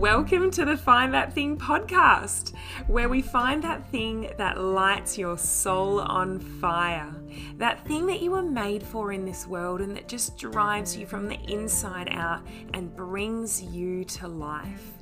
Welcome 0.00 0.50
to 0.52 0.64
the 0.64 0.78
Find 0.78 1.12
That 1.12 1.34
Thing 1.34 1.58
podcast, 1.58 2.54
where 2.86 3.10
we 3.10 3.20
find 3.20 3.62
that 3.62 3.86
thing 3.90 4.30
that 4.38 4.58
lights 4.58 5.18
your 5.18 5.36
soul 5.36 6.00
on 6.00 6.38
fire. 6.40 7.14
That 7.58 7.84
thing 7.86 8.06
that 8.06 8.22
you 8.22 8.30
were 8.30 8.42
made 8.42 8.82
for 8.82 9.12
in 9.12 9.26
this 9.26 9.46
world 9.46 9.82
and 9.82 9.94
that 9.94 10.08
just 10.08 10.38
drives 10.38 10.96
you 10.96 11.04
from 11.04 11.28
the 11.28 11.38
inside 11.52 12.08
out 12.12 12.40
and 12.72 12.96
brings 12.96 13.62
you 13.62 14.04
to 14.04 14.26
life. 14.26 14.94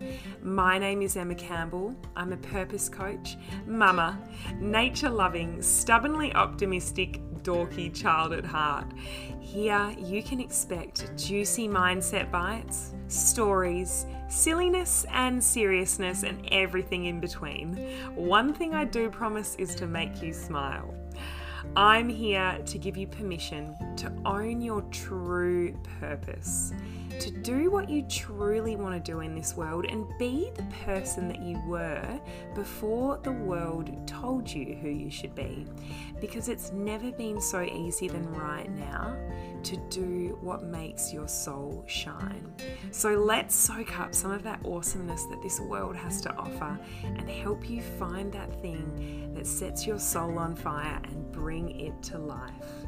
My 0.43 0.79
name 0.79 1.03
is 1.03 1.17
Emma 1.17 1.37
Campbell. 1.37 1.95
I'm 2.17 2.33
a 2.33 2.37
purpose 2.37 2.89
coach, 2.89 3.37
mama, 3.69 4.19
nature 4.59 5.11
loving, 5.11 5.63
stubbornly 5.63 6.35
optimistic, 6.35 7.21
dorky 7.45 7.95
child 7.95 8.33
at 8.33 8.45
heart. 8.45 8.93
Here 9.39 9.95
you 9.97 10.25
can 10.25 10.41
expect 10.41 11.17
juicy 11.17 11.69
mindset 11.69 12.33
bites, 12.33 12.95
stories, 13.07 14.05
silliness 14.29 15.05
and 15.13 15.43
seriousness, 15.43 16.23
and 16.23 16.47
everything 16.53 17.07
in 17.07 17.21
between. 17.21 17.77
One 18.15 18.53
thing 18.55 18.75
I 18.75 18.85
do 18.85 19.11
promise 19.11 19.55
is 19.57 19.75
to 19.77 19.87
make 19.87 20.23
you 20.23 20.33
smile. 20.33 20.95
I'm 21.77 22.09
here 22.09 22.59
to 22.65 22.79
give 22.79 22.97
you 22.97 23.07
permission 23.07 23.75
to 23.97 24.13
own 24.25 24.61
your 24.61 24.83
true 24.91 25.77
purpose, 26.01 26.73
to 27.21 27.31
do 27.31 27.71
what 27.71 27.89
you 27.89 28.03
truly 28.03 28.77
want 28.77 28.95
to 28.95 29.13
do 29.13 29.21
in 29.21 29.35
this 29.35 29.57
world, 29.57 29.87
and 29.89 30.07
be 30.19 30.51
the 30.55 30.67
person 30.85 31.29
that 31.29 31.41
you 31.41 31.61
were 31.67 32.21
before 32.55 33.19
the 33.23 33.33
world 33.33 34.07
told 34.07 34.49
you 34.49 34.75
who 34.81 34.89
you 34.89 35.11
should 35.11 35.35
be. 35.35 35.67
Because 36.21 36.49
it's 36.49 36.73
never 36.73 37.11
been 37.13 37.41
so 37.41 37.63
easy 37.63 38.09
than 38.09 38.31
right 38.33 38.71
now 38.71 39.17
to 39.65 39.77
do 39.91 40.39
what 40.41 40.63
makes 40.63 41.13
your 41.13 41.27
soul 41.29 41.85
shine. 41.87 42.55
So 42.91 43.11
let's 43.11 43.55
soak 43.55 43.99
up 43.99 44.15
some 44.15 44.31
of 44.31 44.43
that 44.45 44.61
awesomeness 44.65 45.25
that 45.25 45.43
this 45.43 45.61
world 45.61 45.97
has 45.97 46.21
to 46.23 46.35
offer 46.37 46.79
and 47.05 47.29
help 47.29 47.69
you 47.69 47.83
find 47.83 48.33
that 48.33 48.61
thing 48.63 49.33
that 49.35 49.47
sets 49.47 49.87
your 49.87 49.99
soul 49.99 50.39
on 50.39 50.55
fire 50.55 51.01
and 51.05 51.33
bring 51.33 51.81
it 51.81 52.01
to 52.05 52.19
life. 52.19 52.87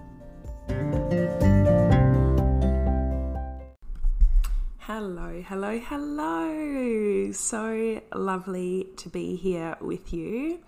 Hello, 4.84 5.42
hello, 5.46 5.78
hello. 5.78 7.32
So 7.32 8.00
lovely 8.14 8.88
to 8.96 9.10
be 9.10 9.36
here 9.36 9.76
with 9.78 10.14
you. 10.14 10.60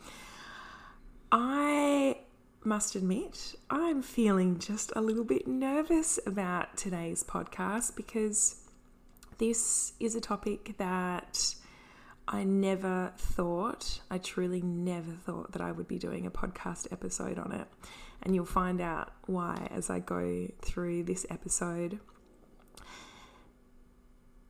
I 1.33 2.19
must 2.63 2.95
admit, 2.95 3.55
I'm 3.71 4.03
feeling 4.03 4.59
just 4.59 4.93
a 4.95 5.01
little 5.01 5.25
bit 5.25 5.49
nervous 5.49 6.21
about 6.27 6.77
today's 6.77 7.25
podcast 7.25 7.97
because 7.97 8.61
this 9.39 9.95
is 9.99 10.15
a 10.15 10.21
topic 10.21 10.77
that 10.77 11.55
I 12.29 12.45
never 12.45 13.15
thought, 13.17 14.03
I 14.11 14.19
truly 14.19 14.61
never 14.61 15.13
thought 15.13 15.53
that 15.53 15.63
I 15.63 15.73
would 15.73 15.89
be 15.89 15.99
doing 15.99 16.27
a 16.27 16.31
podcast 16.31 16.93
episode 16.93 17.39
on 17.39 17.53
it. 17.53 17.67
And 18.23 18.35
you'll 18.35 18.45
find 18.45 18.83
out 18.83 19.11
why 19.25 19.69
as 19.71 19.89
I 19.89 20.01
go 20.01 20.49
through 20.61 21.05
this 21.05 21.25
episode. 21.31 21.99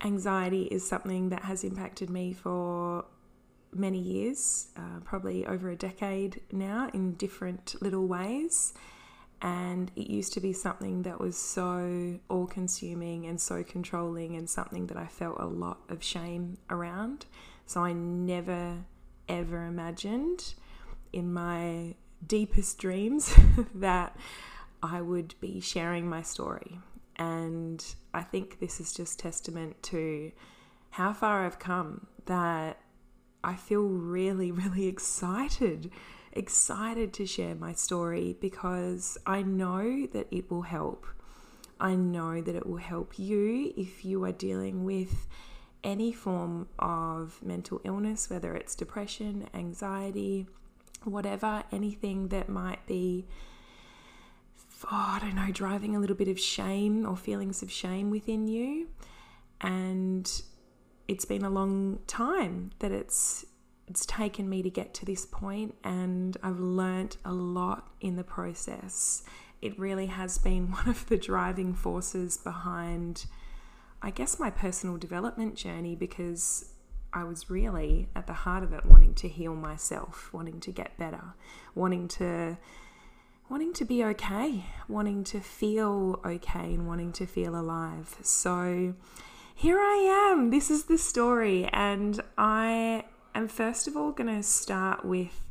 Anxiety 0.05 0.65
is 0.65 0.87
something 0.87 1.29
that 1.29 1.43
has 1.43 1.63
impacted 1.63 2.11
me 2.11 2.33
for 2.33 3.05
many 3.73 3.99
years, 3.99 4.69
uh, 4.77 5.01
probably 5.05 5.47
over 5.47 5.71
a 5.71 5.77
decade 5.77 6.41
now, 6.51 6.91
in 6.93 7.15
different 7.15 7.77
little 7.81 8.07
ways. 8.07 8.75
And 9.41 9.91
it 9.97 10.09
used 10.09 10.33
to 10.35 10.41
be 10.41 10.53
something 10.53 11.03
that 11.03 11.21
was 11.21 11.37
so 11.37 12.19
all 12.29 12.47
consuming 12.47 13.27
and 13.27 13.41
so 13.41 13.63
controlling, 13.63 14.37
and 14.37 14.49
something 14.49 14.87
that 14.89 14.97
I 14.97 15.07
felt 15.07 15.39
a 15.39 15.47
lot 15.47 15.79
of 15.89 16.03
shame 16.03 16.59
around. 16.71 17.27
So 17.67 17.85
I 17.85 17.93
never, 17.93 18.85
ever 19.29 19.67
imagined 19.67 20.55
in 21.13 21.33
my 21.33 21.95
deepest 22.27 22.79
dreams 22.79 23.35
that 23.75 24.17
I 24.83 25.01
would 25.01 25.35
be 25.41 25.61
sharing 25.61 26.09
my 26.09 26.23
story. 26.23 26.79
And 27.23 27.85
I 28.13 28.23
think 28.23 28.59
this 28.59 28.81
is 28.81 28.93
just 28.93 29.21
testament 29.21 29.81
to 29.85 30.33
how 30.91 31.13
far 31.13 31.47
I've 31.47 31.61
come 31.61 32.09
that 32.27 32.81
I 33.45 33.55
feel 33.55 33.83
really, 33.83 34.51
really 34.63 34.89
excited, 34.89 35.93
excited 36.33 37.13
to 37.13 37.27
share 37.27 37.55
my 37.55 37.75
story 37.75 38.37
because 38.41 39.19
I 39.25 39.43
know 39.43 40.09
that 40.09 40.27
it 40.33 40.51
will 40.51 40.63
help. 40.63 41.07
I 41.79 41.95
know 41.95 42.43
that 42.43 42.57
it 42.57 42.67
will 42.67 42.79
help 42.79 43.17
you 43.21 43.73
if 43.77 44.05
you 44.05 44.25
are 44.25 44.33
dealing 44.33 44.85
with 44.85 45.29
any 45.85 46.13
form 46.13 46.67
of 46.81 47.41
mental 47.41 47.81
illness, 47.85 48.31
whether 48.31 48.57
it's 48.57 48.75
depression, 48.75 49.49
anxiety, 49.55 50.49
whatever, 51.05 51.63
anything 51.71 52.29
that 52.29 52.49
might 52.49 52.85
be, 52.87 53.27
oh, 54.91 55.17
I 55.17 55.19
don't 55.21 55.35
know, 55.35 55.51
driving 55.53 55.97
a 55.97 55.99
little 55.99 56.17
bit 56.17 56.29
of 56.29 56.39
shame 56.39 57.07
or 57.07 57.17
feelings 57.17 57.63
of 57.63 57.71
shame 57.71 58.11
within 58.11 58.49
you. 58.49 58.89
And 59.61 60.31
it's 61.09 61.25
been 61.25 61.45
a 61.45 61.51
long 61.51 62.01
time 62.07 62.71
that 62.79 62.93
it's 62.93 63.45
it's 63.89 64.07
taken 64.07 64.49
me 64.49 64.63
to 64.63 64.71
get 64.71 64.95
to 64.95 65.05
this 65.05 65.27
point 65.27 65.75
and 65.85 66.37
I've 66.43 66.61
learnt 66.61 67.19
a 67.25 67.33
lot 67.33 67.91
in 68.01 68.17
the 68.17 68.25
process. 68.25 69.23
It 69.61 69.79
really 69.79 70.07
has 70.07 70.39
been 70.39 70.71
one 70.73 70.89
of 70.89 71.07
the 71.07 71.19
driving 71.19 71.75
forces 71.75 72.37
behind 72.37 73.27
I 74.01 74.11
guess 74.11 74.41
my 74.41 74.51
personal 74.51 74.97
development 74.97 75.55
journey 75.55 75.95
because 75.95 76.73
I 77.13 77.25
was 77.25 77.51
really 77.51 78.09
at 78.17 78.27
the 78.27 78.33
heart 78.33 78.65
of 78.65 78.73
it 78.73 78.87
wanting 78.87 79.15
to 79.15 79.29
heal 79.29 79.55
myself, 79.55 80.33
wanting 80.33 80.61
to 80.61 80.73
get 80.73 80.97
better, 80.97 81.35
wanting 81.75 82.09
to 82.09 82.57
wanting 83.53 83.75
to 83.75 83.85
be 83.85 84.03
okay, 84.03 84.65
wanting 84.89 85.23
to 85.23 85.39
feel 85.39 86.19
okay 86.25 86.73
and 86.73 86.89
wanting 86.89 87.13
to 87.13 87.27
feel 87.27 87.55
alive. 87.55 88.17
So 88.23 88.95
here 89.55 89.79
I 89.79 90.31
am. 90.31 90.49
This 90.49 90.71
is 90.71 90.85
the 90.85 90.97
story. 90.97 91.69
And 91.71 92.19
I 92.39 93.05
am 93.35 93.49
first 93.49 93.87
of 93.87 93.95
all 93.95 94.11
going 94.13 94.35
to 94.35 94.43
start 94.43 95.05
with 95.05 95.45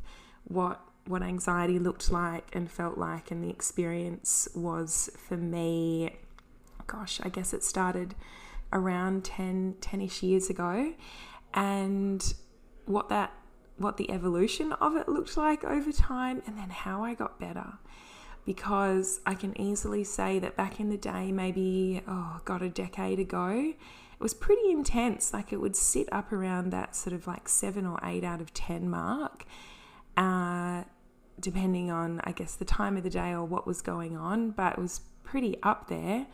what 0.45 0.81
what 1.05 1.21
anxiety 1.21 1.77
looked 1.77 2.11
like 2.11 2.55
and 2.55 2.71
felt 2.71 2.97
like 2.97 3.29
and 3.29 3.43
the 3.43 3.49
experience 3.51 4.47
was 4.53 5.09
for 5.17 5.35
me 5.35 6.15
gosh 6.85 7.19
i 7.23 7.29
guess 7.29 7.53
it 7.53 7.63
started 7.63 8.13
around 8.71 9.25
10 9.25 9.77
10ish 9.81 10.21
years 10.21 10.47
ago 10.47 10.93
and 11.55 12.35
what 12.85 13.09
that 13.09 13.33
what 13.81 13.97
the 13.97 14.09
evolution 14.11 14.71
of 14.73 14.95
it 14.95 15.07
looked 15.09 15.37
like 15.37 15.63
over 15.63 15.91
time 15.91 16.41
and 16.45 16.57
then 16.57 16.69
how 16.69 17.03
i 17.03 17.13
got 17.13 17.39
better 17.39 17.73
because 18.45 19.19
I 19.25 19.35
can 19.35 19.59
easily 19.59 20.03
say 20.03 20.39
that 20.39 20.55
back 20.55 20.79
in 20.79 20.89
the 20.89 20.97
day, 20.97 21.31
maybe, 21.31 22.01
oh, 22.07 22.39
God, 22.45 22.61
a 22.61 22.69
decade 22.69 23.19
ago, 23.19 23.49
it 23.49 24.19
was 24.19 24.33
pretty 24.33 24.71
intense. 24.71 25.33
Like 25.33 25.53
it 25.53 25.61
would 25.61 25.75
sit 25.75 26.11
up 26.11 26.31
around 26.31 26.71
that 26.71 26.95
sort 26.95 27.13
of 27.13 27.27
like 27.27 27.47
seven 27.47 27.85
or 27.85 27.99
eight 28.03 28.23
out 28.23 28.41
of 28.41 28.53
10 28.53 28.89
mark, 28.89 29.45
uh, 30.17 30.83
depending 31.39 31.91
on, 31.91 32.21
I 32.23 32.31
guess, 32.31 32.55
the 32.55 32.65
time 32.65 32.97
of 32.97 33.03
the 33.03 33.09
day 33.09 33.31
or 33.31 33.45
what 33.45 33.67
was 33.67 33.81
going 33.81 34.17
on, 34.17 34.51
but 34.51 34.73
it 34.73 34.79
was 34.79 35.01
pretty 35.23 35.57
up 35.63 35.87
there. 35.87 36.27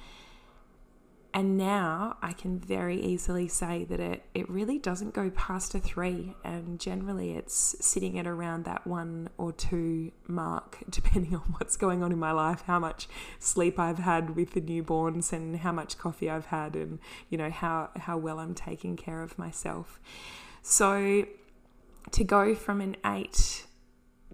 And 1.38 1.56
now 1.56 2.18
I 2.20 2.34
can 2.34 2.58
very 2.58 3.00
easily 3.00 3.48
say 3.48 3.84
that 3.92 4.00
it, 4.00 4.24
it 4.34 4.50
really 4.50 4.80
doesn't 4.80 5.14
go 5.14 5.30
past 5.30 5.76
a 5.76 5.80
three. 5.80 6.34
And 6.44 6.80
generally 6.80 7.34
it's 7.34 7.76
sitting 7.80 8.18
at 8.18 8.26
around 8.26 8.66
that 8.66 8.88
one 8.88 9.30
or 9.38 9.52
two 9.52 10.14
mark, 10.28 10.80
depending 10.90 11.36
on 11.36 11.44
what's 11.60 11.78
going 11.78 12.02
on 12.02 12.12
in 12.12 12.18
my 12.18 12.32
life, 12.32 12.64
how 12.66 12.80
much 12.80 13.08
sleep 13.38 13.78
I've 13.78 14.00
had 14.00 14.36
with 14.36 14.54
the 14.54 14.62
newborns 14.62 15.32
and 15.32 15.58
how 15.58 15.72
much 15.72 16.00
coffee 16.00 16.28
I've 16.28 16.48
had 16.48 16.76
and, 16.76 16.98
you 17.30 17.38
know, 17.38 17.52
how, 17.52 17.92
how 17.98 18.18
well 18.18 18.40
I'm 18.40 18.56
taking 18.56 18.96
care 18.96 19.22
of 19.22 19.38
myself. 19.38 20.00
So 20.64 21.28
to 22.10 22.24
go 22.24 22.56
from 22.56 22.82
an 22.82 22.98
eight 23.06 23.68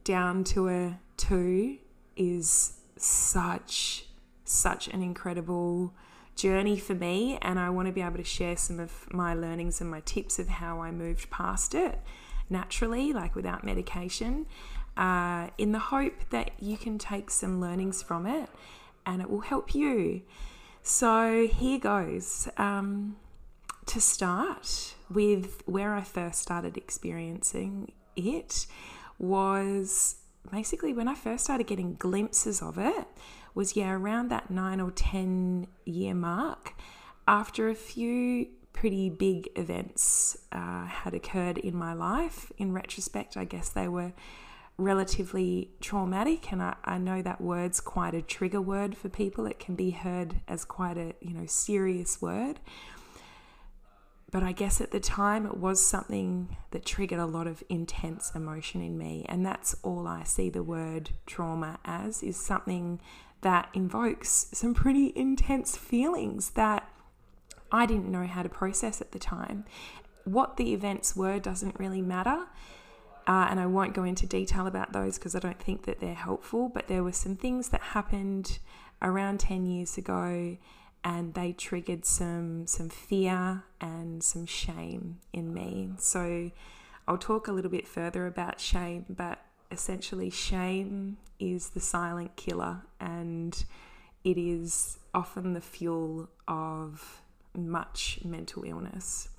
down 0.06 0.46
to 0.46 0.70
a 0.70 1.00
two 1.18 1.80
is 2.16 2.80
such, 2.96 4.06
such 4.46 4.88
an 4.88 5.04
incredible 5.04 5.94
journey 6.36 6.78
for 6.78 6.96
me, 6.96 7.38
and 7.42 7.60
I 7.60 7.70
want 7.70 7.88
to 7.88 7.92
be 7.92 8.02
able 8.02 8.18
to 8.18 8.24
share 8.24 8.58
some 8.58 8.80
of 8.80 9.12
my 9.14 9.34
learnings 9.34 9.82
and 9.82 9.90
my 9.90 10.02
tips 10.02 10.40
of 10.40 10.48
how 10.48 10.82
I 10.82 10.92
moved 10.92 11.30
past 11.30 11.76
it 11.76 12.00
naturally, 12.50 13.14
like 13.14 13.36
without 13.36 13.64
medication, 13.64 14.46
uh, 14.98 15.50
in 15.58 15.72
the 15.72 15.80
hope 15.80 16.30
that 16.30 16.52
you 16.60 16.78
can 16.78 16.98
take 16.98 17.30
some 17.30 17.60
learnings 17.60 18.02
from 18.04 18.26
it 18.26 18.50
and 19.06 19.22
it 19.22 19.30
will 19.30 19.42
help 19.42 19.74
you. 19.74 20.22
So, 20.82 21.48
here 21.48 21.80
goes. 21.80 22.48
Um, 22.58 23.16
to 23.86 24.00
start 24.00 24.96
with, 25.10 25.62
where 25.66 25.94
I 25.94 26.02
first 26.02 26.42
started 26.42 26.78
experiencing 26.78 27.92
it 28.16 28.66
was 29.20 30.16
basically 30.52 30.94
when 30.94 31.08
I 31.08 31.16
first 31.16 31.46
started 31.46 31.68
getting 31.68 31.96
glimpses 31.96 32.62
of 32.62 32.78
it 32.78 33.08
was 33.54 33.76
yeah 33.76 33.92
around 33.92 34.30
that 34.30 34.50
9 34.50 34.82
or 34.82 34.92
10 34.92 35.68
year 35.86 36.14
mark 36.14 36.74
after 37.28 37.70
a 37.70 37.76
few 37.76 38.48
pretty 38.74 39.10
big 39.10 39.50
events 39.56 40.38
uh, 40.52 40.86
had 40.86 41.14
occurred 41.14 41.58
in 41.60 41.76
my 41.76 41.94
life. 41.94 42.52
In 42.58 42.74
retrospect, 42.74 43.38
I 43.38 43.46
guess 43.46 43.70
they 43.70 43.88
were 43.88 44.14
relatively 44.78 45.70
traumatic 45.80 46.52
and 46.52 46.62
I, 46.62 46.76
I 46.84 46.98
know 46.98 47.22
that 47.22 47.40
word's 47.40 47.80
quite 47.80 48.16
a 48.16 48.24
trigger 48.24 48.60
word 48.60 48.98
for 48.98 49.08
people 49.08 49.46
it 49.46 49.60
can 49.60 49.76
be 49.76 49.92
heard 49.92 50.42
as 50.48 50.66
quite 50.66 50.98
a 50.98 51.14
you 51.22 51.32
know 51.32 51.46
serious 51.46 52.20
word 52.24 52.60
but 54.34 54.42
I 54.42 54.52
guess 54.52 54.82
at 54.82 54.90
the 54.90 55.00
time 55.00 55.46
it 55.46 55.58
was 55.58 55.80
something 55.86 56.58
that 56.72 56.84
triggered 56.84 57.20
a 57.20 57.28
lot 57.28 57.46
of 57.46 57.64
intense 57.70 58.32
emotion 58.34 58.82
in 58.82 58.98
me. 58.98 59.28
And 59.30 59.46
that's 59.46 59.76
all 59.84 60.08
I 60.08 60.24
see 60.24 60.50
the 60.50 60.64
word 60.64 61.12
trauma 61.28 61.78
as 61.86 62.24
is 62.24 62.36
something 62.36 63.00
that 63.44 63.70
invokes 63.74 64.48
some 64.52 64.74
pretty 64.74 65.14
intense 65.16 65.78
feelings 65.78 66.52
that 66.52 66.90
I 67.72 67.86
didn't 67.86 68.12
know 68.12 68.26
how 68.26 68.44
to 68.44 68.50
process 68.50 69.02
at 69.02 69.12
the 69.12 69.20
time. 69.20 69.66
What 70.26 70.58
the 70.58 70.74
events 70.74 71.16
were 71.16 71.40
doesn't 71.40 71.80
really 71.80 72.02
matter. 72.02 72.48
Uh, 73.26 73.48
and 73.50 73.60
I 73.60 73.66
won't 73.66 73.94
go 73.94 74.04
into 74.04 74.26
detail 74.26 74.68
about 74.68 74.92
those 74.92 75.18
because 75.18 75.36
I 75.36 75.40
don't 75.40 75.60
think 75.60 75.86
that 75.86 76.00
they're 76.00 76.14
helpful. 76.14 76.70
But 76.70 76.88
there 76.88 77.04
were 77.04 77.14
some 77.14 77.36
things 77.36 77.70
that 77.70 77.82
happened 77.82 78.60
around 79.02 79.40
10 79.40 79.66
years 79.66 79.98
ago 79.98 80.58
and 81.04 81.34
they 81.34 81.52
triggered 81.52 82.06
some 82.06 82.66
some 82.66 82.90
fear 82.90 83.64
and 83.82 84.24
some 84.24 84.46
shame 84.46 85.20
in 85.34 85.54
me. 85.54 85.92
So 85.98 86.52
I'll 87.08 87.18
talk 87.18 87.48
a 87.48 87.52
little 87.52 87.72
bit 87.72 87.88
further 87.88 88.26
about 88.26 88.60
shame, 88.60 89.06
but 89.10 89.40
essentially 89.74 90.30
shame 90.30 91.18
is 91.40 91.70
the 91.70 91.80
silent 91.80 92.36
killer 92.36 92.84
and 93.00 93.66
it 94.24 94.38
is 94.38 95.00
often 95.14 95.54
the 95.54 95.62
fuel 95.62 96.30
of 96.48 97.22
much 97.56 98.20
mental 98.24 98.64
illness. 98.64 99.30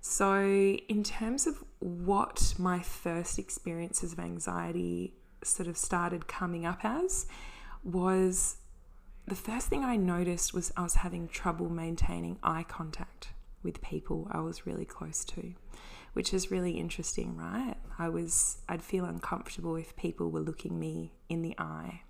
So, 0.00 0.40
in 0.40 1.02
terms 1.02 1.46
of 1.46 1.64
what 1.80 2.54
my 2.58 2.80
first 2.80 3.38
experiences 3.38 4.12
of 4.12 4.20
anxiety 4.20 5.14
sort 5.42 5.68
of 5.68 5.76
started 5.76 6.28
coming 6.28 6.64
up 6.64 6.84
as, 6.84 7.26
was 7.82 8.56
the 9.26 9.34
first 9.34 9.66
thing 9.66 9.84
I 9.84 9.96
noticed 9.96 10.54
was 10.54 10.72
I 10.76 10.82
was 10.82 10.94
having 10.96 11.28
trouble 11.28 11.68
maintaining 11.68 12.38
eye 12.42 12.64
contact 12.68 13.30
with 13.62 13.82
people 13.82 14.28
I 14.30 14.40
was 14.40 14.64
really 14.64 14.84
close 14.84 15.24
to, 15.26 15.54
which 16.16 16.32
is 16.32 16.50
really 16.50 16.78
interesting, 16.78 17.36
right? 17.36 17.74
I 17.98 18.08
was 18.08 18.62
I'd 18.70 18.80
feel 18.80 19.04
uncomfortable 19.04 19.76
if 19.76 19.94
people 19.96 20.30
were 20.30 20.40
looking 20.40 20.80
me 20.80 21.12
in 21.28 21.42
the 21.42 21.54
eye. 21.58 22.00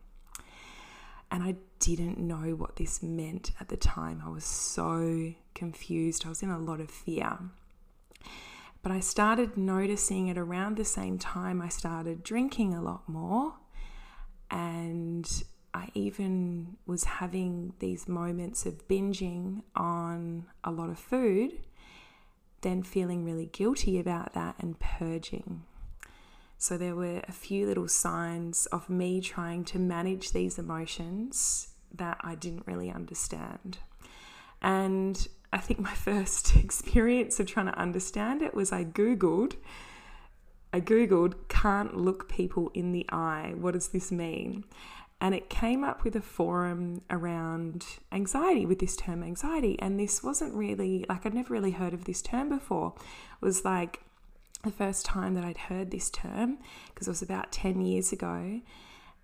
And 1.28 1.42
I 1.42 1.56
didn't 1.80 2.16
know 2.16 2.54
what 2.54 2.76
this 2.76 3.02
meant 3.02 3.50
at 3.58 3.68
the 3.68 3.76
time. 3.76 4.22
I 4.24 4.28
was 4.28 4.44
so 4.44 5.32
confused. 5.56 6.24
I 6.24 6.28
was 6.28 6.40
in 6.40 6.50
a 6.50 6.58
lot 6.58 6.78
of 6.78 6.88
fear. 6.88 7.36
But 8.80 8.92
I 8.92 9.00
started 9.00 9.56
noticing 9.56 10.28
it 10.28 10.38
around 10.38 10.76
the 10.76 10.84
same 10.84 11.18
time 11.18 11.60
I 11.60 11.68
started 11.68 12.22
drinking 12.22 12.74
a 12.74 12.82
lot 12.82 13.08
more 13.08 13.54
and 14.52 15.28
I 15.74 15.88
even 15.94 16.76
was 16.86 17.02
having 17.02 17.72
these 17.80 18.06
moments 18.06 18.66
of 18.66 18.86
binging 18.86 19.62
on 19.74 20.46
a 20.62 20.70
lot 20.70 20.90
of 20.90 20.98
food, 21.00 21.54
then 22.62 22.82
feeling 22.82 23.24
really 23.24 23.46
guilty 23.46 23.98
about 23.98 24.32
that 24.34 24.56
and 24.58 24.78
purging. 24.78 25.62
So 26.58 26.78
there 26.78 26.94
were 26.94 27.22
a 27.28 27.32
few 27.32 27.66
little 27.66 27.88
signs 27.88 28.66
of 28.66 28.88
me 28.88 29.20
trying 29.20 29.64
to 29.66 29.78
manage 29.78 30.32
these 30.32 30.58
emotions 30.58 31.68
that 31.94 32.18
I 32.22 32.34
didn't 32.34 32.66
really 32.66 32.90
understand. 32.90 33.78
And 34.62 35.28
I 35.52 35.58
think 35.58 35.80
my 35.80 35.94
first 35.94 36.56
experience 36.56 37.38
of 37.40 37.46
trying 37.46 37.66
to 37.66 37.78
understand 37.78 38.42
it 38.42 38.54
was 38.54 38.72
I 38.72 38.84
Googled. 38.84 39.56
I 40.72 40.80
Googled, 40.80 41.34
can't 41.48 41.96
look 41.96 42.28
people 42.28 42.70
in 42.74 42.92
the 42.92 43.06
eye. 43.10 43.54
What 43.56 43.74
does 43.74 43.88
this 43.88 44.10
mean? 44.10 44.64
And 45.20 45.34
it 45.34 45.48
came 45.48 45.82
up 45.82 46.04
with 46.04 46.14
a 46.14 46.20
forum 46.20 47.00
around 47.08 47.86
anxiety 48.12 48.66
with 48.66 48.78
this 48.80 48.96
term 48.96 49.22
anxiety. 49.22 49.78
And 49.80 49.98
this 49.98 50.22
wasn't 50.22 50.54
really 50.54 51.06
like 51.08 51.24
I'd 51.24 51.34
never 51.34 51.54
really 51.54 51.70
heard 51.70 51.94
of 51.94 52.04
this 52.04 52.20
term 52.20 52.50
before. 52.50 52.94
It 52.96 53.44
was 53.44 53.64
like 53.64 54.00
the 54.62 54.70
first 54.70 55.06
time 55.06 55.34
that 55.34 55.44
I'd 55.44 55.56
heard 55.56 55.90
this 55.90 56.10
term 56.10 56.58
because 56.88 57.06
it 57.06 57.10
was 57.10 57.22
about 57.22 57.50
10 57.50 57.80
years 57.80 58.12
ago. 58.12 58.60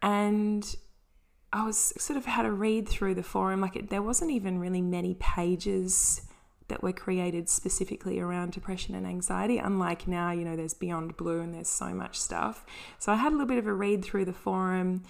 And 0.00 0.74
I 1.52 1.66
was 1.66 1.92
sort 1.98 2.16
of 2.16 2.24
had 2.24 2.42
to 2.42 2.52
read 2.52 2.88
through 2.88 3.14
the 3.14 3.22
forum. 3.22 3.60
Like 3.60 3.76
it, 3.76 3.90
there 3.90 4.02
wasn't 4.02 4.30
even 4.30 4.58
really 4.58 4.80
many 4.80 5.14
pages 5.14 6.22
that 6.68 6.82
were 6.82 6.92
created 6.92 7.50
specifically 7.50 8.18
around 8.18 8.52
depression 8.52 8.94
and 8.94 9.06
anxiety 9.06 9.58
unlike 9.58 10.08
now 10.08 10.30
you 10.30 10.42
know 10.42 10.56
there's 10.56 10.72
beyond 10.72 11.14
blue 11.18 11.40
and 11.40 11.52
there's 11.52 11.68
so 11.68 11.90
much 11.90 12.18
stuff. 12.18 12.64
So 12.98 13.12
I 13.12 13.16
had 13.16 13.28
a 13.28 13.34
little 13.34 13.46
bit 13.46 13.58
of 13.58 13.66
a 13.66 13.74
read 13.74 14.02
through 14.02 14.24
the 14.24 14.32
forum 14.32 15.02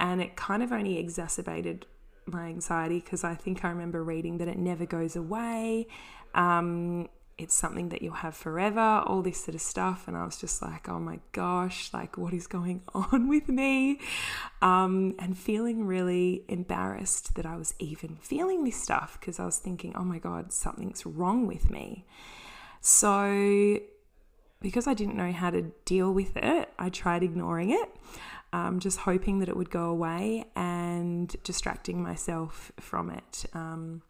and 0.00 0.20
it 0.20 0.36
kind 0.36 0.62
of 0.62 0.72
only 0.72 0.98
exacerbated 0.98 1.86
my 2.26 2.46
anxiety 2.46 3.00
because 3.00 3.24
I 3.24 3.34
think 3.34 3.64
I 3.64 3.68
remember 3.68 4.02
reading 4.02 4.38
that 4.38 4.48
it 4.48 4.58
never 4.58 4.86
goes 4.86 5.16
away. 5.16 5.86
Um, 6.34 7.08
it's 7.36 7.54
something 7.54 7.88
that 7.88 8.00
you'll 8.00 8.14
have 8.14 8.36
forever, 8.36 9.02
all 9.06 9.20
this 9.20 9.44
sort 9.44 9.56
of 9.56 9.60
stuff. 9.60 10.06
And 10.06 10.16
I 10.16 10.24
was 10.24 10.36
just 10.36 10.62
like, 10.62 10.88
oh 10.88 11.00
my 11.00 11.18
gosh, 11.32 11.92
like 11.92 12.16
what 12.16 12.32
is 12.32 12.46
going 12.46 12.82
on 12.94 13.28
with 13.28 13.48
me? 13.48 14.00
Um, 14.62 15.14
and 15.18 15.36
feeling 15.36 15.86
really 15.86 16.44
embarrassed 16.48 17.34
that 17.34 17.44
I 17.44 17.56
was 17.56 17.74
even 17.78 18.16
feeling 18.20 18.64
this 18.64 18.80
stuff 18.80 19.18
because 19.18 19.40
I 19.40 19.44
was 19.44 19.58
thinking, 19.58 19.94
oh 19.96 20.04
my 20.04 20.18
God, 20.18 20.52
something's 20.52 21.04
wrong 21.04 21.46
with 21.46 21.70
me. 21.70 22.06
So, 22.80 23.80
because 24.60 24.86
I 24.86 24.94
didn't 24.94 25.16
know 25.16 25.32
how 25.32 25.50
to 25.50 25.72
deal 25.84 26.12
with 26.12 26.36
it, 26.36 26.68
I 26.78 26.88
tried 26.90 27.22
ignoring 27.22 27.70
it 27.70 27.88
um, 28.54 28.78
just 28.78 29.00
hoping 29.00 29.40
that 29.40 29.48
it 29.48 29.56
would 29.56 29.68
go 29.68 29.86
away 29.86 30.44
and 30.54 31.34
distracting 31.42 32.00
myself 32.00 32.70
from 32.78 33.10
it 33.10 33.46
um, 33.52 34.00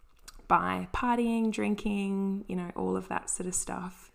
by 0.48 0.86
partying, 0.92 1.50
drinking, 1.50 2.44
you 2.46 2.54
know, 2.54 2.70
all 2.76 2.94
of 2.94 3.08
that 3.08 3.30
sort 3.30 3.46
of 3.46 3.54
stuff. 3.54 4.12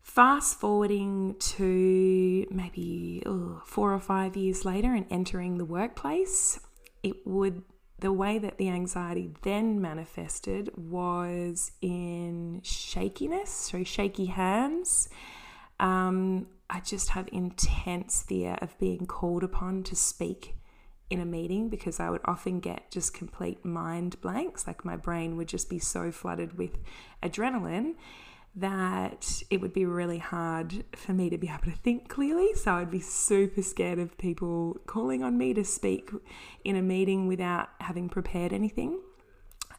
Fast 0.00 0.58
forwarding 0.58 1.36
to 1.38 2.46
maybe 2.50 3.22
four 3.66 3.92
or 3.92 4.00
five 4.00 4.38
years 4.38 4.64
later 4.64 4.94
and 4.94 5.04
entering 5.10 5.58
the 5.58 5.66
workplace, 5.66 6.58
it 7.02 7.26
would 7.26 7.62
the 7.98 8.12
way 8.12 8.38
that 8.38 8.56
the 8.56 8.70
anxiety 8.70 9.32
then 9.42 9.82
manifested 9.82 10.70
was 10.78 11.72
in 11.82 12.62
shakiness, 12.62 13.50
so 13.50 13.84
shaky 13.84 14.26
hands. 14.26 15.10
Um, 15.78 16.46
I 16.68 16.80
just 16.80 17.10
have 17.10 17.28
intense 17.32 18.22
fear 18.22 18.56
of 18.60 18.78
being 18.78 19.06
called 19.06 19.44
upon 19.44 19.82
to 19.84 19.96
speak 19.96 20.56
in 21.08 21.20
a 21.20 21.24
meeting 21.24 21.68
because 21.68 22.00
I 22.00 22.10
would 22.10 22.22
often 22.24 22.58
get 22.60 22.90
just 22.90 23.14
complete 23.14 23.64
mind 23.64 24.20
blanks. 24.20 24.66
Like 24.66 24.84
my 24.84 24.96
brain 24.96 25.36
would 25.36 25.48
just 25.48 25.70
be 25.70 25.78
so 25.78 26.10
flooded 26.10 26.58
with 26.58 26.78
adrenaline 27.22 27.94
that 28.56 29.42
it 29.50 29.60
would 29.60 29.74
be 29.74 29.84
really 29.84 30.18
hard 30.18 30.84
for 30.96 31.12
me 31.12 31.28
to 31.28 31.36
be 31.36 31.48
able 31.48 31.70
to 31.70 31.78
think 31.78 32.08
clearly. 32.08 32.54
So 32.54 32.72
I'd 32.72 32.90
be 32.90 33.00
super 33.00 33.62
scared 33.62 33.98
of 33.98 34.16
people 34.18 34.78
calling 34.86 35.22
on 35.22 35.36
me 35.36 35.52
to 35.54 35.64
speak 35.64 36.10
in 36.64 36.74
a 36.74 36.82
meeting 36.82 37.26
without 37.26 37.68
having 37.80 38.08
prepared 38.08 38.52
anything. 38.52 38.98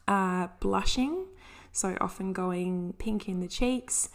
Uh, 0.06 0.46
blushing, 0.60 1.26
so 1.72 1.96
often 2.00 2.32
going 2.32 2.94
pink 2.98 3.28
in 3.28 3.40
the 3.40 3.48
cheeks, 3.48 4.08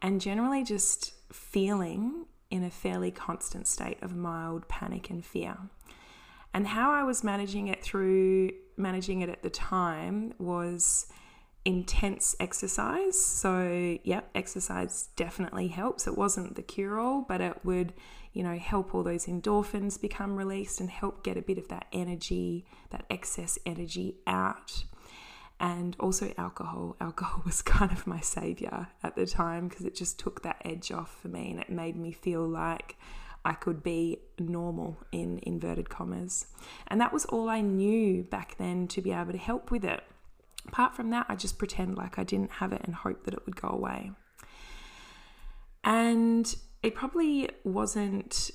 and 0.00 0.20
generally 0.20 0.62
just 0.62 1.14
feeling 1.32 2.26
in 2.50 2.64
a 2.64 2.70
fairly 2.70 3.10
constant 3.10 3.66
state 3.66 4.02
of 4.02 4.14
mild 4.14 4.68
panic 4.68 5.10
and 5.10 5.24
fear. 5.24 5.56
And 6.52 6.66
how 6.66 6.90
I 6.90 7.04
was 7.04 7.22
managing 7.22 7.68
it 7.68 7.82
through 7.82 8.50
managing 8.76 9.20
it 9.20 9.28
at 9.28 9.42
the 9.42 9.50
time 9.50 10.34
was 10.38 11.06
intense 11.64 12.34
exercise. 12.40 13.22
So, 13.22 13.98
yep, 14.02 14.30
exercise 14.34 15.10
definitely 15.16 15.68
helps. 15.68 16.06
It 16.06 16.16
wasn't 16.16 16.56
the 16.56 16.62
cure 16.62 16.98
all, 16.98 17.22
but 17.22 17.40
it 17.40 17.64
would, 17.64 17.92
you 18.32 18.42
know, 18.42 18.56
help 18.56 18.94
all 18.94 19.02
those 19.02 19.26
endorphins 19.26 20.00
become 20.00 20.36
released 20.36 20.80
and 20.80 20.90
help 20.90 21.22
get 21.22 21.36
a 21.36 21.42
bit 21.42 21.58
of 21.58 21.68
that 21.68 21.86
energy, 21.92 22.64
that 22.90 23.04
excess 23.10 23.58
energy 23.66 24.16
out 24.26 24.84
and 25.60 25.94
also 26.00 26.32
alcohol. 26.38 26.96
Alcohol 27.00 27.42
was 27.44 27.62
kind 27.62 27.92
of 27.92 28.06
my 28.06 28.20
savior 28.20 28.88
at 29.02 29.14
the 29.14 29.26
time 29.26 29.68
because 29.68 29.84
it 29.84 29.94
just 29.94 30.18
took 30.18 30.42
that 30.42 30.60
edge 30.64 30.90
off 30.90 31.20
for 31.20 31.28
me 31.28 31.50
and 31.50 31.60
it 31.60 31.70
made 31.70 31.96
me 31.96 32.10
feel 32.10 32.46
like 32.46 32.96
I 33.44 33.52
could 33.52 33.82
be 33.82 34.18
normal 34.38 34.98
in 35.12 35.38
inverted 35.42 35.88
commas. 35.88 36.46
And 36.88 37.00
that 37.00 37.12
was 37.12 37.26
all 37.26 37.48
I 37.48 37.60
knew 37.60 38.22
back 38.22 38.56
then 38.58 38.88
to 38.88 39.02
be 39.02 39.12
able 39.12 39.32
to 39.32 39.38
help 39.38 39.70
with 39.70 39.84
it. 39.84 40.02
Apart 40.66 40.94
from 40.94 41.10
that, 41.10 41.26
I 41.28 41.36
just 41.36 41.58
pretend 41.58 41.96
like 41.96 42.18
I 42.18 42.24
didn't 42.24 42.52
have 42.52 42.72
it 42.72 42.82
and 42.84 42.94
hope 42.94 43.24
that 43.24 43.34
it 43.34 43.44
would 43.46 43.60
go 43.60 43.68
away. 43.68 44.12
And 45.84 46.54
it 46.82 46.94
probably 46.94 47.50
wasn't 47.64 48.50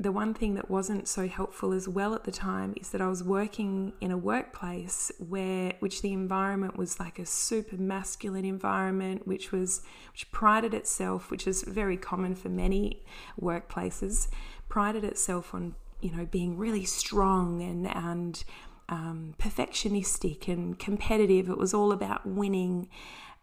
the 0.00 0.12
one 0.12 0.32
thing 0.32 0.54
that 0.54 0.70
wasn't 0.70 1.08
so 1.08 1.26
helpful 1.26 1.72
as 1.72 1.88
well 1.88 2.14
at 2.14 2.22
the 2.24 2.30
time 2.30 2.72
is 2.80 2.90
that 2.90 3.00
I 3.00 3.08
was 3.08 3.24
working 3.24 3.94
in 4.00 4.12
a 4.12 4.16
workplace 4.16 5.10
where 5.18 5.72
which 5.80 6.02
the 6.02 6.12
environment 6.12 6.76
was 6.76 7.00
like 7.00 7.18
a 7.18 7.26
super 7.26 7.76
masculine 7.76 8.44
environment 8.44 9.26
which 9.26 9.50
was 9.50 9.82
which 10.12 10.30
prided 10.30 10.72
itself 10.72 11.30
which 11.30 11.46
is 11.48 11.64
very 11.64 11.96
common 11.96 12.36
for 12.36 12.48
many 12.48 13.04
workplaces 13.40 14.28
prided 14.68 15.02
itself 15.02 15.52
on 15.52 15.74
you 16.00 16.14
know 16.14 16.24
being 16.26 16.56
really 16.56 16.84
strong 16.84 17.60
and 17.60 17.88
and 17.88 18.44
um, 18.88 19.34
perfectionistic 19.38 20.48
and 20.48 20.78
competitive. 20.78 21.48
It 21.48 21.58
was 21.58 21.74
all 21.74 21.92
about 21.92 22.26
winning. 22.26 22.88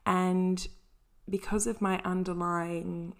And 0.05 0.67
because 1.29 1.67
of 1.67 1.81
my 1.81 2.01
underlying 2.03 3.15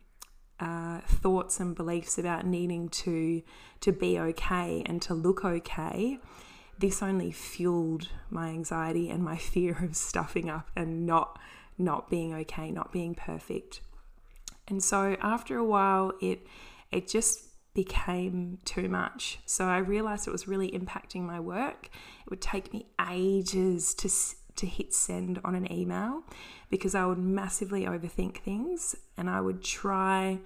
uh, 0.60 1.00
thoughts 1.02 1.60
and 1.60 1.76
beliefs 1.76 2.18
about 2.18 2.46
needing 2.46 2.90
to 2.90 3.42
to 3.82 3.92
be 3.92 4.18
okay 4.18 4.84
and 4.86 5.02
to 5.02 5.14
look 5.14 5.44
okay, 5.44 6.20
this 6.80 7.04
only 7.04 7.32
fueled 7.32 8.10
my 8.30 8.50
anxiety 8.50 9.10
and 9.10 9.24
my 9.24 9.38
fear 9.54 9.78
of 9.84 9.96
stuffing 9.96 10.50
up 10.50 10.70
and 10.76 11.06
not 11.06 11.40
not 11.78 12.10
being 12.10 12.34
okay, 12.34 12.72
not 12.72 12.92
being 12.92 13.16
perfect. 13.16 13.82
And 14.68 14.84
so 14.84 15.16
after 15.22 15.58
a 15.58 15.64
while, 15.64 16.14
it 16.22 16.48
it 16.92 17.08
just 17.08 17.44
became 17.74 18.58
too 18.64 18.88
much. 18.88 19.40
So 19.46 19.66
I 19.66 19.78
realized 19.80 20.28
it 20.28 20.32
was 20.32 20.48
really 20.48 20.72
impacting 20.72 21.22
my 21.24 21.40
work. 21.40 21.90
It 22.26 22.30
would 22.30 22.42
take 22.42 22.72
me 22.72 22.86
ages 23.12 23.94
to 23.96 24.10
to 24.58 24.66
hit 24.66 24.94
send 24.94 25.40
on 25.44 25.56
an 25.56 25.72
email 25.72 26.24
because 26.70 26.96
I 26.96 27.06
would 27.06 27.18
massively 27.18 27.86
overthink 27.86 28.38
things 28.38 28.96
and 29.18 29.30
I 29.30 29.42
would 29.42 29.64
try 29.64 30.40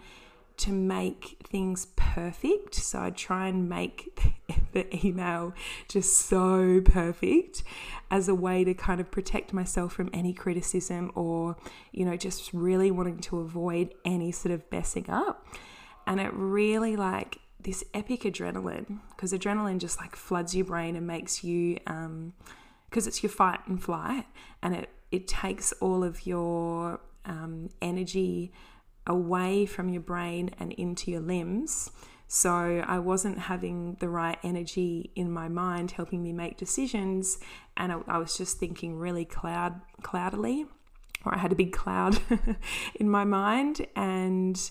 to 0.60 0.72
make 0.74 1.38
things 1.50 1.88
perfect. 1.96 2.76
So 2.76 3.00
I'd 3.00 3.16
try 3.16 3.48
and 3.48 3.70
make 3.70 4.34
the 4.74 5.06
email 5.06 5.54
just 5.88 6.18
so 6.28 6.82
perfect 6.84 7.64
as 8.12 8.28
a 8.28 8.36
way 8.36 8.66
to 8.66 8.74
kind 8.74 9.00
of 9.00 9.10
protect 9.10 9.54
myself 9.54 9.94
from 9.94 10.10
any 10.14 10.34
criticism 10.34 11.12
or, 11.16 11.56
you 11.94 12.04
know, 12.04 12.18
just 12.18 12.54
really 12.54 12.92
wanting 12.92 13.20
to 13.20 13.40
avoid 13.40 13.94
any 14.04 14.34
sort 14.34 14.54
of 14.54 14.64
messing 14.70 15.10
up. 15.10 15.48
And 16.06 16.20
it 16.20 16.34
really 16.34 16.98
like 16.98 17.40
this 17.62 17.84
epic 17.94 18.22
adrenaline 18.22 19.00
because 19.12 19.32
adrenaline 19.32 19.80
just 19.80 20.00
like 20.00 20.16
floods 20.16 20.56
your 20.56 20.66
brain 20.66 20.96
and 20.96 21.08
makes 21.08 21.44
you 21.44 21.78
um, 21.88 22.34
because 22.90 23.08
it's 23.08 23.22
your 23.22 23.30
fight 23.30 23.60
and 23.68 23.82
flight 23.82 24.26
and 24.62 24.76
it, 24.76 24.90
it 25.12 25.28
takes 25.28 25.72
all 25.74 26.04
of 26.04 26.26
your 26.26 27.00
um, 27.26 27.70
energy 27.82 28.52
away 29.08 29.66
from 29.66 29.90
your 29.90 30.02
brain 30.02 30.52
and 30.60 30.72
into 30.74 31.12
your 31.12 31.22
limbs. 31.22 31.92
So 32.28 32.84
I 32.86 33.00
wasn't 33.00 33.40
having 33.40 33.98
the 34.00 34.08
right 34.08 34.38
energy 34.44 35.12
in 35.16 35.32
my 35.32 35.50
mind 35.50 35.92
helping 35.92 36.22
me 36.22 36.32
make 36.32 36.58
decisions, 36.58 37.40
and 37.76 37.92
I, 37.92 37.98
I 38.08 38.18
was 38.20 38.38
just 38.38 38.60
thinking 38.60 38.98
really 38.98 39.26
cloud 39.26 39.82
cloudily, 40.04 40.68
or 41.26 41.34
I 41.34 41.40
had 41.40 41.52
a 41.52 41.56
big 41.56 41.74
cloud 41.74 42.20
in 42.96 43.10
my 43.10 43.24
mind, 43.24 43.88
and 43.96 44.62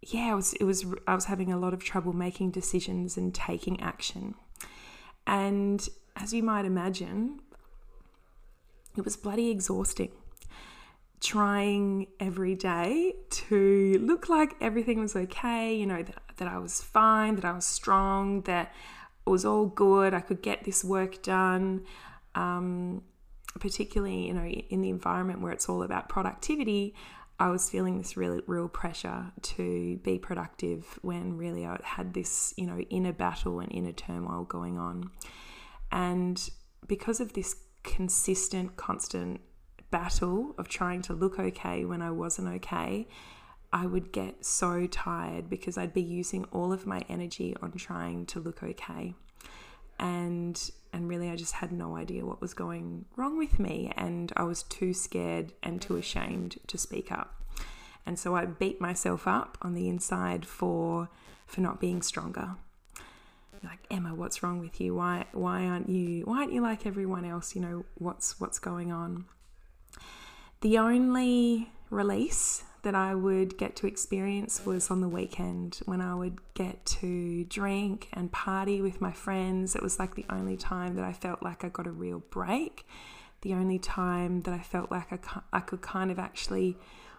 yeah, 0.00 0.32
it 0.32 0.34
was 0.34 0.54
it 0.54 0.64
was 0.64 0.86
I 1.06 1.14
was 1.14 1.26
having 1.26 1.52
a 1.52 1.58
lot 1.58 1.74
of 1.74 1.84
trouble 1.84 2.14
making 2.14 2.52
decisions 2.52 3.18
and 3.18 3.34
taking 3.34 3.78
action. 3.82 4.34
And 5.26 5.86
as 6.16 6.32
you 6.32 6.42
might 6.42 6.64
imagine, 6.64 7.40
it 8.96 9.04
was 9.04 9.16
bloody 9.16 9.50
exhausting. 9.50 10.12
Trying 11.20 12.06
every 12.18 12.54
day 12.54 13.14
to 13.30 13.98
look 14.00 14.28
like 14.28 14.54
everything 14.60 15.00
was 15.00 15.14
okay, 15.14 15.74
you 15.74 15.86
know, 15.86 16.02
that, 16.02 16.22
that 16.38 16.48
I 16.48 16.58
was 16.58 16.80
fine, 16.80 17.36
that 17.36 17.44
I 17.44 17.52
was 17.52 17.66
strong, 17.66 18.42
that 18.42 18.72
it 19.26 19.30
was 19.30 19.44
all 19.44 19.66
good, 19.66 20.14
I 20.14 20.20
could 20.20 20.40
get 20.40 20.64
this 20.64 20.82
work 20.82 21.22
done. 21.22 21.84
Um, 22.34 23.02
particularly, 23.58 24.28
you 24.28 24.34
know, 24.34 24.44
in 24.44 24.80
the 24.80 24.90
environment 24.90 25.40
where 25.40 25.52
it's 25.52 25.68
all 25.68 25.82
about 25.82 26.08
productivity, 26.08 26.94
I 27.38 27.48
was 27.48 27.70
feeling 27.70 27.98
this 27.98 28.16
really 28.16 28.42
real 28.46 28.68
pressure 28.68 29.32
to 29.42 29.96
be 29.98 30.18
productive 30.18 30.98
when 31.02 31.36
really 31.36 31.64
I 31.66 31.80
had 31.82 32.14
this, 32.14 32.52
you 32.56 32.66
know, 32.66 32.78
inner 32.90 33.12
battle 33.12 33.60
and 33.60 33.72
inner 33.72 33.92
turmoil 33.92 34.44
going 34.44 34.78
on. 34.78 35.10
And 35.90 36.50
because 36.86 37.20
of 37.20 37.32
this 37.32 37.56
consistent, 37.82 38.76
constant 38.76 39.40
battle 39.90 40.54
of 40.58 40.68
trying 40.68 41.02
to 41.02 41.12
look 41.12 41.38
okay 41.38 41.84
when 41.84 42.02
I 42.02 42.10
wasn't 42.10 42.48
okay, 42.56 43.08
I 43.72 43.86
would 43.86 44.12
get 44.12 44.44
so 44.44 44.86
tired 44.86 45.48
because 45.48 45.78
I'd 45.78 45.94
be 45.94 46.02
using 46.02 46.44
all 46.46 46.72
of 46.72 46.86
my 46.86 47.02
energy 47.08 47.54
on 47.62 47.72
trying 47.72 48.26
to 48.26 48.40
look 48.40 48.62
okay. 48.62 49.14
And 49.98 50.70
and 50.92 51.08
really 51.08 51.30
I 51.30 51.36
just 51.36 51.54
had 51.54 51.70
no 51.70 51.96
idea 51.96 52.26
what 52.26 52.40
was 52.40 52.52
going 52.52 53.04
wrong 53.16 53.38
with 53.38 53.60
me 53.60 53.92
and 53.96 54.32
I 54.36 54.42
was 54.42 54.64
too 54.64 54.92
scared 54.92 55.52
and 55.62 55.80
too 55.80 55.96
ashamed 55.96 56.58
to 56.66 56.78
speak 56.78 57.12
up. 57.12 57.44
And 58.04 58.18
so 58.18 58.34
I 58.34 58.46
beat 58.46 58.80
myself 58.80 59.28
up 59.28 59.56
on 59.62 59.74
the 59.74 59.88
inside 59.88 60.46
for 60.46 61.08
for 61.46 61.60
not 61.60 61.80
being 61.80 62.02
stronger 62.02 62.56
like 63.62 63.80
Emma, 63.90 64.14
what's 64.14 64.42
wrong 64.42 64.58
with 64.58 64.80
you? 64.80 64.94
Why 64.94 65.26
why 65.32 65.66
aren't 65.66 65.88
you 65.88 66.24
why 66.24 66.38
aren't 66.38 66.52
you 66.52 66.62
like 66.62 66.86
everyone 66.86 67.24
else? 67.24 67.54
You 67.54 67.60
know 67.60 67.84
what's 67.94 68.40
what's 68.40 68.58
going 68.58 68.92
on. 68.92 69.26
The 70.60 70.78
only 70.78 71.70
release 71.90 72.64
that 72.82 72.94
I 72.94 73.14
would 73.14 73.58
get 73.58 73.76
to 73.76 73.86
experience 73.86 74.64
was 74.64 74.90
on 74.90 75.00
the 75.00 75.08
weekend 75.08 75.80
when 75.84 76.00
I 76.00 76.14
would 76.14 76.38
get 76.54 76.84
to 76.86 77.44
drink 77.44 78.08
and 78.12 78.32
party 78.32 78.80
with 78.80 79.00
my 79.00 79.12
friends. 79.12 79.76
It 79.76 79.82
was 79.82 79.98
like 79.98 80.14
the 80.14 80.24
only 80.30 80.56
time 80.56 80.94
that 80.96 81.04
I 81.04 81.12
felt 81.12 81.42
like 81.42 81.62
I 81.64 81.68
got 81.68 81.86
a 81.86 81.90
real 81.90 82.22
break. 82.30 82.86
The 83.42 83.54
only 83.54 83.78
time 83.78 84.42
that 84.42 84.54
I 84.54 84.60
felt 84.60 84.90
like 84.90 85.12
I, 85.12 85.40
I 85.52 85.60
could 85.60 85.82
kind 85.82 86.10
of 86.10 86.18
actually, 86.18 86.78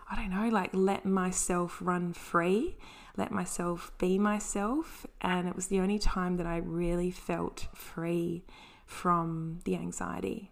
I 0.09 0.15
don't 0.15 0.31
know, 0.31 0.49
like 0.49 0.71
let 0.73 1.05
myself 1.05 1.77
run 1.81 2.13
free 2.13 2.77
let 3.17 3.31
myself 3.31 3.91
be 3.97 4.17
myself. 4.17 5.05
And 5.21 5.47
it 5.47 5.55
was 5.55 5.67
the 5.67 5.79
only 5.79 5.99
time 5.99 6.37
that 6.37 6.45
I 6.45 6.57
really 6.57 7.11
felt 7.11 7.67
free 7.73 8.43
from 8.85 9.59
the 9.65 9.75
anxiety. 9.75 10.51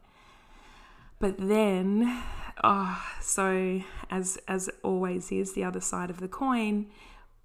But 1.20 1.36
then, 1.38 2.24
oh, 2.64 3.06
so 3.22 3.82
as 4.10 4.38
as 4.48 4.70
always 4.84 5.32
is, 5.32 5.54
the 5.54 5.66
other 5.66 5.82
side 5.82 6.10
of 6.10 6.20
the 6.20 6.30
coin 6.30 6.88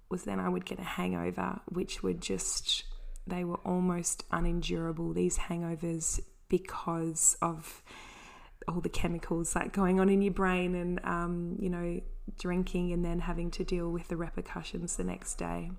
was 0.09 0.23
then 0.23 0.39
I 0.39 0.47
would 0.47 0.65
get 0.65 0.79
a 0.79 0.83
hangover, 0.83 1.59
which 1.67 2.01
would 2.01 2.21
just 2.21 2.85
they 3.27 3.43
were 3.43 3.59
almost 3.65 4.23
unendurable. 4.31 5.13
These 5.13 5.37
hangovers 5.37 6.21
because 6.47 7.37
of 7.41 7.81
all 8.67 8.81
the 8.81 8.89
chemicals 8.89 9.55
like 9.55 9.73
going 9.73 9.99
on 9.99 10.09
in 10.09 10.21
your 10.21 10.33
brain 10.33 10.75
and 10.75 10.99
um, 11.03 11.57
you 11.59 11.69
know 11.69 11.99
drinking 12.37 12.91
and 12.91 13.03
then 13.03 13.19
having 13.19 13.51
to 13.51 13.63
deal 13.63 13.89
with 13.89 14.07
the 14.07 14.17
repercussions 14.17 14.95
the 14.95 15.03
next 15.03 15.35
day. 15.35 15.71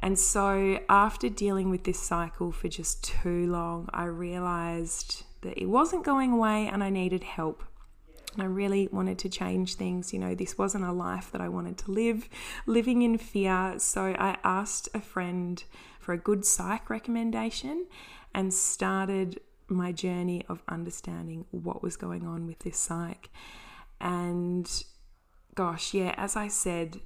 And 0.00 0.18
so, 0.18 0.80
after 0.88 1.28
dealing 1.28 1.70
with 1.70 1.84
this 1.84 1.98
cycle 1.98 2.52
for 2.52 2.68
just 2.68 3.04
too 3.04 3.50
long, 3.50 3.88
I 3.92 4.04
realized 4.04 5.24
that 5.42 5.56
it 5.56 5.66
wasn't 5.66 6.04
going 6.04 6.32
away 6.32 6.66
and 6.66 6.82
I 6.84 6.90
needed 6.90 7.24
help. 7.24 7.64
And 8.34 8.42
I 8.42 8.46
really 8.46 8.88
wanted 8.90 9.18
to 9.20 9.28
change 9.28 9.76
things. 9.76 10.12
You 10.12 10.18
know, 10.18 10.34
this 10.34 10.58
wasn't 10.58 10.84
a 10.84 10.92
life 10.92 11.30
that 11.32 11.40
I 11.40 11.48
wanted 11.48 11.78
to 11.78 11.90
live, 11.90 12.28
living 12.66 13.02
in 13.02 13.16
fear. 13.16 13.76
So, 13.78 14.14
I 14.18 14.36
asked 14.44 14.88
a 14.92 15.00
friend 15.00 15.62
for 16.00 16.12
a 16.12 16.18
good 16.18 16.44
psych 16.44 16.90
recommendation 16.90 17.86
and 18.34 18.52
started 18.52 19.40
my 19.68 19.92
journey 19.92 20.44
of 20.48 20.62
understanding 20.68 21.46
what 21.50 21.82
was 21.82 21.96
going 21.96 22.26
on 22.26 22.46
with 22.46 22.58
this 22.58 22.76
psych. 22.76 23.30
And 24.00 24.70
gosh, 25.54 25.94
yeah, 25.94 26.14
as 26.16 26.36
I 26.36 26.48
said, 26.48 27.00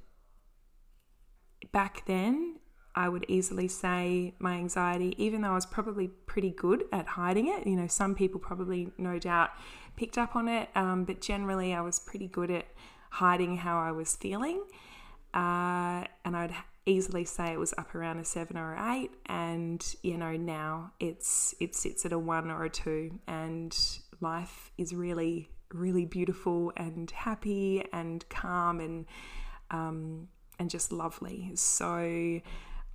back 1.71 2.03
then, 2.05 2.59
I 2.95 3.07
would 3.07 3.25
easily 3.27 3.67
say 3.67 4.35
my 4.39 4.55
anxiety, 4.55 5.13
even 5.17 5.41
though 5.41 5.51
I 5.51 5.55
was 5.55 5.65
probably 5.65 6.07
pretty 6.07 6.51
good 6.51 6.83
at 6.91 7.07
hiding 7.07 7.47
it. 7.47 7.67
You 7.67 7.75
know, 7.75 7.87
some 7.87 8.15
people 8.15 8.39
probably, 8.39 8.91
no 8.97 9.19
doubt, 9.19 9.51
picked 9.95 10.17
up 10.17 10.35
on 10.35 10.47
it, 10.47 10.69
um, 10.75 11.05
but 11.05 11.21
generally, 11.21 11.73
I 11.73 11.81
was 11.81 11.99
pretty 11.99 12.27
good 12.27 12.51
at 12.51 12.65
hiding 13.11 13.57
how 13.57 13.79
I 13.79 13.91
was 13.91 14.15
feeling. 14.15 14.63
Uh, 15.33 16.03
and 16.25 16.35
I'd 16.35 16.55
easily 16.85 17.23
say 17.23 17.53
it 17.53 17.59
was 17.59 17.73
up 17.77 17.93
around 17.93 18.19
a 18.19 18.25
seven 18.25 18.57
or 18.57 18.75
eight, 18.91 19.11
and 19.27 19.83
you 20.01 20.17
know 20.17 20.35
now 20.35 20.93
it's 20.99 21.53
it 21.59 21.75
sits 21.75 22.05
at 22.05 22.11
a 22.11 22.19
one 22.19 22.49
or 22.49 22.63
a 22.63 22.69
two, 22.69 23.19
and 23.27 23.77
life 24.21 24.71
is 24.77 24.93
really 24.93 25.51
really 25.73 26.05
beautiful 26.05 26.71
and 26.77 27.09
happy 27.11 27.83
and 27.93 28.27
calm 28.29 28.79
and 28.79 29.05
um, 29.71 30.27
and 30.57 30.69
just 30.69 30.91
lovely. 30.91 31.51
So 31.55 32.41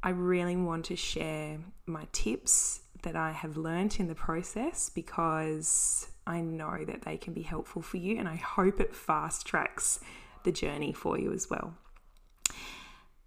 I 0.03 0.11
really 0.11 0.57
want 0.57 0.85
to 0.87 0.97
share 0.97 1.59
my 1.87 2.07
tips 2.13 2.81
that 3.03 3.17
I 3.17 3.33
have 3.33 3.57
learnt 3.57 4.01
in 4.01 4.09
the 4.09 4.15
process 4.15 4.91
because 4.91 6.09
I 6.27 6.41
know 6.41 6.85
that 6.85 7.03
they 7.03 7.17
can 7.17 7.33
be 7.33 7.43
helpful 7.43 7.83
for 7.83 7.97
you 7.99 8.19
and 8.19 8.29
I 8.29 8.37
hope 8.37 8.81
it 8.81 8.95
fast 8.95 9.47
tracks 9.47 10.01
the 10.43 10.53
journey 10.53 10.93
for 10.93 11.19
you 11.19 11.33
as 11.33 11.49
well. 11.49 11.75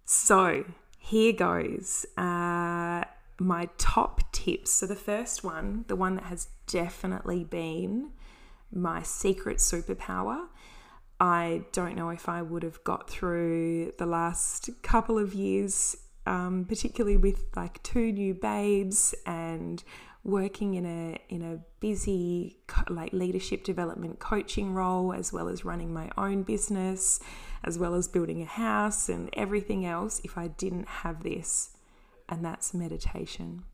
So, 0.04 0.64
here 0.98 1.32
goes. 1.32 2.06
Uh, 2.16 3.04
my 3.40 3.68
top 3.76 4.32
tips. 4.32 4.70
So, 4.70 4.86
the 4.86 4.96
first 4.96 5.44
one, 5.44 5.84
the 5.88 5.96
one 5.96 6.14
that 6.16 6.24
has 6.24 6.48
definitely 6.66 7.44
been 7.44 8.12
my 8.72 9.02
secret 9.02 9.58
superpower. 9.58 10.46
I 11.20 11.64
don't 11.72 11.96
know 11.96 12.10
if 12.10 12.28
I 12.28 12.42
would 12.42 12.62
have 12.62 12.82
got 12.84 13.10
through 13.10 13.92
the 13.98 14.06
last 14.06 14.70
couple 14.82 15.18
of 15.18 15.34
years, 15.34 15.96
um, 16.26 16.64
particularly 16.68 17.16
with 17.16 17.44
like 17.56 17.82
two 17.82 18.12
new 18.12 18.34
babes 18.34 19.14
and 19.26 19.82
working 20.24 20.74
in 20.74 20.84
a 20.84 21.18
in 21.28 21.42
a 21.42 21.58
busy 21.80 22.58
like 22.88 23.12
leadership 23.12 23.64
development 23.64 24.18
coaching 24.18 24.74
role 24.74 25.12
as 25.12 25.32
well 25.32 25.48
as 25.48 25.64
running 25.64 25.92
my 25.92 26.10
own 26.16 26.42
business 26.42 27.20
as 27.64 27.78
well 27.78 27.94
as 27.94 28.08
building 28.08 28.42
a 28.42 28.46
house 28.46 29.08
and 29.08 29.30
everything 29.32 29.86
else 29.86 30.20
if 30.24 30.36
I 30.36 30.48
didn't 30.48 30.88
have 30.88 31.22
this 31.22 31.70
and 32.28 32.44
that's 32.44 32.74
meditation 32.74 33.64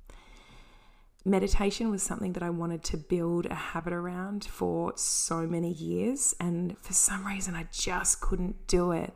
meditation 1.24 1.90
was 1.90 2.02
something 2.02 2.34
that 2.34 2.42
I 2.42 2.50
wanted 2.50 2.84
to 2.84 2.96
build 2.96 3.46
a 3.46 3.54
habit 3.54 3.92
around 3.92 4.44
for 4.44 4.92
so 4.96 5.46
many 5.46 5.72
years, 5.72 6.34
and 6.38 6.76
for 6.78 6.92
some 6.92 7.26
reason, 7.26 7.54
I 7.54 7.66
just 7.72 8.20
couldn't 8.20 8.66
do 8.66 8.92
it. 8.92 9.14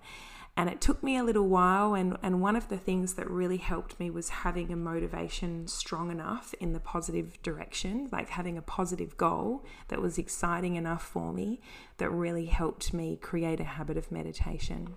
And 0.56 0.68
it 0.68 0.80
took 0.80 1.04
me 1.04 1.16
a 1.16 1.22
little 1.22 1.46
while, 1.46 1.94
and, 1.94 2.16
and 2.20 2.40
one 2.40 2.56
of 2.56 2.68
the 2.68 2.78
things 2.78 3.14
that 3.14 3.30
really 3.30 3.58
helped 3.58 4.00
me 4.00 4.10
was 4.10 4.28
having 4.28 4.72
a 4.72 4.76
motivation 4.76 5.68
strong 5.68 6.10
enough 6.10 6.52
in 6.58 6.72
the 6.72 6.80
positive 6.80 7.40
direction, 7.42 8.08
like 8.10 8.30
having 8.30 8.58
a 8.58 8.62
positive 8.62 9.16
goal 9.16 9.64
that 9.86 10.02
was 10.02 10.18
exciting 10.18 10.74
enough 10.74 11.04
for 11.04 11.32
me 11.32 11.60
that 11.98 12.10
really 12.10 12.46
helped 12.46 12.92
me 12.92 13.16
create 13.16 13.60
a 13.60 13.64
habit 13.64 13.96
of 13.96 14.10
meditation. 14.10 14.96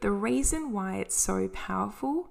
The 0.00 0.10
reason 0.10 0.72
why 0.72 0.96
it's 0.96 1.16
so 1.16 1.48
powerful 1.48 2.28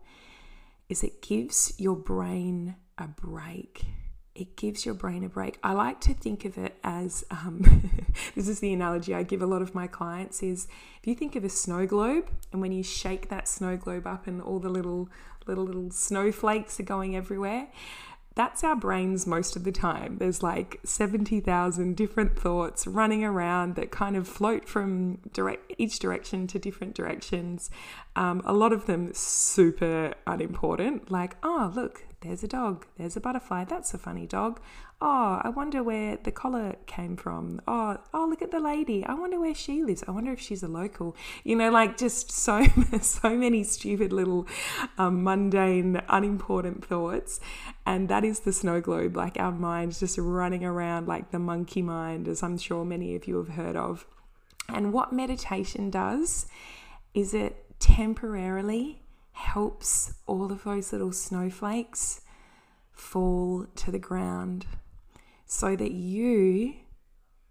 is 0.89 1.03
it 1.03 1.23
gives 1.23 1.73
your 1.79 1.95
brain 1.95 2.75
a 2.97 3.07
break. 3.07 3.85
It 4.35 4.55
gives 4.55 4.85
your 4.85 4.93
brain 4.93 5.23
a 5.23 5.29
break. 5.29 5.57
I 5.63 5.73
like 5.73 5.99
to 6.01 6.13
think 6.13 6.45
of 6.45 6.57
it 6.57 6.77
as 6.83 7.25
um, 7.31 7.89
this 8.35 8.47
is 8.47 8.59
the 8.59 8.71
analogy 8.71 9.15
I 9.15 9.23
give 9.23 9.41
a 9.41 9.47
lot 9.47 9.61
of 9.61 9.73
my 9.73 9.87
clients 9.87 10.43
is 10.43 10.67
if 10.99 11.07
you 11.07 11.15
think 11.15 11.35
of 11.35 11.43
a 11.43 11.49
snow 11.49 11.87
globe 11.87 12.29
and 12.51 12.61
when 12.61 12.71
you 12.71 12.83
shake 12.83 13.29
that 13.29 13.47
snow 13.47 13.77
globe 13.77 14.05
up 14.05 14.27
and 14.27 14.41
all 14.41 14.59
the 14.59 14.69
little 14.69 15.09
little 15.47 15.63
little 15.63 15.89
snowflakes 15.89 16.79
are 16.79 16.83
going 16.83 17.15
everywhere, 17.15 17.69
that's 18.37 18.63
our 18.63 18.75
brains 18.75 19.25
most 19.25 19.55
of 19.55 19.63
the 19.63 19.71
time. 19.71 20.19
There's 20.19 20.43
like 20.43 20.79
70,000 20.83 21.95
different 21.95 22.37
thoughts 22.37 22.85
running 22.85 23.23
around 23.23 23.75
that 23.75 23.89
kind 23.89 24.15
of 24.15 24.27
float 24.27 24.69
from 24.69 25.17
direct 25.33 25.73
each 25.79 25.97
direction 25.97 26.45
to 26.47 26.59
different 26.59 26.93
directions. 26.93 27.71
Um, 28.15 28.43
a 28.45 28.53
lot 28.53 28.73
of 28.73 28.85
them 28.85 29.11
super 29.13 30.13
unimportant, 30.27 31.09
like, 31.09 31.35
oh, 31.41 31.71
look, 31.75 32.05
there's 32.21 32.43
a 32.43 32.47
dog, 32.47 32.87
there's 32.97 33.15
a 33.15 33.21
butterfly, 33.21 33.63
that's 33.65 33.93
a 33.93 33.97
funny 33.97 34.25
dog. 34.25 34.59
Oh, 34.99 35.39
I 35.43 35.49
wonder 35.49 35.83
where 35.83 36.17
the 36.17 36.31
collar 36.31 36.75
came 36.87 37.15
from. 37.15 37.61
Oh, 37.67 37.97
oh, 38.15 38.25
look 38.27 38.41
at 38.41 38.49
the 38.49 38.59
lady. 38.59 39.05
I 39.05 39.13
wonder 39.13 39.39
where 39.39 39.53
she 39.53 39.83
lives. 39.83 40.03
I 40.07 40.11
wonder 40.11 40.31
if 40.31 40.39
she's 40.39 40.63
a 40.63 40.67
local. 40.67 41.15
You 41.43 41.55
know, 41.55 41.69
like 41.69 41.97
just 41.97 42.31
so 42.31 42.65
so 43.01 43.37
many 43.37 43.63
stupid 43.63 44.11
little 44.11 44.47
um, 44.97 45.23
mundane, 45.23 46.01
unimportant 46.09 46.83
thoughts, 46.83 47.39
and 47.85 48.09
that 48.09 48.25
is 48.25 48.39
the 48.39 48.53
snow 48.53 48.81
globe. 48.81 49.15
Like 49.15 49.39
our 49.39 49.51
minds 49.51 49.99
just 49.99 50.17
running 50.17 50.65
around 50.65 51.07
like 51.07 51.29
the 51.29 51.39
monkey 51.39 51.83
mind, 51.83 52.27
as 52.27 52.41
I'm 52.41 52.57
sure 52.57 52.83
many 52.83 53.15
of 53.15 53.27
you 53.27 53.37
have 53.37 53.49
heard 53.49 53.75
of. 53.75 54.07
And 54.67 54.91
what 54.91 55.13
meditation 55.13 55.91
does 55.91 56.47
is 57.13 57.35
it 57.35 57.79
temporarily 57.79 59.03
helps 59.37 60.15
all 60.25 60.51
of 60.51 60.63
those 60.63 60.91
little 60.91 61.11
snowflakes 61.11 62.21
fall 62.91 63.67
to 63.75 63.91
the 63.91 63.99
ground 63.99 64.65
so 65.45 65.75
that 65.75 65.91
you 65.91 66.73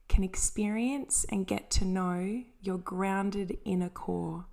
can 0.08 0.24
experience 0.24 1.24
and 1.30 1.46
get 1.46 1.70
to 1.70 1.84
know 1.84 2.42
your 2.60 2.78
grounded 2.78 3.56
inner 3.64 3.88
core 3.88 4.46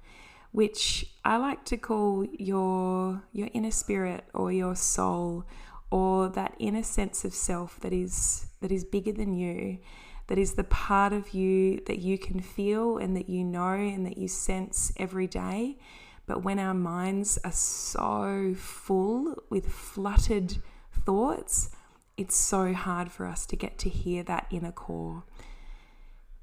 which 0.51 1.07
I 1.25 1.37
like 1.37 1.65
to 1.65 1.77
call 1.77 2.25
your 2.37 3.23
your 3.31 3.49
inner 3.53 3.71
spirit 3.71 4.25
or 4.35 4.51
your 4.51 4.75
soul 4.75 5.45
or 5.89 6.29
that 6.29 6.53
inner 6.59 6.83
sense 6.83 7.25
of 7.25 7.33
self 7.33 7.79
that 7.79 7.93
is 7.93 8.45
that 8.61 8.71
is 8.71 8.85
bigger 8.85 9.11
than 9.11 9.33
you 9.33 9.79
that 10.27 10.37
is 10.37 10.53
the 10.53 10.63
part 10.63 11.11
of 11.11 11.33
you 11.33 11.81
that 11.87 11.99
you 11.99 12.19
can 12.19 12.39
feel 12.39 12.97
and 12.97 13.17
that 13.17 13.27
you 13.27 13.43
know 13.43 13.73
and 13.73 14.05
that 14.05 14.17
you 14.17 14.27
sense 14.27 14.93
every 14.97 15.27
day 15.27 15.77
but 16.25 16.43
when 16.43 16.59
our 16.59 16.73
minds 16.73 17.37
are 17.43 17.51
so 17.51 18.53
full 18.55 19.35
with 19.49 19.67
fluttered 19.69 20.57
thoughts, 21.05 21.69
it's 22.15 22.35
so 22.35 22.73
hard 22.73 23.11
for 23.11 23.25
us 23.25 23.45
to 23.47 23.55
get 23.55 23.77
to 23.79 23.89
hear 23.89 24.23
that 24.23 24.47
inner 24.49 24.71
core. 24.71 25.23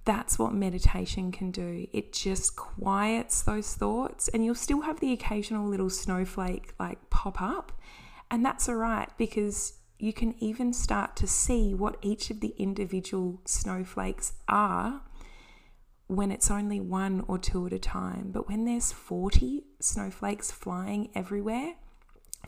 That's 0.04 0.38
what 0.38 0.52
meditation 0.52 1.30
can 1.30 1.50
do. 1.50 1.86
It 1.92 2.12
just 2.12 2.56
quiets 2.56 3.42
those 3.42 3.74
thoughts, 3.74 4.28
and 4.28 4.44
you'll 4.44 4.54
still 4.54 4.82
have 4.82 5.00
the 5.00 5.12
occasional 5.12 5.68
little 5.68 5.90
snowflake 5.90 6.74
like 6.78 7.10
pop 7.10 7.40
up. 7.40 7.72
And 8.30 8.44
that's 8.44 8.68
all 8.68 8.76
right 8.76 9.08
because 9.18 9.74
you 9.98 10.12
can 10.12 10.34
even 10.38 10.72
start 10.72 11.16
to 11.16 11.26
see 11.26 11.74
what 11.74 11.96
each 12.00 12.30
of 12.30 12.40
the 12.40 12.54
individual 12.58 13.40
snowflakes 13.44 14.32
are 14.48 15.02
when 16.10 16.32
it's 16.32 16.50
only 16.50 16.80
one 16.80 17.24
or 17.28 17.38
two 17.38 17.66
at 17.66 17.72
a 17.72 17.78
time. 17.78 18.30
But 18.32 18.48
when 18.48 18.64
there's 18.64 18.90
40 18.90 19.64
snowflakes 19.78 20.50
flying 20.50 21.10
everywhere, 21.14 21.74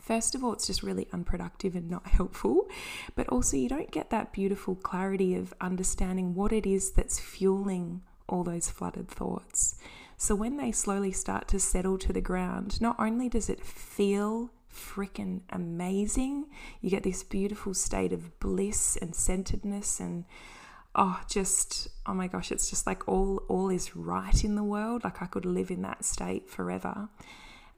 First 0.01 0.33
of 0.35 0.43
all, 0.43 0.51
it's 0.51 0.67
just 0.67 0.83
really 0.83 1.07
unproductive 1.13 1.75
and 1.75 1.89
not 1.89 2.07
helpful, 2.19 2.67
but 3.15 3.29
also 3.29 3.55
you 3.55 3.69
don't 3.69 3.91
get 3.91 4.09
that 4.09 4.33
beautiful 4.33 4.75
clarity 4.75 5.35
of 5.35 5.53
understanding 5.61 6.33
what 6.33 6.51
it 6.51 6.65
is 6.65 6.91
that's 6.91 7.19
fueling 7.19 8.01
all 8.27 8.43
those 8.43 8.69
flooded 8.69 9.07
thoughts. 9.07 9.75
So 10.17 10.35
when 10.35 10.57
they 10.57 10.71
slowly 10.71 11.11
start 11.11 11.47
to 11.49 11.59
settle 11.59 11.97
to 11.99 12.11
the 12.11 12.21
ground, 12.21 12.81
not 12.81 12.97
only 12.99 13.29
does 13.29 13.49
it 13.49 13.63
feel 13.63 14.51
freaking 14.69 15.41
amazing, 15.51 16.47
you 16.81 16.89
get 16.89 17.03
this 17.03 17.23
beautiful 17.23 17.73
state 17.73 18.11
of 18.11 18.39
bliss 18.39 18.97
and 18.97 19.15
centeredness 19.15 19.99
and 19.99 20.25
oh 20.95 21.19
just 21.27 21.87
oh 22.05 22.13
my 22.13 22.27
gosh 22.27 22.51
it's 22.51 22.69
just 22.69 22.85
like 22.85 23.07
all 23.07 23.37
all 23.47 23.69
is 23.69 23.95
right 23.95 24.43
in 24.43 24.55
the 24.55 24.63
world. 24.63 25.03
Like 25.03 25.21
i 25.21 25.25
could 25.25 25.45
live 25.45 25.71
in 25.71 25.81
that 25.83 26.05
state 26.05 26.49
forever. 26.49 27.09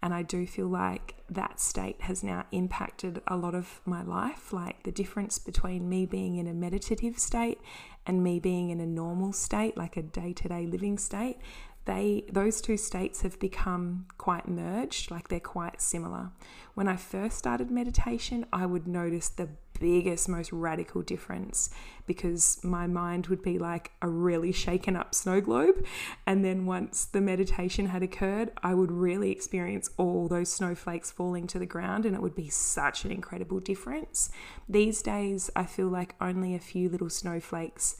And 0.01 0.13
i 0.13 0.21
do 0.21 0.45
feel 0.45 0.67
like 0.67 1.15
that 1.29 1.59
state 1.59 2.01
has 2.01 2.23
now 2.23 2.45
impacted 2.51 3.21
a 3.27 3.35
lot 3.37 3.55
of 3.55 3.81
my 3.85 4.03
life 4.03 4.53
like 4.53 4.83
the 4.83 4.91
difference 4.91 5.39
between 5.39 5.89
me 5.89 6.05
being 6.05 6.35
in 6.35 6.47
a 6.47 6.53
meditative 6.53 7.17
state 7.17 7.59
and 8.05 8.23
me 8.23 8.39
being 8.39 8.69
in 8.69 8.79
a 8.79 8.85
normal 8.85 9.33
state 9.33 9.75
like 9.77 9.97
a 9.97 10.03
day-to-day 10.03 10.67
living 10.67 10.97
state. 10.97 11.37
They 11.85 12.25
those 12.31 12.61
two 12.61 12.77
states 12.77 13.21
have 13.21 13.39
become 13.39 14.07
quite 14.17 14.47
merged 14.47 15.09
like 15.09 15.27
they're 15.29 15.39
quite 15.39 15.81
similar. 15.81 16.31
When 16.73 16.87
i 16.87 16.95
first 16.97 17.37
started 17.37 17.71
meditation 17.71 18.45
i 18.51 18.65
would 18.65 18.87
notice 18.87 19.29
the 19.29 19.49
biggest, 19.79 20.27
most 20.29 20.51
radical 20.51 21.01
difference 21.01 21.69
because 22.07 22.59
my 22.63 22.87
mind 22.87 23.27
would 23.27 23.41
be 23.41 23.57
like 23.57 23.91
a 24.01 24.07
really 24.07 24.51
shaken 24.51 24.95
up 24.95 25.15
snow 25.15 25.41
globe. 25.41 25.85
And 26.25 26.43
then 26.45 26.65
once 26.65 27.05
the 27.05 27.21
meditation 27.21 27.87
had 27.87 28.03
occurred, 28.03 28.51
I 28.63 28.73
would 28.73 28.91
really 28.91 29.31
experience 29.31 29.89
all 29.97 30.27
those 30.27 30.51
snowflakes 30.51 31.11
falling 31.11 31.47
to 31.47 31.59
the 31.59 31.65
ground, 31.65 32.05
and 32.05 32.15
it 32.15 32.21
would 32.21 32.35
be 32.35 32.49
such 32.49 33.05
an 33.05 33.11
incredible 33.11 33.59
difference. 33.59 34.29
These 34.69 35.01
days, 35.01 35.49
I 35.55 35.65
feel 35.65 35.87
like 35.87 36.15
only 36.21 36.53
a 36.55 36.59
few 36.59 36.89
little 36.89 37.09
snowflakes 37.09 37.97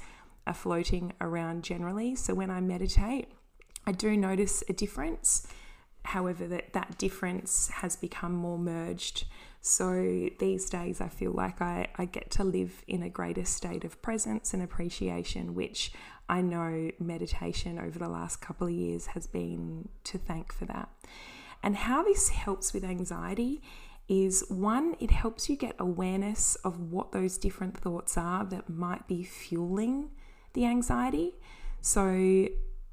are 0.48 0.54
floating 0.54 1.14
around 1.20 1.64
generally. 1.64 2.16
So 2.16 2.34
when 2.36 2.52
I 2.52 2.62
meditate, 2.62 3.30
I 3.88 3.92
do 3.92 4.16
notice 4.16 4.64
a 4.70 4.74
difference. 4.74 5.48
However, 6.04 6.48
that, 6.48 6.74
that 6.74 6.98
difference 6.98 7.70
has 7.70 7.96
become 7.96 8.34
more 8.34 8.60
merged 8.60 9.26
so 9.68 10.30
these 10.38 10.70
days, 10.70 11.02
I 11.02 11.08
feel 11.10 11.32
like 11.32 11.60
I, 11.60 11.88
I 11.96 12.06
get 12.06 12.30
to 12.32 12.44
live 12.44 12.84
in 12.88 13.02
a 13.02 13.10
greater 13.10 13.46
state 13.46 13.84
of 13.84 14.00
presence 14.00 14.54
and 14.54 14.62
appreciation, 14.62 15.56
which 15.56 15.92
I 16.30 16.42
know 16.42 16.92
meditation 17.00 17.80
over 17.80 17.98
the 17.98 18.08
last 18.08 18.42
couple 18.42 18.68
of 18.68 18.74
years 18.74 19.08
has 19.08 19.26
been 19.26 19.90
to 20.04 20.20
thank 20.20 20.54
for 20.54 20.66
that. 20.66 20.90
And 21.64 21.78
how 21.78 22.04
this 22.04 22.30
helps 22.30 22.74
with 22.74 22.84
anxiety 22.84 23.64
is 24.08 24.46
one, 24.50 24.98
it 25.00 25.10
helps 25.10 25.50
you 25.50 25.56
get 25.56 25.76
awareness 25.80 26.54
of 26.58 26.80
what 26.80 27.12
those 27.12 27.40
different 27.40 27.76
thoughts 27.76 28.20
are 28.20 28.46
that 28.46 28.70
might 28.70 29.08
be 29.08 29.24
fueling 29.24 30.12
the 30.54 30.66
anxiety. 30.66 31.34
So, 31.82 32.50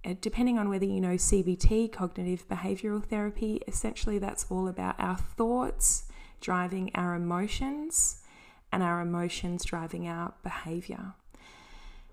uh, 0.06 0.14
depending 0.22 0.58
on 0.58 0.70
whether 0.70 0.86
you 0.86 1.02
know 1.02 1.16
CBT, 1.16 1.92
cognitive 1.92 2.48
behavioral 2.48 3.04
therapy, 3.04 3.60
essentially 3.68 4.18
that's 4.18 4.46
all 4.48 4.68
about 4.68 4.94
our 4.98 5.18
thoughts 5.18 6.04
driving 6.42 6.90
our 6.94 7.14
emotions 7.14 8.18
and 8.70 8.82
our 8.82 9.00
emotions 9.00 9.64
driving 9.64 10.06
our 10.06 10.34
behavior. 10.42 11.14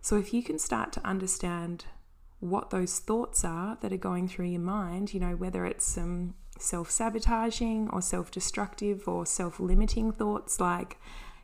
So, 0.02 0.18
if 0.18 0.34
you 0.34 0.42
can 0.42 0.60
start 0.60 0.94
to 0.94 1.06
understand 1.06 1.86
what 2.40 2.70
those 2.70 3.00
thoughts 3.00 3.44
are 3.44 3.78
that 3.82 3.92
are 3.92 3.98
going 3.98 4.30
through 4.30 4.48
your 4.48 4.62
mind, 4.62 5.14
you 5.14 5.20
know, 5.20 5.36
whether 5.36 5.66
it's 5.66 5.86
some 5.86 6.36
self 6.58 6.90
sabotaging 6.90 7.90
or 7.92 8.02
self 8.02 8.32
destructive 8.32 9.08
or 9.08 9.26
self 9.26 9.60
limiting 9.60 10.12
thoughts 10.12 10.60
like, 10.60 10.98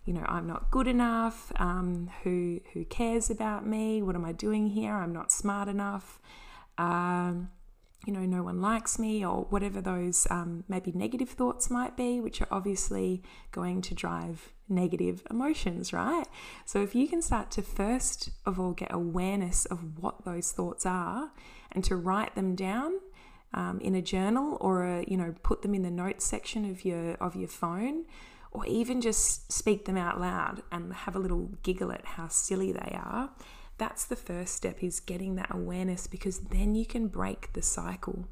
you 0.05 0.13
know, 0.13 0.25
I'm 0.27 0.47
not 0.47 0.71
good 0.71 0.87
enough. 0.87 1.51
Um, 1.57 2.09
who 2.23 2.61
who 2.73 2.85
cares 2.85 3.29
about 3.29 3.65
me? 3.65 4.01
What 4.01 4.15
am 4.15 4.23
I 4.23 4.31
doing 4.31 4.67
here? 4.67 4.93
I'm 4.93 5.13
not 5.13 5.31
smart 5.31 5.67
enough. 5.67 6.19
Um, 6.77 7.49
you 8.05 8.13
know, 8.13 8.21
no 8.21 8.43
one 8.43 8.61
likes 8.61 8.99
me, 8.99 9.25
or 9.25 9.45
whatever 9.49 9.81
those 9.81 10.27
um, 10.29 10.63
maybe 10.67 10.91
negative 10.93 11.29
thoughts 11.29 11.69
might 11.69 11.97
be, 11.97 12.19
which 12.19 12.41
are 12.41 12.47
obviously 12.51 13.23
going 13.51 13.81
to 13.81 13.95
drive 13.95 14.51
negative 14.69 15.23
emotions, 15.29 15.91
right? 15.91 16.27
So, 16.65 16.81
if 16.81 16.95
you 16.95 17.07
can 17.07 17.21
start 17.21 17.51
to 17.51 17.61
first 17.61 18.29
of 18.45 18.59
all 18.59 18.73
get 18.73 18.93
awareness 18.93 19.65
of 19.65 19.99
what 19.99 20.23
those 20.25 20.51
thoughts 20.51 20.85
are 20.85 21.31
and 21.71 21.83
to 21.83 21.95
write 21.95 22.35
them 22.35 22.55
down 22.55 22.99
um, 23.53 23.79
in 23.79 23.95
a 23.95 24.01
journal 24.01 24.57
or 24.61 24.85
a, 24.85 25.05
you 25.07 25.17
know 25.17 25.33
put 25.41 25.61
them 25.61 25.73
in 25.73 25.81
the 25.81 25.91
notes 25.91 26.25
section 26.25 26.69
of 26.69 26.85
your 26.85 27.13
of 27.15 27.35
your 27.35 27.47
phone 27.47 28.05
or 28.51 28.65
even 28.65 29.01
just 29.01 29.51
speak 29.51 29.85
them 29.85 29.97
out 29.97 30.19
loud 30.19 30.61
and 30.71 30.93
have 30.93 31.15
a 31.15 31.19
little 31.19 31.51
giggle 31.63 31.91
at 31.91 32.05
how 32.05 32.27
silly 32.27 32.71
they 32.71 32.97
are 33.01 33.29
that's 33.77 34.05
the 34.05 34.15
first 34.15 34.55
step 34.55 34.83
is 34.83 34.99
getting 34.99 35.35
that 35.35 35.53
awareness 35.53 36.07
because 36.07 36.39
then 36.39 36.75
you 36.75 36.85
can 36.85 37.07
break 37.07 37.51
the 37.53 37.61
cycle 37.61 38.25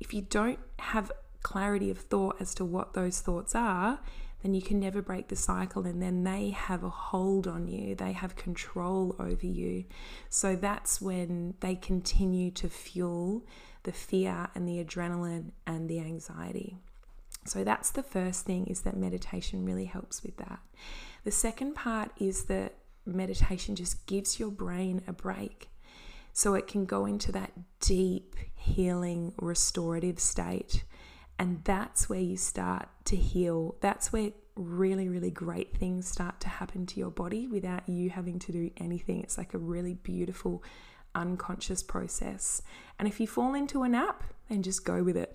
if 0.00 0.12
you 0.12 0.22
don't 0.22 0.58
have 0.78 1.12
clarity 1.42 1.90
of 1.90 1.98
thought 1.98 2.36
as 2.40 2.54
to 2.54 2.64
what 2.64 2.94
those 2.94 3.20
thoughts 3.20 3.54
are 3.54 4.00
then 4.42 4.54
you 4.54 4.62
can 4.62 4.78
never 4.78 5.02
break 5.02 5.28
the 5.28 5.36
cycle 5.36 5.84
and 5.84 6.00
then 6.00 6.22
they 6.22 6.50
have 6.50 6.84
a 6.84 6.88
hold 6.88 7.46
on 7.46 7.66
you 7.66 7.94
they 7.94 8.12
have 8.12 8.36
control 8.36 9.14
over 9.18 9.46
you 9.46 9.84
so 10.28 10.56
that's 10.56 11.00
when 11.00 11.54
they 11.60 11.74
continue 11.74 12.50
to 12.50 12.68
fuel 12.68 13.44
the 13.88 13.92
fear 13.92 14.48
and 14.54 14.68
the 14.68 14.84
adrenaline 14.84 15.52
and 15.66 15.88
the 15.88 15.98
anxiety. 16.00 16.76
So 17.46 17.64
that's 17.64 17.90
the 17.90 18.02
first 18.02 18.44
thing 18.44 18.66
is 18.66 18.82
that 18.82 18.96
meditation 18.96 19.64
really 19.64 19.86
helps 19.86 20.22
with 20.22 20.36
that. 20.36 20.58
The 21.24 21.30
second 21.30 21.74
part 21.74 22.10
is 22.18 22.44
that 22.44 22.74
meditation 23.14 23.76
just 23.76 24.06
gives 24.06 24.38
your 24.38 24.50
brain 24.50 25.02
a 25.06 25.12
break. 25.12 25.68
So 26.32 26.54
it 26.54 26.66
can 26.66 26.84
go 26.84 27.04
into 27.04 27.32
that 27.32 27.52
deep 27.80 28.36
healing 28.54 29.34
restorative 29.40 30.20
state. 30.20 30.84
And 31.38 31.62
that's 31.64 32.08
where 32.08 32.20
you 32.20 32.36
start 32.36 32.88
to 33.06 33.16
heal. 33.16 33.76
That's 33.80 34.12
where 34.12 34.32
really, 34.54 35.08
really 35.08 35.30
great 35.30 35.76
things 35.76 36.08
start 36.08 36.40
to 36.40 36.48
happen 36.48 36.84
to 36.86 37.00
your 37.00 37.10
body 37.10 37.46
without 37.46 37.88
you 37.88 38.10
having 38.10 38.38
to 38.40 38.52
do 38.52 38.70
anything. 38.76 39.20
It's 39.20 39.38
like 39.38 39.54
a 39.54 39.58
really 39.58 39.94
beautiful 39.94 40.62
unconscious 41.14 41.82
process. 41.82 42.62
And 42.98 43.08
if 43.08 43.20
you 43.20 43.26
fall 43.26 43.54
into 43.54 43.82
a 43.82 43.88
nap, 43.88 44.24
then 44.48 44.62
just 44.62 44.84
go 44.84 45.02
with 45.02 45.16
it. 45.16 45.30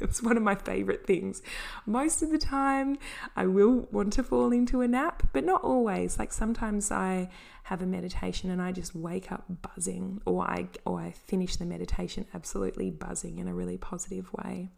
it's 0.00 0.22
one 0.22 0.36
of 0.36 0.42
my 0.42 0.54
favorite 0.54 1.06
things. 1.06 1.42
Most 1.84 2.22
of 2.22 2.30
the 2.30 2.38
time, 2.38 2.98
I 3.34 3.46
will 3.46 3.88
want 3.90 4.12
to 4.14 4.22
fall 4.22 4.52
into 4.52 4.80
a 4.80 4.88
nap, 4.88 5.28
but 5.32 5.44
not 5.44 5.62
always. 5.62 6.18
Like 6.18 6.32
sometimes 6.32 6.90
I 6.90 7.28
have 7.64 7.82
a 7.82 7.86
meditation 7.86 8.50
and 8.50 8.62
I 8.62 8.72
just 8.72 8.94
wake 8.94 9.32
up 9.32 9.44
buzzing, 9.62 10.20
or 10.24 10.42
I 10.42 10.68
or 10.84 11.00
I 11.00 11.10
finish 11.10 11.56
the 11.56 11.64
meditation 11.64 12.26
absolutely 12.34 12.90
buzzing 12.90 13.38
in 13.38 13.48
a 13.48 13.54
really 13.54 13.78
positive 13.78 14.32
way. 14.32 14.70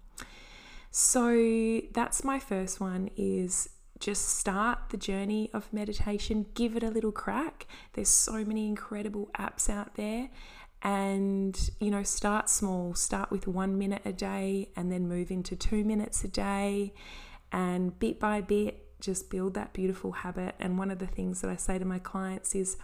So 0.90 1.82
that's 1.92 2.24
my 2.24 2.38
first 2.38 2.80
one 2.80 3.10
is 3.16 3.68
just 4.00 4.38
start 4.38 4.78
the 4.90 4.96
journey 4.96 5.50
of 5.52 5.72
meditation, 5.72 6.46
give 6.54 6.76
it 6.76 6.82
a 6.82 6.88
little 6.88 7.12
crack. 7.12 7.66
There's 7.92 8.08
so 8.08 8.44
many 8.44 8.68
incredible 8.68 9.28
apps 9.38 9.68
out 9.68 9.96
there. 9.96 10.30
And, 10.82 11.70
you 11.80 11.90
know, 11.90 12.02
start 12.02 12.48
small, 12.48 12.94
start 12.94 13.30
with 13.30 13.48
one 13.48 13.78
minute 13.78 14.02
a 14.04 14.12
day 14.12 14.70
and 14.76 14.92
then 14.92 15.08
move 15.08 15.30
into 15.30 15.56
two 15.56 15.84
minutes 15.84 16.22
a 16.24 16.28
day. 16.28 16.94
And 17.50 17.98
bit 17.98 18.20
by 18.20 18.40
bit, 18.40 18.86
just 19.00 19.30
build 19.30 19.54
that 19.54 19.72
beautiful 19.72 20.12
habit. 20.12 20.54
And 20.60 20.78
one 20.78 20.90
of 20.90 20.98
the 20.98 21.06
things 21.06 21.40
that 21.40 21.50
I 21.50 21.56
say 21.56 21.78
to 21.78 21.84
my 21.84 21.98
clients 21.98 22.54
is 22.54 22.76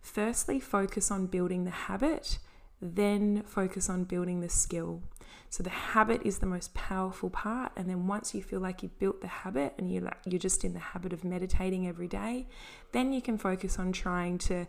firstly, 0.00 0.60
focus 0.60 1.10
on 1.10 1.26
building 1.26 1.64
the 1.64 1.70
habit, 1.70 2.38
then 2.80 3.42
focus 3.46 3.88
on 3.88 4.04
building 4.04 4.40
the 4.40 4.48
skill. 4.48 5.02
So 5.48 5.62
the 5.62 5.70
habit 5.70 6.22
is 6.24 6.38
the 6.38 6.46
most 6.46 6.72
powerful 6.72 7.28
part, 7.28 7.72
and 7.76 7.88
then 7.88 8.06
once 8.06 8.34
you 8.34 8.42
feel 8.42 8.60
like 8.60 8.82
you've 8.82 8.98
built 8.98 9.20
the 9.20 9.26
habit 9.28 9.74
and 9.76 9.92
you're 9.92 10.10
you're 10.24 10.38
just 10.38 10.64
in 10.64 10.72
the 10.72 10.78
habit 10.78 11.12
of 11.12 11.24
meditating 11.24 11.86
every 11.86 12.08
day, 12.08 12.48
then 12.92 13.12
you 13.12 13.20
can 13.20 13.36
focus 13.36 13.78
on 13.78 13.92
trying 13.92 14.38
to, 14.38 14.66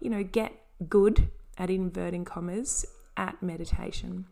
you 0.00 0.08
know, 0.08 0.22
get 0.22 0.52
good 0.88 1.28
at 1.58 1.70
inverting 1.70 2.24
commas 2.24 2.84
at 3.16 3.42
meditation. 3.42 4.26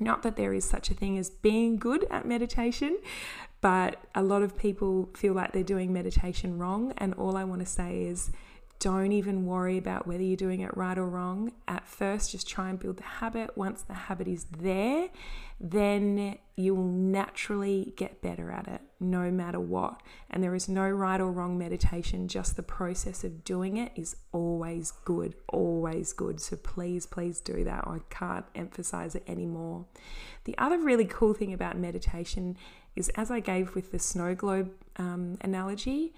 Not 0.00 0.22
that 0.22 0.36
there 0.36 0.52
is 0.52 0.64
such 0.64 0.90
a 0.90 0.94
thing 0.94 1.18
as 1.18 1.30
being 1.30 1.76
good 1.76 2.04
at 2.10 2.26
meditation, 2.26 2.98
but 3.60 3.96
a 4.14 4.22
lot 4.22 4.42
of 4.42 4.56
people 4.56 5.08
feel 5.14 5.34
like 5.34 5.52
they're 5.52 5.62
doing 5.62 5.92
meditation 5.92 6.58
wrong. 6.58 6.92
And 6.98 7.14
all 7.14 7.36
I 7.36 7.44
want 7.44 7.60
to 7.60 7.66
say 7.66 8.02
is 8.02 8.30
don't 8.84 9.12
even 9.12 9.46
worry 9.46 9.78
about 9.78 10.06
whether 10.06 10.22
you're 10.22 10.36
doing 10.36 10.60
it 10.60 10.76
right 10.76 10.98
or 10.98 11.06
wrong. 11.06 11.50
At 11.66 11.86
first, 11.86 12.32
just 12.32 12.46
try 12.46 12.68
and 12.68 12.78
build 12.78 12.98
the 12.98 13.02
habit. 13.02 13.56
Once 13.56 13.80
the 13.80 13.94
habit 13.94 14.28
is 14.28 14.44
there, 14.58 15.08
then 15.58 16.36
you 16.54 16.74
will 16.74 16.84
naturally 16.84 17.94
get 17.96 18.20
better 18.20 18.50
at 18.50 18.68
it 18.68 18.82
no 19.00 19.30
matter 19.30 19.58
what. 19.58 20.02
And 20.28 20.42
there 20.42 20.54
is 20.54 20.68
no 20.68 20.86
right 20.86 21.18
or 21.18 21.32
wrong 21.32 21.56
meditation, 21.56 22.28
just 22.28 22.56
the 22.56 22.62
process 22.62 23.24
of 23.24 23.42
doing 23.42 23.78
it 23.78 23.90
is 23.96 24.16
always 24.32 24.90
good, 25.06 25.34
always 25.48 26.12
good. 26.12 26.38
So 26.38 26.56
please, 26.56 27.06
please 27.06 27.40
do 27.40 27.64
that. 27.64 27.88
I 27.88 28.00
can't 28.10 28.44
emphasize 28.54 29.14
it 29.14 29.24
anymore. 29.26 29.86
The 30.44 30.58
other 30.58 30.78
really 30.78 31.06
cool 31.06 31.32
thing 31.32 31.54
about 31.54 31.78
meditation 31.78 32.58
is, 32.96 33.08
as 33.16 33.30
I 33.30 33.40
gave 33.40 33.74
with 33.74 33.92
the 33.92 33.98
snow 33.98 34.34
globe 34.34 34.72
um, 34.98 35.38
analogy, 35.40 36.12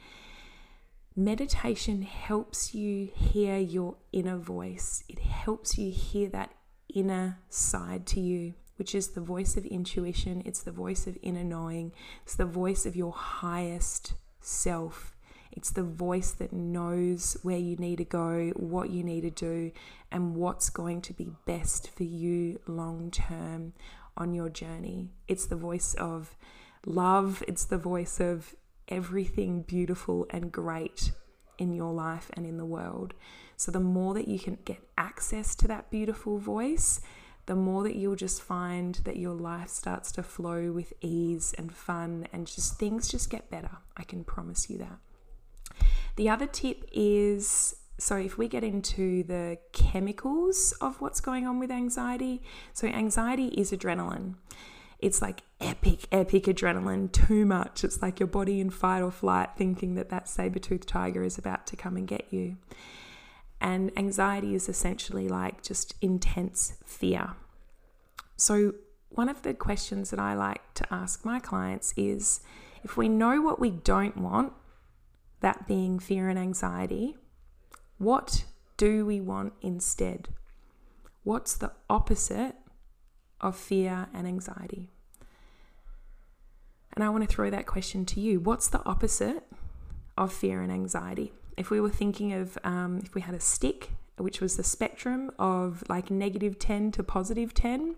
Meditation 1.18 2.02
helps 2.02 2.74
you 2.74 3.08
hear 3.14 3.56
your 3.56 3.96
inner 4.12 4.36
voice. 4.36 5.02
It 5.08 5.20
helps 5.20 5.78
you 5.78 5.90
hear 5.90 6.28
that 6.28 6.52
inner 6.94 7.38
side 7.48 8.06
to 8.08 8.20
you, 8.20 8.52
which 8.76 8.94
is 8.94 9.08
the 9.08 9.22
voice 9.22 9.56
of 9.56 9.64
intuition. 9.64 10.42
It's 10.44 10.62
the 10.62 10.72
voice 10.72 11.06
of 11.06 11.16
inner 11.22 11.42
knowing. 11.42 11.92
It's 12.22 12.34
the 12.34 12.44
voice 12.44 12.84
of 12.84 12.96
your 12.96 13.12
highest 13.12 14.12
self. 14.42 15.16
It's 15.50 15.70
the 15.70 15.84
voice 15.84 16.32
that 16.32 16.52
knows 16.52 17.38
where 17.42 17.56
you 17.56 17.76
need 17.76 17.96
to 17.96 18.04
go, 18.04 18.52
what 18.54 18.90
you 18.90 19.02
need 19.02 19.22
to 19.22 19.30
do, 19.30 19.72
and 20.12 20.36
what's 20.36 20.68
going 20.68 21.00
to 21.00 21.14
be 21.14 21.32
best 21.46 21.88
for 21.88 22.04
you 22.04 22.60
long 22.66 23.10
term 23.10 23.72
on 24.18 24.34
your 24.34 24.50
journey. 24.50 25.12
It's 25.28 25.46
the 25.46 25.56
voice 25.56 25.94
of 25.94 26.36
love. 26.84 27.42
It's 27.48 27.64
the 27.64 27.78
voice 27.78 28.20
of 28.20 28.54
everything 28.88 29.62
beautiful 29.62 30.26
and 30.30 30.52
great 30.52 31.12
in 31.58 31.72
your 31.72 31.92
life 31.92 32.30
and 32.34 32.46
in 32.46 32.56
the 32.56 32.64
world. 32.64 33.14
So, 33.56 33.72
the 33.72 33.80
more 33.80 34.14
that 34.14 34.28
you 34.28 34.38
can 34.38 34.58
get 34.64 34.82
access 34.98 35.54
to 35.56 35.68
that 35.68 35.90
beautiful 35.90 36.38
voice, 36.38 37.00
the 37.46 37.56
more 37.56 37.82
that 37.84 37.96
you'll 37.96 38.16
just 38.16 38.42
find 38.42 38.96
that 39.04 39.16
your 39.16 39.34
life 39.34 39.68
starts 39.68 40.12
to 40.12 40.22
flow 40.22 40.72
with 40.72 40.92
ease 41.00 41.54
and 41.56 41.72
fun 41.72 42.26
and 42.32 42.46
just 42.46 42.78
things 42.78 43.08
just 43.08 43.30
get 43.30 43.50
better. 43.50 43.78
I 43.96 44.02
can 44.02 44.24
promise 44.24 44.68
you 44.68 44.78
that. 44.78 44.98
The 46.16 46.28
other 46.28 46.46
tip 46.46 46.84
is 46.92 47.76
so 47.98 48.16
if 48.16 48.36
we 48.36 48.46
get 48.46 48.62
into 48.62 49.22
the 49.22 49.58
chemicals 49.72 50.74
of 50.82 51.00
what's 51.00 51.20
going 51.20 51.46
on 51.46 51.58
with 51.58 51.70
anxiety, 51.70 52.42
so 52.74 52.86
anxiety 52.88 53.46
is 53.48 53.72
adrenaline 53.72 54.34
it's 54.98 55.20
like 55.20 55.42
epic, 55.60 56.06
epic 56.10 56.44
adrenaline, 56.44 57.12
too 57.12 57.44
much. 57.44 57.84
It's 57.84 58.00
like 58.00 58.18
your 58.18 58.26
body 58.26 58.60
in 58.60 58.70
fight 58.70 59.02
or 59.02 59.10
flight, 59.10 59.50
thinking 59.56 59.94
that 59.94 60.08
that 60.08 60.28
saber 60.28 60.58
toothed 60.58 60.88
tiger 60.88 61.22
is 61.22 61.38
about 61.38 61.66
to 61.68 61.76
come 61.76 61.96
and 61.96 62.06
get 62.06 62.26
you. 62.30 62.56
And 63.60 63.96
anxiety 63.96 64.54
is 64.54 64.68
essentially 64.68 65.28
like 65.28 65.62
just 65.62 65.94
intense 66.00 66.74
fear. 66.84 67.34
So, 68.36 68.74
one 69.08 69.28
of 69.28 69.42
the 69.42 69.54
questions 69.54 70.10
that 70.10 70.18
I 70.18 70.34
like 70.34 70.74
to 70.74 70.92
ask 70.92 71.24
my 71.24 71.40
clients 71.40 71.94
is 71.96 72.40
if 72.82 72.96
we 72.96 73.08
know 73.08 73.40
what 73.40 73.60
we 73.60 73.70
don't 73.70 74.16
want, 74.16 74.52
that 75.40 75.66
being 75.66 75.98
fear 75.98 76.28
and 76.28 76.38
anxiety, 76.38 77.16
what 77.98 78.44
do 78.76 79.06
we 79.06 79.20
want 79.20 79.54
instead? 79.62 80.28
What's 81.22 81.54
the 81.56 81.72
opposite 81.88 82.56
of 83.40 83.56
fear 83.56 84.08
and 84.14 84.26
anxiety? 84.26 84.90
And 86.94 87.04
I 87.04 87.10
want 87.10 87.28
to 87.28 87.34
throw 87.34 87.50
that 87.50 87.66
question 87.66 88.06
to 88.06 88.20
you. 88.20 88.40
What's 88.40 88.68
the 88.68 88.84
opposite 88.84 89.44
of 90.16 90.32
fear 90.32 90.62
and 90.62 90.72
anxiety? 90.72 91.32
If 91.56 91.70
we 91.70 91.80
were 91.80 91.90
thinking 91.90 92.32
of, 92.32 92.56
um, 92.64 93.00
if 93.04 93.14
we 93.14 93.20
had 93.20 93.34
a 93.34 93.40
stick, 93.40 93.90
which 94.16 94.40
was 94.40 94.56
the 94.56 94.64
spectrum 94.64 95.30
of 95.38 95.84
like 95.88 96.10
negative 96.10 96.58
10 96.58 96.92
to 96.92 97.02
positive 97.02 97.52
10, 97.52 97.96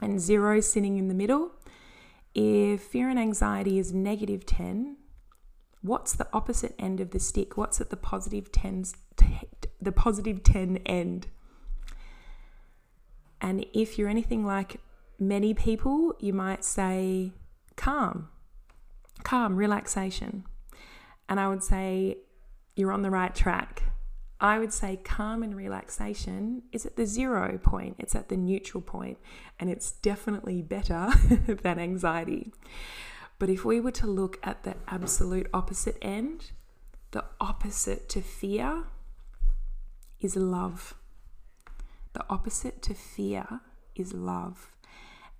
and 0.00 0.20
zero 0.20 0.60
sitting 0.60 0.96
in 0.96 1.08
the 1.08 1.14
middle, 1.14 1.52
if 2.34 2.82
fear 2.82 3.08
and 3.08 3.18
anxiety 3.18 3.78
is 3.78 3.92
negative 3.92 4.46
10, 4.46 4.96
what's 5.82 6.14
the 6.14 6.28
opposite 6.32 6.74
end 6.78 7.00
of 7.00 7.10
the 7.10 7.18
stick? 7.18 7.56
What's 7.56 7.80
at 7.80 7.90
the 7.90 7.96
positive 7.96 8.52
10s, 8.52 8.94
the 9.80 9.92
positive 9.92 10.42
10 10.42 10.78
end? 10.86 11.28
And 13.40 13.64
if 13.72 13.98
you're 13.98 14.08
anything 14.08 14.44
like 14.44 14.80
many 15.18 15.54
people, 15.54 16.14
you 16.18 16.32
might 16.32 16.64
say 16.64 17.32
calm, 17.76 18.28
calm, 19.22 19.56
relaxation. 19.56 20.44
And 21.28 21.38
I 21.38 21.48
would 21.48 21.62
say, 21.62 22.18
you're 22.76 22.92
on 22.92 23.02
the 23.02 23.10
right 23.10 23.34
track. 23.34 23.82
I 24.40 24.58
would 24.58 24.72
say 24.72 24.98
calm 25.04 25.42
and 25.42 25.54
relaxation 25.54 26.62
is 26.72 26.86
at 26.86 26.96
the 26.96 27.04
zero 27.04 27.58
point, 27.62 27.96
it's 27.98 28.14
at 28.14 28.30
the 28.30 28.38
neutral 28.38 28.80
point, 28.80 29.18
and 29.58 29.68
it's 29.68 29.92
definitely 29.92 30.62
better 30.62 31.08
than 31.62 31.78
anxiety. 31.78 32.52
But 33.38 33.50
if 33.50 33.64
we 33.64 33.80
were 33.80 33.92
to 33.92 34.06
look 34.06 34.38
at 34.42 34.64
the 34.64 34.76
absolute 34.88 35.48
opposite 35.52 35.98
end, 36.00 36.52
the 37.10 37.24
opposite 37.40 38.08
to 38.10 38.22
fear 38.22 38.84
is 40.20 40.36
love. 40.36 40.94
The 42.12 42.24
opposite 42.28 42.82
to 42.82 42.94
fear 42.94 43.60
is 43.94 44.12
love. 44.12 44.72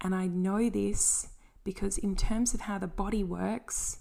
And 0.01 0.15
I 0.15 0.27
know 0.27 0.71
this 0.71 1.29
because, 1.65 1.99
in 1.99 2.17
terms 2.17 2.55
of 2.55 2.63
how 2.63 2.79
the 2.79 2.87
body 2.87 3.23
works, 3.25 3.99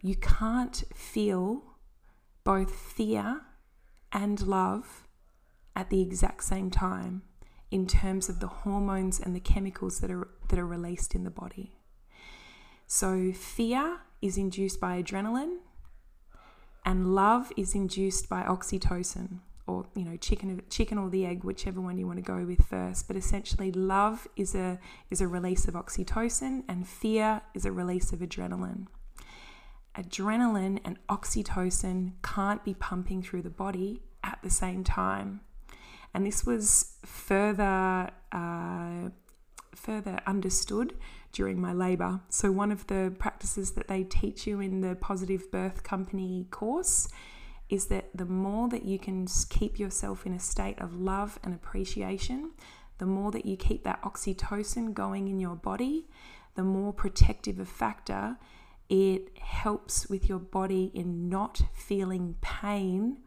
you 0.00 0.16
can't 0.16 0.84
feel 0.94 1.62
both 2.44 2.74
fear 2.74 3.42
and 4.12 4.40
love 4.46 5.06
at 5.74 5.90
the 5.90 6.00
exact 6.00 6.44
same 6.44 6.70
time 6.70 7.22
in 7.70 7.86
terms 7.86 8.28
of 8.28 8.40
the 8.40 8.46
hormones 8.46 9.18
and 9.18 9.34
the 9.34 9.40
chemicals 9.40 10.00
that 10.00 10.10
are 10.10 10.28
that 10.48 10.58
are 10.58 10.66
released 10.66 11.14
in 11.14 11.24
the 11.24 11.30
body. 11.30 11.74
So 12.86 13.32
fear 13.32 14.00
is 14.22 14.36
induced 14.36 14.80
by 14.80 15.02
adrenaline 15.02 15.58
and 16.84 17.14
love 17.14 17.50
is 17.56 17.74
induced 17.74 18.28
by 18.28 18.42
oxytocin 18.42 19.40
or 19.66 19.86
you 19.94 20.04
know 20.04 20.16
chicken 20.16 20.62
chicken 20.68 20.98
or 20.98 21.08
the 21.08 21.24
egg 21.24 21.42
whichever 21.44 21.80
one 21.80 21.96
you 21.96 22.06
want 22.06 22.18
to 22.18 22.22
go 22.22 22.44
with 22.44 22.64
first 22.66 23.08
but 23.08 23.16
essentially 23.16 23.72
love 23.72 24.28
is 24.36 24.54
a 24.54 24.78
is 25.10 25.20
a 25.20 25.28
release 25.28 25.66
of 25.66 25.74
oxytocin 25.74 26.62
and 26.68 26.86
fear 26.86 27.40
is 27.54 27.64
a 27.64 27.72
release 27.72 28.12
of 28.12 28.18
adrenaline 28.18 28.86
adrenaline 29.96 30.80
and 30.84 30.98
oxytocin 31.08 32.12
can't 32.22 32.64
be 32.64 32.74
pumping 32.74 33.22
through 33.22 33.42
the 33.42 33.50
body 33.50 34.02
at 34.22 34.38
the 34.42 34.50
same 34.50 34.82
time. 34.82 35.40
And 36.12 36.26
this 36.26 36.44
was 36.44 36.96
further 37.04 38.10
uh, 38.32 39.08
further 39.74 40.20
understood 40.26 40.94
during 41.32 41.60
my 41.60 41.72
labor. 41.72 42.20
So 42.28 42.52
one 42.52 42.70
of 42.70 42.86
the 42.86 43.12
practices 43.18 43.72
that 43.72 43.88
they 43.88 44.04
teach 44.04 44.46
you 44.46 44.60
in 44.60 44.80
the 44.80 44.94
Positive 44.94 45.50
Birth 45.50 45.82
Company 45.82 46.46
course 46.50 47.08
is 47.68 47.86
that 47.86 48.10
the 48.14 48.26
more 48.26 48.68
that 48.68 48.84
you 48.84 48.98
can 48.98 49.26
keep 49.48 49.78
yourself 49.78 50.26
in 50.26 50.32
a 50.32 50.40
state 50.40 50.78
of 50.78 50.94
love 50.94 51.38
and 51.42 51.54
appreciation, 51.54 52.52
the 52.98 53.06
more 53.06 53.30
that 53.30 53.46
you 53.46 53.56
keep 53.56 53.84
that 53.84 54.02
oxytocin 54.02 54.94
going 54.94 55.28
in 55.28 55.40
your 55.40 55.56
body, 55.56 56.06
the 56.54 56.62
more 56.62 56.92
protective 56.92 57.58
a 57.58 57.64
factor 57.64 58.36
it 58.88 59.36
helps 59.38 60.08
with 60.08 60.28
your 60.28 60.38
body 60.38 60.90
in 60.94 61.28
not 61.28 61.62
feeling 61.72 62.36
pain 62.40 63.18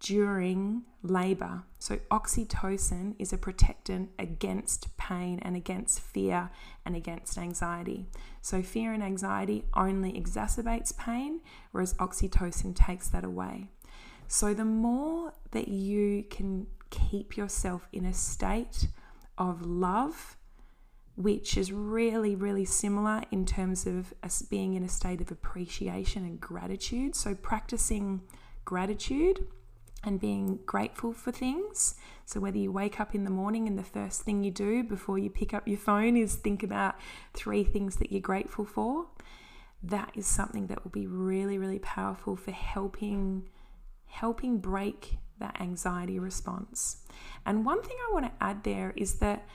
during 0.00 0.82
labor. 1.02 1.62
So, 1.78 1.96
oxytocin 2.10 3.14
is 3.18 3.32
a 3.32 3.38
protectant 3.38 4.10
against 4.18 4.96
pain 4.96 5.38
and 5.42 5.56
against 5.56 6.00
fear 6.00 6.50
and 6.84 6.96
against 6.96 7.38
anxiety. 7.38 8.06
So, 8.40 8.62
fear 8.62 8.92
and 8.92 9.02
anxiety 9.02 9.64
only 9.74 10.12
exacerbates 10.12 10.96
pain, 10.96 11.40
whereas 11.72 11.94
oxytocin 11.94 12.74
takes 12.74 13.08
that 13.08 13.24
away. 13.24 13.68
So, 14.26 14.54
the 14.54 14.64
more 14.64 15.32
that 15.52 15.68
you 15.68 16.24
can 16.24 16.66
keep 16.90 17.36
yourself 17.36 17.88
in 17.92 18.04
a 18.04 18.14
state 18.14 18.88
of 19.36 19.64
love 19.64 20.36
which 21.14 21.56
is 21.56 21.72
really, 21.72 22.36
really 22.36 22.64
similar 22.64 23.22
in 23.32 23.44
terms 23.44 23.88
of 23.88 24.14
us 24.22 24.40
being 24.40 24.74
in 24.74 24.84
a 24.84 24.88
state 24.88 25.20
of 25.20 25.32
appreciation 25.32 26.24
and 26.24 26.40
gratitude. 26.40 27.16
So, 27.16 27.34
practicing 27.34 28.20
gratitude 28.64 29.44
and 30.04 30.20
being 30.20 30.60
grateful 30.64 31.12
for 31.12 31.32
things. 31.32 31.94
So, 32.24 32.40
whether 32.40 32.58
you 32.58 32.70
wake 32.70 33.00
up 33.00 33.14
in 33.14 33.24
the 33.24 33.30
morning 33.30 33.66
and 33.66 33.78
the 33.78 33.82
first 33.82 34.22
thing 34.22 34.44
you 34.44 34.50
do 34.50 34.82
before 34.82 35.18
you 35.18 35.30
pick 35.30 35.52
up 35.54 35.66
your 35.66 35.78
phone 35.78 36.16
is 36.16 36.34
think 36.34 36.62
about 36.62 36.96
three 37.34 37.64
things 37.64 37.96
that 37.96 38.12
you're 38.12 38.20
grateful 38.20 38.64
for, 38.64 39.06
that 39.82 40.10
is 40.14 40.26
something 40.26 40.66
that 40.66 40.84
will 40.84 40.90
be 40.90 41.06
really, 41.06 41.58
really 41.58 41.78
powerful 41.78 42.36
for 42.36 42.50
helping 42.50 43.48
helping 44.06 44.58
break 44.58 45.18
that 45.38 45.60
anxiety 45.60 46.18
response. 46.18 47.04
And 47.44 47.64
one 47.64 47.82
thing 47.82 47.96
I 48.08 48.12
want 48.12 48.26
to 48.26 48.44
add 48.44 48.64
there 48.64 48.92
is 48.96 49.14
that 49.16 49.46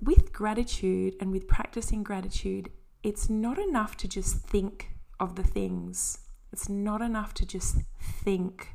with 0.00 0.32
gratitude 0.32 1.14
and 1.20 1.30
with 1.30 1.46
practicing 1.46 2.02
gratitude, 2.02 2.70
it's 3.02 3.28
not 3.28 3.58
enough 3.58 3.96
to 3.98 4.08
just 4.08 4.36
think 4.36 4.90
of 5.18 5.36
the 5.36 5.42
things. 5.42 6.18
It's 6.52 6.68
not 6.68 7.02
enough 7.02 7.34
to 7.34 7.46
just 7.46 7.76
think 8.00 8.74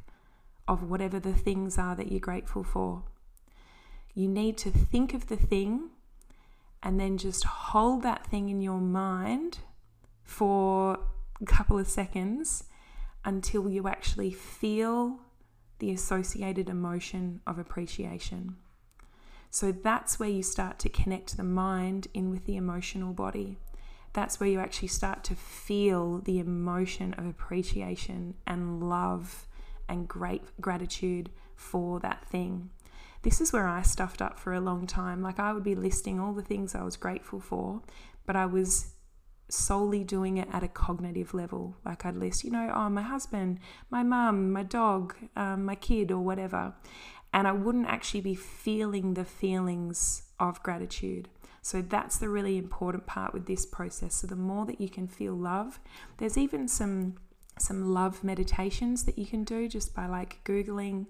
of 0.67 0.84
whatever 0.84 1.19
the 1.19 1.34
things 1.34 1.78
are 1.78 1.95
that 1.95 2.12
you're 2.12 2.19
grateful 2.19 2.63
for. 2.63 3.04
You 4.13 4.28
need 4.28 4.58
to 4.60 4.71
think 4.71 5.13
of 5.13 5.28
the 5.28 5.36
thing 5.36 5.89
and 6.82 6.99
then 6.99 7.17
just 7.17 7.43
hold 7.43 8.04
that 8.04 8.25
thing 8.25 8.49
in 8.49 8.62
your 8.62 8.80
mind 8.80 9.60
for 10.23 10.99
a 11.41 11.45
couple 11.45 11.78
of 11.78 11.88
seconds 11.88 12.63
until 13.23 13.69
you 13.69 13.88
actually 13.88 14.32
feel 14.32 15.19
the 15.80 15.91
associated 15.91 16.69
emotion 16.69 17.41
of 17.45 17.60
appreciation. 17.60 18.56
So 19.49 19.71
that's 19.71 20.19
where 20.19 20.30
you 20.30 20.43
start 20.43 20.80
to 20.80 20.89
connect 20.89 21.38
the 21.38 21.43
mind 21.43 22.08
in 22.13 22.30
with 22.30 22.45
the 22.45 22.56
emotional 22.56 23.13
body. 23.13 23.58
That's 24.13 24.39
where 24.39 24.49
you 24.49 24.60
actually 24.60 24.89
start 24.89 25.23
to 25.25 25.36
feel 25.36 26.19
the 26.19 26.39
emotion 26.39 27.13
of 27.15 27.25
appreciation 27.25 28.36
and 28.47 28.82
love 28.82 29.47
and 29.88 30.08
great 30.08 30.43
gratitude 30.60 31.30
for 31.56 32.00
that 32.00 32.26
thing. 32.28 32.69
This 33.21 33.41
is 33.41 33.52
where 33.52 33.67
I 33.67 33.82
stuffed 33.82 34.21
up 34.21 34.39
for 34.39 34.54
a 34.54 34.62
long 34.62 34.86
time. 34.86 35.21
Like 35.21 35.39
I 35.39 35.54
would 35.54 35.63
be 35.63 35.76
listing 35.76 36.19
all 36.19 36.34
the 36.34 36.43
things 36.43 36.76
I 36.76 36.84
was 36.84 36.98
grateful 36.98 37.39
for, 37.39 37.82
but 38.26 38.36
I 38.36 38.45
was 38.45 38.91
solely 39.50 40.04
doing 40.04 40.38
it 40.38 40.48
at 40.52 40.63
a 40.63 40.67
cognitive 40.67 41.34
level. 41.34 41.76
Like 41.86 42.06
I'd 42.06 42.15
list, 42.15 42.43
you 42.43 42.52
know, 42.52 42.71
oh, 42.74 42.89
my 42.89 43.02
husband, 43.02 43.60
my 43.89 44.04
mum, 44.04 44.52
my 44.52 44.63
dog, 44.63 45.15
um, 45.36 45.65
my 45.65 45.76
kid, 45.76 46.12
or 46.12 46.19
whatever 46.19 46.74
and 47.36 47.50
I 47.50 47.52
wouldn't 47.52 47.88
actually 47.88 48.21
be 48.21 48.34
feeling 48.34 49.13
the 49.13 49.26
feelings 49.26 50.24
of 50.39 50.63
gratitude. 50.63 51.28
So 51.62 51.82
that's 51.82 52.17
the 52.17 52.30
really 52.30 52.58
important 52.58 53.08
part 53.08 53.34
with 53.34 53.45
this 53.45 53.65
process. 53.65 54.15
So 54.15 54.28
the 54.28 54.38
more 54.38 54.65
that 54.67 54.80
you 54.80 54.88
can 54.88 55.10
feel 55.10 55.34
love, 55.34 55.82
there's 56.17 56.38
even 56.38 56.69
some 56.69 57.17
some 57.58 57.94
love 57.94 58.24
meditations 58.24 59.04
that 59.06 59.18
you 59.18 59.26
can 59.26 59.44
do 59.44 59.68
just 59.68 59.96
by 59.96 60.08
like 60.08 60.39
googling 60.44 61.08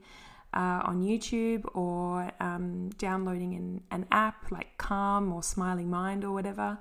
uh, 0.54 0.82
on 0.86 1.02
YouTube 1.02 1.66
or 1.76 2.32
um, 2.40 2.90
downloading 2.98 3.56
an, 3.56 3.84
an 3.92 4.06
app 4.12 4.52
like 4.52 4.78
Calm 4.78 5.32
or 5.34 5.44
Smiling 5.44 5.90
Mind 5.90 6.24
or 6.24 6.32
whatever, 6.32 6.78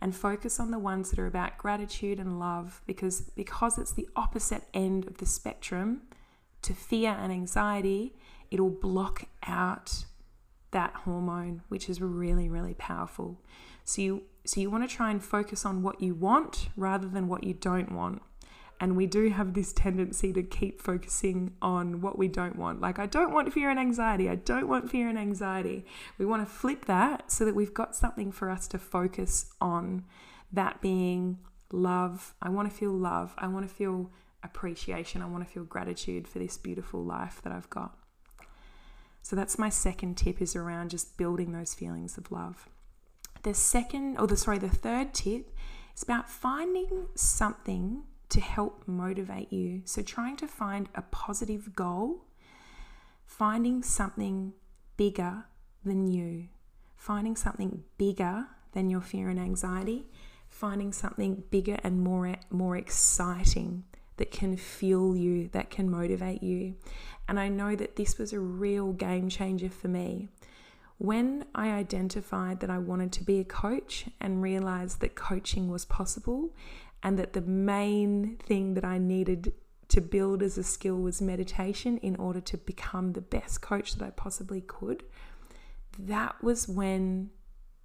and 0.00 0.14
focus 0.14 0.60
on 0.60 0.70
the 0.70 0.78
ones 0.78 1.10
that 1.10 1.18
are 1.18 1.26
about 1.26 1.58
gratitude 1.58 2.20
and 2.20 2.38
love 2.38 2.82
because 2.86 3.20
because 3.20 3.78
it's 3.78 3.92
the 3.92 4.08
opposite 4.14 4.62
end 4.74 5.06
of 5.06 5.18
the 5.18 5.26
spectrum 5.26 6.02
to 6.62 6.74
fear 6.74 7.16
and 7.18 7.32
anxiety 7.32 8.14
it'll 8.50 8.70
block 8.70 9.24
out 9.46 10.04
that 10.70 10.92
hormone, 11.04 11.62
which 11.68 11.88
is 11.88 12.00
really, 12.00 12.48
really 12.48 12.74
powerful. 12.74 13.40
So 13.84 14.02
you 14.02 14.22
so 14.44 14.60
you 14.60 14.70
want 14.70 14.88
to 14.88 14.96
try 14.96 15.10
and 15.10 15.22
focus 15.22 15.64
on 15.64 15.82
what 15.82 16.00
you 16.00 16.14
want 16.14 16.68
rather 16.76 17.08
than 17.08 17.26
what 17.26 17.42
you 17.44 17.54
don't 17.54 17.92
want. 17.92 18.22
And 18.78 18.96
we 18.96 19.06
do 19.06 19.30
have 19.30 19.54
this 19.54 19.72
tendency 19.72 20.32
to 20.34 20.42
keep 20.42 20.82
focusing 20.82 21.54
on 21.62 22.02
what 22.02 22.18
we 22.18 22.28
don't 22.28 22.56
want. 22.56 22.80
Like, 22.80 22.98
I 22.98 23.06
don't 23.06 23.32
want 23.32 23.52
fear 23.52 23.70
and 23.70 23.78
anxiety. 23.78 24.28
I 24.28 24.34
don't 24.34 24.68
want 24.68 24.90
fear 24.90 25.08
and 25.08 25.18
anxiety. 25.18 25.86
We 26.18 26.26
want 26.26 26.46
to 26.46 26.52
flip 26.52 26.84
that 26.84 27.30
so 27.32 27.46
that 27.46 27.54
we've 27.54 27.72
got 27.72 27.96
something 27.96 28.30
for 28.30 28.50
us 28.50 28.68
to 28.68 28.78
focus 28.78 29.46
on. 29.60 30.04
That 30.52 30.80
being 30.82 31.38
love. 31.72 32.34
I 32.42 32.50
want 32.50 32.70
to 32.70 32.76
feel 32.76 32.92
love. 32.92 33.34
I 33.38 33.46
want 33.46 33.66
to 33.66 33.74
feel 33.74 34.10
appreciation. 34.42 35.22
I 35.22 35.26
want 35.26 35.46
to 35.46 35.50
feel 35.50 35.64
gratitude 35.64 36.28
for 36.28 36.38
this 36.38 36.58
beautiful 36.58 37.02
life 37.02 37.40
that 37.42 37.52
I've 37.52 37.70
got. 37.70 37.96
So 39.22 39.34
that's 39.34 39.58
my 39.58 39.70
second 39.70 40.16
tip 40.16 40.40
is 40.40 40.54
around 40.54 40.90
just 40.90 41.16
building 41.16 41.52
those 41.52 41.74
feelings 41.74 42.16
of 42.16 42.30
love. 42.30 42.68
The 43.42 43.54
second, 43.54 44.18
or 44.18 44.26
the 44.26 44.36
sorry, 44.36 44.58
the 44.58 44.68
third 44.68 45.14
tip 45.14 45.50
is 45.96 46.02
about 46.02 46.30
finding 46.30 47.06
something 47.14 48.04
to 48.28 48.40
help 48.40 48.84
motivate 48.86 49.52
you. 49.52 49.82
So 49.84 50.02
trying 50.02 50.36
to 50.36 50.46
find 50.46 50.88
a 50.94 51.02
positive 51.02 51.74
goal, 51.74 52.24
finding 53.24 53.82
something 53.82 54.52
bigger 54.96 55.44
than 55.84 56.06
you, 56.06 56.48
finding 56.96 57.36
something 57.36 57.84
bigger 57.98 58.46
than 58.72 58.90
your 58.90 59.00
fear 59.00 59.28
and 59.28 59.38
anxiety, 59.38 60.06
finding 60.48 60.92
something 60.92 61.42
bigger 61.50 61.78
and 61.82 62.00
more 62.00 62.34
more 62.50 62.76
exciting 62.76 63.84
that 64.16 64.30
can 64.30 64.56
fuel 64.56 65.16
you, 65.16 65.48
that 65.52 65.70
can 65.70 65.90
motivate 65.90 66.42
you. 66.42 66.74
And 67.28 67.38
I 67.38 67.48
know 67.48 67.76
that 67.76 67.96
this 67.96 68.18
was 68.18 68.32
a 68.32 68.40
real 68.40 68.92
game 68.92 69.28
changer 69.28 69.68
for 69.68 69.88
me. 69.88 70.28
When 70.98 71.44
I 71.54 71.68
identified 71.68 72.60
that 72.60 72.70
I 72.70 72.78
wanted 72.78 73.12
to 73.12 73.24
be 73.24 73.38
a 73.38 73.44
coach 73.44 74.06
and 74.18 74.42
realized 74.42 75.00
that 75.00 75.14
coaching 75.14 75.68
was 75.68 75.84
possible 75.84 76.54
and 77.02 77.18
that 77.18 77.32
the 77.32 77.42
main 77.42 78.36
thing 78.44 78.74
that 78.74 78.84
I 78.84 78.98
needed 78.98 79.52
to 79.88 80.00
build 80.00 80.42
as 80.42 80.58
a 80.58 80.64
skill 80.64 80.96
was 80.96 81.22
meditation 81.22 81.98
in 81.98 82.16
order 82.16 82.40
to 82.40 82.56
become 82.58 83.12
the 83.12 83.20
best 83.20 83.60
coach 83.60 83.94
that 83.94 84.04
I 84.04 84.10
possibly 84.10 84.60
could, 84.60 85.04
that 85.98 86.42
was 86.42 86.68
when 86.68 87.30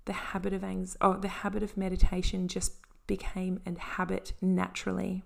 the 0.06 0.14
habit 0.14 0.54
of 0.54 0.64
anxiety, 0.64 0.98
oh, 1.02 1.18
the 1.18 1.28
habit 1.28 1.64
of 1.64 1.78
meditation 1.78 2.48
just 2.48 2.74
became 3.08 3.60
a 3.66 3.80
habit 3.80 4.34
naturally. 4.42 5.24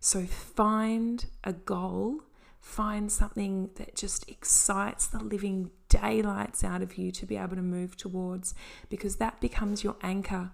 So 0.00 0.24
find 0.24 1.26
a 1.42 1.52
goal, 1.52 2.22
find 2.68 3.10
something 3.10 3.70
that 3.76 3.96
just 3.96 4.28
excites 4.28 5.06
the 5.06 5.18
living 5.18 5.70
daylights 5.88 6.62
out 6.62 6.82
of 6.82 6.98
you 6.98 7.10
to 7.10 7.24
be 7.24 7.36
able 7.36 7.56
to 7.56 7.62
move 7.62 7.96
towards 7.96 8.54
because 8.90 9.16
that 9.16 9.40
becomes 9.40 9.82
your 9.82 9.96
anchor, 10.02 10.50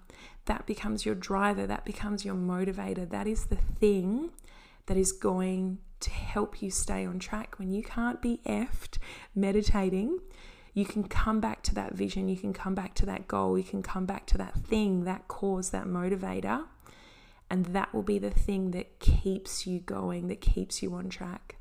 that 0.47 0.65
becomes 0.65 1.05
your 1.05 1.17
driver, 1.17 1.67
that 1.67 1.85
becomes 1.85 2.25
your 2.25 2.37
motivator. 2.37 3.09
That 3.09 3.27
is 3.27 3.47
the 3.47 3.57
thing 3.57 4.31
that 4.87 4.97
is 4.97 5.11
going 5.11 5.79
to 6.01 6.11
help 6.11 6.63
you 6.63 6.71
stay 6.71 7.05
on 7.05 7.19
track 7.19 7.59
when 7.59 7.73
you 7.73 7.83
can't 7.83 8.23
be 8.23 8.41
effed 8.47 8.99
meditating 9.35 10.21
you 10.75 10.85
can 10.85 11.05
come 11.05 11.41
back 11.41 11.63
to 11.63 11.75
that 11.77 11.95
vision, 11.95 12.29
you 12.29 12.37
can 12.37 12.53
come 12.53 12.75
back 12.75 12.95
to 12.95 13.07
that 13.07 13.29
goal, 13.29 13.57
you 13.57 13.63
can 13.63 13.81
come 13.81 14.07
back 14.07 14.27
to 14.27 14.39
that 14.39 14.55
thing, 14.55 15.05
that 15.05 15.29
cause, 15.29 15.71
that 15.71 15.85
motivator. 15.85 16.65
And 17.49 17.67
that 17.67 17.95
will 17.95 18.03
be 18.03 18.19
the 18.19 18.31
thing 18.31 18.73
that 18.73 18.99
keeps 18.99 19.69
you 19.69 19.79
going, 19.79 20.27
that 20.27 20.41
keeps 20.41 20.83
you 20.83 20.93
on 20.95 21.09
track. 21.09 21.59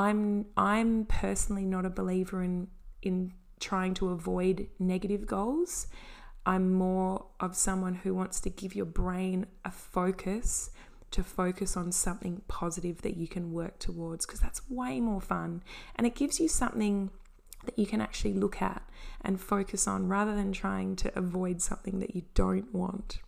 I'm 0.00 0.46
I'm 0.56 1.04
personally 1.04 1.66
not 1.66 1.84
a 1.84 1.90
believer 1.90 2.42
in 2.42 2.68
in 3.02 3.34
trying 3.60 3.92
to 3.94 4.08
avoid 4.08 4.68
negative 4.78 5.26
goals. 5.26 5.88
I'm 6.46 6.72
more 6.72 7.26
of 7.38 7.54
someone 7.54 7.96
who 7.96 8.14
wants 8.14 8.40
to 8.40 8.50
give 8.50 8.74
your 8.74 8.86
brain 8.86 9.46
a 9.62 9.70
focus 9.70 10.70
to 11.10 11.22
focus 11.22 11.76
on 11.76 11.92
something 11.92 12.40
positive 12.48 13.02
that 13.02 13.16
you 13.18 13.28
can 13.28 13.52
work 13.52 13.78
towards 13.78 14.24
because 14.24 14.40
that's 14.40 14.62
way 14.70 15.00
more 15.00 15.20
fun 15.20 15.62
and 15.96 16.06
it 16.06 16.14
gives 16.14 16.40
you 16.40 16.48
something 16.48 17.10
that 17.66 17.78
you 17.78 17.84
can 17.84 18.00
actually 18.00 18.32
look 18.32 18.62
at 18.62 18.82
and 19.20 19.38
focus 19.38 19.86
on 19.86 20.08
rather 20.08 20.34
than 20.34 20.50
trying 20.50 20.96
to 20.96 21.18
avoid 21.18 21.60
something 21.60 21.98
that 21.98 22.14
you 22.14 22.22
don't 22.34 22.72
want. 22.72 23.20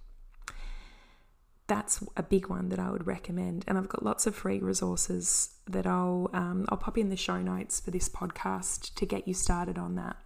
That's 1.68 2.04
a 2.16 2.22
big 2.22 2.48
one 2.48 2.68
that 2.68 2.78
I 2.78 2.90
would 2.90 3.06
recommend, 3.06 3.64
and 3.66 3.78
I've 3.78 3.88
got 3.88 4.04
lots 4.04 4.26
of 4.26 4.34
free 4.34 4.58
resources 4.58 5.54
that 5.66 5.86
I'll 5.86 6.28
um, 6.32 6.66
I'll 6.68 6.76
pop 6.76 6.98
in 6.98 7.08
the 7.08 7.16
show 7.16 7.40
notes 7.40 7.80
for 7.80 7.90
this 7.90 8.08
podcast 8.08 8.94
to 8.94 9.06
get 9.06 9.26
you 9.26 9.34
started 9.34 9.78
on 9.78 9.94
that. 9.94 10.16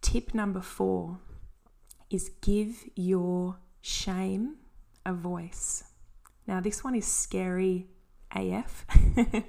Tip 0.00 0.34
number 0.34 0.60
four 0.60 1.18
is 2.08 2.30
give 2.40 2.84
your 2.96 3.58
shame 3.82 4.56
a 5.04 5.12
voice. 5.12 5.84
Now, 6.46 6.60
this 6.60 6.82
one 6.82 6.94
is 6.94 7.06
scary 7.06 7.88
AF. 8.34 8.86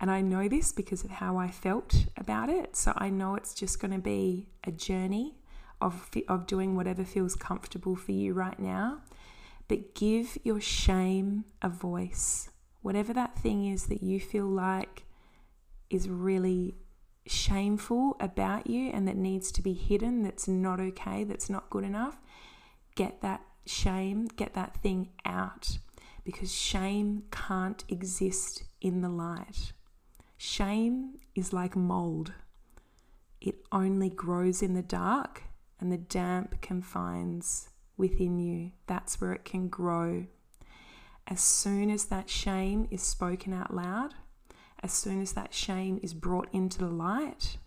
and 0.00 0.10
I 0.10 0.20
know 0.20 0.48
this 0.48 0.72
because 0.72 1.04
of 1.04 1.10
how 1.10 1.36
I 1.36 1.48
felt 1.48 2.06
about 2.16 2.48
it. 2.48 2.76
So 2.76 2.92
I 2.96 3.10
know 3.10 3.34
it's 3.34 3.54
just 3.54 3.80
going 3.80 3.92
to 3.92 3.98
be 3.98 4.48
a 4.64 4.70
journey 4.70 5.36
of, 5.82 6.08
of 6.28 6.46
doing 6.46 6.76
whatever 6.76 7.04
feels 7.04 7.34
comfortable 7.34 7.96
for 7.96 8.12
you 8.12 8.32
right 8.32 8.58
now. 8.58 9.00
But 9.68 9.94
give 9.94 10.38
your 10.42 10.60
shame 10.60 11.44
a 11.60 11.68
voice. 11.68 12.50
Whatever 12.82 13.12
that 13.12 13.38
thing 13.38 13.66
is 13.66 13.86
that 13.86 14.02
you 14.02 14.20
feel 14.20 14.46
like 14.46 15.04
is 15.88 16.08
really 16.08 16.74
shameful 17.26 18.16
about 18.18 18.66
you 18.66 18.90
and 18.90 19.06
that 19.06 19.16
needs 19.16 19.52
to 19.52 19.62
be 19.62 19.72
hidden, 19.72 20.22
that's 20.22 20.48
not 20.48 20.80
okay, 20.80 21.24
that's 21.24 21.48
not 21.48 21.70
good 21.70 21.84
enough, 21.84 22.18
get 22.96 23.20
that 23.20 23.42
shame, 23.66 24.26
get 24.36 24.54
that 24.54 24.76
thing 24.82 25.10
out 25.24 25.78
because 26.24 26.52
shame 26.52 27.24
can't 27.30 27.84
exist 27.88 28.64
in 28.80 29.00
the 29.00 29.08
light. 29.08 29.72
Shame 30.36 31.18
is 31.34 31.52
like 31.52 31.76
mold, 31.76 32.32
it 33.40 33.56
only 33.70 34.10
grows 34.10 34.62
in 34.62 34.74
the 34.74 34.82
dark, 34.82 35.44
and 35.82 35.90
the 35.90 35.98
damp 35.98 36.60
confines 36.62 37.68
within 37.96 38.38
you. 38.38 38.70
That's 38.86 39.20
where 39.20 39.32
it 39.32 39.44
can 39.44 39.68
grow. 39.68 40.26
As 41.26 41.40
soon 41.40 41.90
as 41.90 42.04
that 42.06 42.30
shame 42.30 42.86
is 42.90 43.02
spoken 43.02 43.52
out 43.52 43.74
loud, 43.74 44.14
as 44.80 44.92
soon 44.92 45.20
as 45.20 45.32
that 45.32 45.52
shame 45.52 45.98
is 46.00 46.14
brought 46.14 46.48
into 46.52 46.78
the 46.78 46.88
light, 46.88 47.58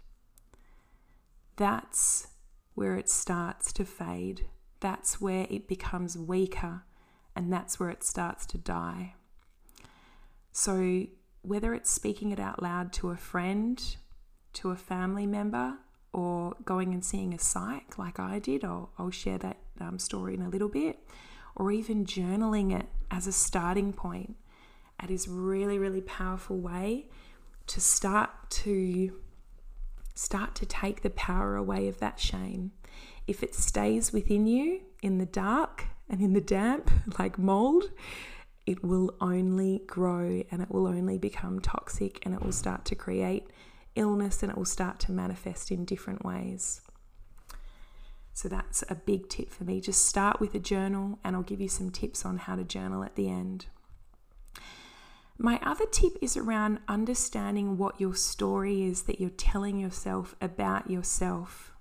that's 1.57 2.27
where 2.73 2.95
it 2.95 3.09
starts 3.09 3.73
to 3.73 3.83
fade. 3.83 4.47
That's 4.79 5.19
where 5.19 5.45
it 5.49 5.67
becomes 5.67 6.17
weaker 6.17 6.83
and 7.35 7.51
that's 7.51 7.79
where 7.79 7.89
it 7.89 8.03
starts 8.03 8.45
to 8.47 8.57
die. 8.57 9.15
So, 10.53 11.07
whether 11.41 11.73
it's 11.73 11.91
speaking 11.91 12.31
it 12.31 12.39
out 12.39 12.63
loud 12.63 12.93
to 12.93 13.09
a 13.09 13.17
friend, 13.17 13.97
to 14.53 14.71
a 14.71 14.77
family 14.77 15.27
member, 15.27 15.79
or 16.15 16.55
going 16.63 16.93
and 16.93 17.03
seeing 17.03 17.33
a 17.33 17.37
psych 17.39 17.97
like 17.97 18.21
I 18.21 18.39
did, 18.39 18.63
I'll, 18.63 18.89
I'll 18.97 19.11
share 19.11 19.37
that 19.39 19.57
um, 19.81 19.99
story 19.99 20.33
in 20.33 20.41
a 20.41 20.47
little 20.47 20.69
bit, 20.69 20.97
or 21.57 21.73
even 21.73 22.05
journaling 22.05 22.73
it 22.73 22.87
as 23.11 23.27
a 23.27 23.33
starting 23.33 23.91
point. 23.91 24.37
It 25.03 25.11
is 25.11 25.27
really, 25.27 25.77
really 25.77 25.99
powerful 25.99 26.57
way 26.57 27.07
to 27.67 27.81
start 27.81 28.29
to 28.49 29.19
start 30.13 30.55
to 30.55 30.65
take 30.65 31.01
the 31.01 31.09
power 31.09 31.57
away 31.57 31.89
of 31.89 31.99
that 31.99 32.17
shame. 32.17 32.71
If 33.27 33.43
it 33.43 33.53
stays 33.53 34.13
within 34.13 34.47
you 34.47 34.83
in 35.01 35.17
the 35.17 35.25
dark, 35.25 35.87
and 36.07 36.21
in 36.21 36.31
the 36.31 36.39
damp, 36.39 36.89
like 37.19 37.37
mold, 37.37 37.91
it 38.65 38.81
will 38.85 39.13
only 39.19 39.81
grow 39.85 40.43
and 40.49 40.61
it 40.61 40.71
will 40.71 40.87
only 40.87 41.17
become 41.17 41.59
toxic 41.59 42.19
and 42.23 42.33
it 42.33 42.41
will 42.41 42.53
start 42.53 42.85
to 42.85 42.95
create 42.95 43.47
illness 43.95 44.43
and 44.43 44.51
it 44.51 44.57
will 44.57 44.65
start 44.65 44.99
to 45.01 45.11
manifest 45.11 45.71
in 45.71 45.85
different 45.85 46.23
ways. 46.23 46.81
So 48.33 48.49
that's 48.49 48.83
a 48.89 48.95
big 48.95 49.29
tip 49.29 49.49
for 49.49 49.63
me. 49.63 49.79
Just 49.79 50.05
start 50.05 50.39
with 50.39 50.53
a 50.55 50.59
journal 50.59 51.19
and 51.23 51.35
I'll 51.35 51.43
give 51.43 51.61
you 51.61 51.69
some 51.69 51.89
tips 51.89 52.25
on 52.25 52.37
how 52.37 52.55
to 52.55 52.63
journal 52.63 53.03
at 53.03 53.15
the 53.15 53.29
end. 53.29 53.67
My 55.37 55.59
other 55.63 55.85
tip 55.85 56.13
is 56.21 56.37
around 56.37 56.79
understanding 56.87 57.77
what 57.77 57.99
your 57.99 58.15
story 58.15 58.83
is 58.83 59.03
that 59.03 59.19
you're 59.19 59.29
telling 59.29 59.79
yourself 59.79 60.35
about 60.41 60.89
yourself. 60.89 61.73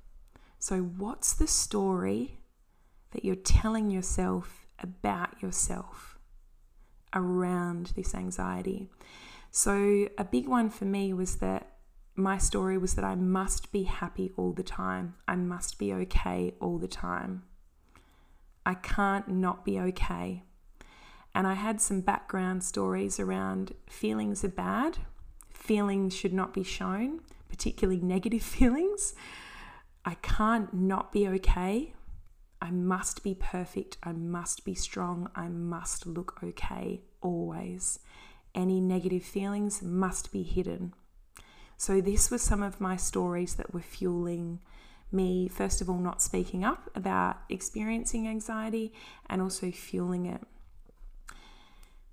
So, 0.58 0.80
what's 0.80 1.34
the 1.34 1.46
story 1.46 2.40
that 3.12 3.24
you're 3.24 3.36
telling 3.36 3.90
yourself 3.90 4.66
about 4.80 5.40
yourself 5.40 6.18
around 7.14 7.92
this 7.96 8.14
anxiety. 8.14 8.88
So, 9.50 10.08
a 10.18 10.24
big 10.24 10.48
one 10.48 10.68
for 10.68 10.84
me 10.84 11.12
was 11.12 11.36
that 11.36 11.73
my 12.16 12.38
story 12.38 12.78
was 12.78 12.94
that 12.94 13.04
I 13.04 13.16
must 13.16 13.72
be 13.72 13.84
happy 13.84 14.32
all 14.36 14.52
the 14.52 14.62
time. 14.62 15.14
I 15.26 15.34
must 15.34 15.78
be 15.78 15.92
okay 15.92 16.54
all 16.60 16.78
the 16.78 16.88
time. 16.88 17.42
I 18.64 18.74
can't 18.74 19.28
not 19.28 19.64
be 19.64 19.80
okay. 19.80 20.44
And 21.34 21.46
I 21.46 21.54
had 21.54 21.80
some 21.80 22.00
background 22.00 22.62
stories 22.62 23.18
around 23.18 23.72
feelings 23.88 24.44
are 24.44 24.48
bad, 24.48 24.98
feelings 25.50 26.14
should 26.14 26.32
not 26.32 26.54
be 26.54 26.62
shown, 26.62 27.20
particularly 27.48 28.00
negative 28.00 28.42
feelings. 28.56 29.14
I 30.04 30.14
can't 30.14 30.72
not 30.72 31.10
be 31.10 31.26
okay. 31.28 31.94
I 32.62 32.70
must 32.70 33.24
be 33.24 33.34
perfect. 33.34 33.96
I 34.02 34.12
must 34.12 34.64
be 34.64 34.74
strong. 34.74 35.28
I 35.34 35.48
must 35.48 36.06
look 36.06 36.40
okay 36.42 37.02
always. 37.20 37.98
Any 38.54 38.80
negative 38.80 39.24
feelings 39.24 39.82
must 39.82 40.30
be 40.30 40.42
hidden. 40.42 40.94
So, 41.76 42.00
this 42.00 42.30
was 42.30 42.42
some 42.42 42.62
of 42.62 42.80
my 42.80 42.96
stories 42.96 43.54
that 43.56 43.74
were 43.74 43.80
fueling 43.80 44.60
me, 45.12 45.48
first 45.48 45.80
of 45.80 45.88
all, 45.88 45.98
not 45.98 46.22
speaking 46.22 46.64
up 46.64 46.90
about 46.94 47.36
experiencing 47.48 48.26
anxiety 48.28 48.92
and 49.28 49.40
also 49.40 49.70
fueling 49.70 50.26
it. 50.26 50.42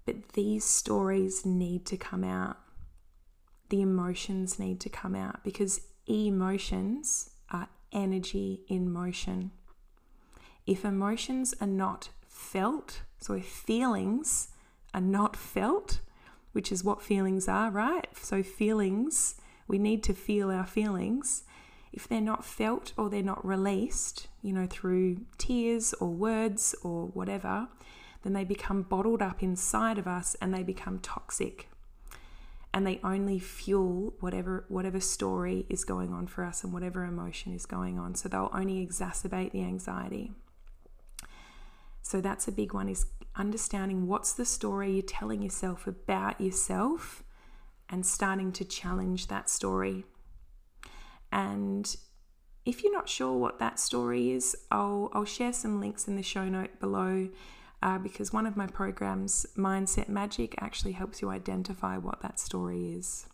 But 0.06 0.34
these 0.34 0.64
stories 0.64 1.46
need 1.46 1.86
to 1.88 1.98
come 1.98 2.24
out. 2.24 2.58
The 3.70 3.82
emotions 3.82 4.60
need 4.60 4.80
to 4.82 4.90
come 4.90 5.16
out 5.16 5.44
because 5.44 5.82
emotions 6.08 7.32
are 7.50 7.70
energy 7.92 8.62
in 8.68 8.92
motion. 8.92 9.52
If 10.66 10.86
emotions 10.86 11.54
are 11.62 11.68
not 11.68 12.10
felt, 12.28 13.02
so 13.20 13.34
if 13.34 13.46
feelings 13.46 14.50
are 14.94 15.02
not 15.02 15.36
felt, 15.36 16.00
which 16.52 16.72
is 16.72 16.84
what 16.84 17.02
feelings 17.02 17.48
are, 17.48 17.72
right? 17.72 18.08
So, 18.22 18.44
feelings, 18.44 19.36
we 19.72 19.80
need 19.80 20.04
to 20.04 20.14
feel 20.14 20.52
our 20.52 20.66
feelings. 20.66 21.44
If 21.94 22.06
they're 22.08 22.20
not 22.20 22.44
felt 22.44 22.92
or 22.98 23.10
they're 23.10 23.24
not 23.24 23.46
released, 23.46 24.28
you 24.44 24.52
know, 24.52 24.68
through 24.70 25.22
tears 25.38 25.94
or 25.94 26.10
words 26.10 26.76
or 26.84 27.08
whatever, 27.08 27.70
then 28.24 28.34
they 28.34 28.44
become 28.44 28.82
bottled 28.84 29.22
up 29.22 29.42
inside 29.42 29.98
of 29.98 30.08
us 30.08 30.36
and 30.42 30.54
they 30.54 30.62
become 30.64 31.00
toxic. 31.00 31.70
and 32.74 32.88
they 32.88 33.00
only 33.04 33.38
fuel 33.38 34.14
whatever 34.22 34.64
whatever 34.70 35.00
story 35.00 35.66
is 35.70 35.84
going 35.84 36.14
on 36.14 36.26
for 36.26 36.46
us 36.46 36.64
and 36.64 36.72
whatever 36.72 37.04
emotion 37.04 37.54
is 37.54 37.66
going 37.66 38.00
on 38.00 38.16
so 38.16 38.30
they'll 38.30 38.50
only 38.54 38.86
exacerbate 38.86 39.52
the 39.52 39.62
anxiety 39.62 40.32
so 42.02 42.22
that's 42.22 42.48
a 42.48 42.52
big 42.62 42.74
one 42.74 42.88
is 42.88 43.06
understanding 43.36 44.08
what's 44.08 44.34
the 44.34 44.46
story 44.46 44.94
you're 44.94 45.02
telling 45.20 45.42
yourself 45.42 45.86
about 45.86 46.40
yourself 46.40 47.24
and 47.92 48.06
starting 48.06 48.52
to 48.52 48.66
challenge 48.66 49.28
that 49.28 49.50
story 49.50 50.06
and 51.32 51.98
if 52.66 52.84
you're 52.84 52.94
not 52.94 53.10
sure 53.10 53.38
what 53.38 53.60
that 53.60 53.80
story 53.80 54.32
is 54.32 54.56
i'll, 54.72 55.10
I'll 55.14 55.26
share 55.26 55.54
some 55.54 55.80
links 55.80 56.08
in 56.08 56.16
the 56.16 56.24
show 56.24 56.48
note 56.48 56.80
below 56.80 57.30
uh, 57.84 57.98
because 57.98 58.32
one 58.32 58.46
of 58.46 58.56
my 58.56 58.68
programs, 58.68 59.46
Mindset 59.58 60.08
Magic, 60.08 60.56
actually 60.60 60.92
helps 60.92 61.22
you 61.22 61.30
identify 61.30 61.98
what 61.98 62.22
that 62.22 62.40
story 62.40 62.94
is. 62.94 63.26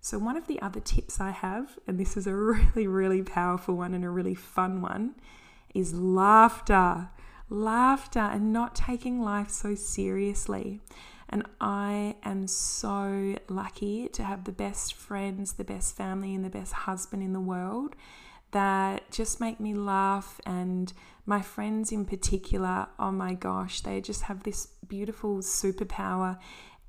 So, 0.00 0.18
one 0.18 0.36
of 0.36 0.46
the 0.46 0.60
other 0.62 0.80
tips 0.80 1.20
I 1.20 1.30
have, 1.30 1.78
and 1.86 1.98
this 1.98 2.16
is 2.16 2.26
a 2.26 2.34
really, 2.34 2.86
really 2.86 3.22
powerful 3.22 3.76
one 3.76 3.94
and 3.94 4.04
a 4.04 4.10
really 4.10 4.34
fun 4.34 4.82
one, 4.82 5.14
is 5.74 5.94
laughter. 5.94 7.10
Laughter 7.48 8.20
and 8.20 8.52
not 8.52 8.74
taking 8.74 9.20
life 9.20 9.50
so 9.50 9.74
seriously. 9.74 10.80
And 11.32 11.44
I 11.62 12.16
am 12.24 12.46
so 12.46 13.36
lucky 13.48 14.08
to 14.08 14.22
have 14.22 14.44
the 14.44 14.52
best 14.52 14.92
friends, 14.92 15.54
the 15.54 15.64
best 15.64 15.96
family, 15.96 16.34
and 16.34 16.44
the 16.44 16.50
best 16.50 16.74
husband 16.74 17.22
in 17.22 17.32
the 17.32 17.40
world 17.40 17.96
that 18.50 19.10
just 19.10 19.40
make 19.40 19.58
me 19.58 19.72
laugh. 19.72 20.40
And 20.44 20.92
my 21.24 21.40
friends, 21.40 21.90
in 21.90 22.04
particular, 22.04 22.86
oh 22.98 23.10
my 23.10 23.32
gosh, 23.32 23.80
they 23.80 24.02
just 24.02 24.22
have 24.24 24.42
this 24.42 24.68
beautiful 24.86 25.38
superpower 25.38 26.38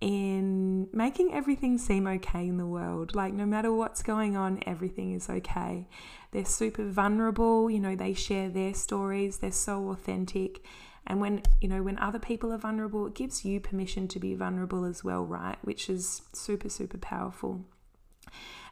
in 0.02 0.90
making 0.92 1.34
everything 1.34 1.78
seem 1.78 2.06
okay 2.06 2.46
in 2.46 2.58
the 2.58 2.66
world. 2.66 3.16
Like, 3.16 3.34
no 3.34 3.46
matter 3.46 3.72
what's 3.72 4.04
going 4.04 4.36
on, 4.36 4.62
everything 4.66 5.14
is 5.14 5.30
okay. 5.30 5.88
They're 6.32 6.44
super 6.44 6.84
vulnerable, 6.84 7.72
you 7.72 7.80
know, 7.80 7.96
they 7.96 8.14
share 8.14 8.50
their 8.50 8.74
stories, 8.74 9.38
they're 9.38 9.52
so 9.54 9.92
authentic. 9.92 10.62
And 11.06 11.20
when, 11.20 11.44
you 11.60 11.68
know, 11.68 11.84
when 11.84 12.00
other 12.00 12.20
people 12.20 12.54
are 12.54 12.58
vulnerable, 12.58 13.06
it 13.08 13.14
gives 13.14 13.44
you 13.44 13.60
permission 13.60 14.08
to 14.10 14.20
be 14.20 14.36
vulnerable 14.36 14.86
as 14.86 15.04
well, 15.04 15.26
right? 15.26 15.58
Which 15.62 15.90
is 15.90 16.22
super, 16.32 16.70
super 16.70 16.98
powerful. 16.98 17.66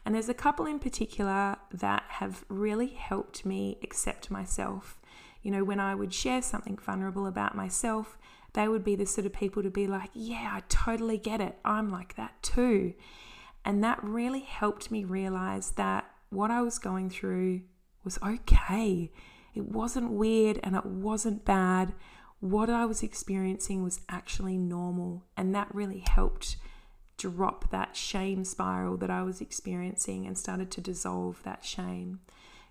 And 0.06 0.16
there's 0.16 0.30
a 0.30 0.34
couple 0.34 0.66
in 0.66 0.80
particular 0.80 1.58
that 1.72 2.04
have 2.08 2.46
really 2.48 2.88
helped 2.88 3.46
me 3.46 3.78
accept 3.84 4.32
myself. 4.32 5.00
You 5.44 5.52
know, 5.52 5.64
when 5.64 5.80
I 5.80 5.94
would 5.94 6.14
share 6.14 6.42
something 6.42 6.78
vulnerable 6.78 7.28
about 7.28 7.56
myself, 7.56 8.18
they 8.54 8.68
would 8.68 8.84
be 8.84 8.96
the 8.96 9.06
sort 9.06 9.26
of 9.26 9.34
people 9.34 9.64
to 9.64 9.70
be 9.70 9.88
like, 9.88 10.10
Yeah, 10.14 10.52
I 10.54 10.62
totally 10.70 11.18
get 11.18 11.42
it. 11.42 11.58
I'm 11.64 11.90
like 11.90 12.16
that 12.16 12.42
too. 12.42 12.94
And 13.64 13.84
that 13.84 14.04
really 14.04 14.42
helped 14.42 14.90
me 14.90 15.04
realize 15.04 15.72
that 15.72 16.10
what 16.30 16.50
I 16.50 16.62
was 16.62 16.80
going 16.80 17.10
through 17.10 17.62
was 18.04 18.18
okay. 18.24 19.12
It 19.54 19.66
wasn't 19.66 20.12
weird 20.12 20.60
and 20.64 20.76
it 20.76 20.86
wasn't 20.86 21.46
bad. 21.46 21.94
What 22.42 22.72
I 22.72 22.86
was 22.86 23.04
experiencing 23.04 23.84
was 23.84 24.02
actually 24.10 24.58
normal. 24.58 25.24
And 25.38 25.56
that 25.56 25.74
really 25.74 26.04
helped 26.10 26.58
drop 27.18 27.70
that 27.70 27.96
shame 27.96 28.44
spiral 28.44 28.98
that 28.98 29.12
I 29.12 29.22
was 29.22 29.42
experiencing 29.42 30.26
and 30.26 30.36
started 30.36 30.72
to 30.72 30.82
dissolve 30.82 31.42
that 31.44 31.64
shame. 31.64 32.20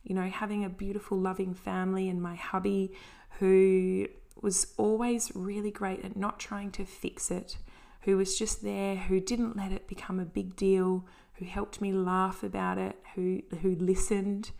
You 0.03 0.17
know, 0.17 0.29
having 0.29 0.65
a 0.65 0.69
beautiful, 0.69 1.19
loving 1.19 1.55
family 1.55 2.09
and 2.09 2.21
my 2.21 2.35
hubby 2.35 2.93
who 3.39 4.09
was 4.43 4.75
always 4.77 5.31
really 5.35 5.71
great 5.71 6.05
at 6.05 6.17
not 6.17 6.41
trying 6.41 6.73
to 6.73 6.85
fix 6.85 7.31
it, 7.31 7.57
who 8.03 8.17
was 8.17 8.37
just 8.37 8.65
there, 8.65 8.97
who 8.97 9.21
didn't 9.21 9.57
let 9.57 9.71
it 9.71 9.87
become 9.87 10.19
a 10.19 10.25
big 10.25 10.57
deal, 10.57 11.07
who 11.35 11.45
helped 11.45 11.81
me 11.81 11.93
laugh 11.93 12.43
about 12.43 12.77
it, 12.77 12.97
who 13.15 13.43
who 13.63 13.77
listened 13.77 14.51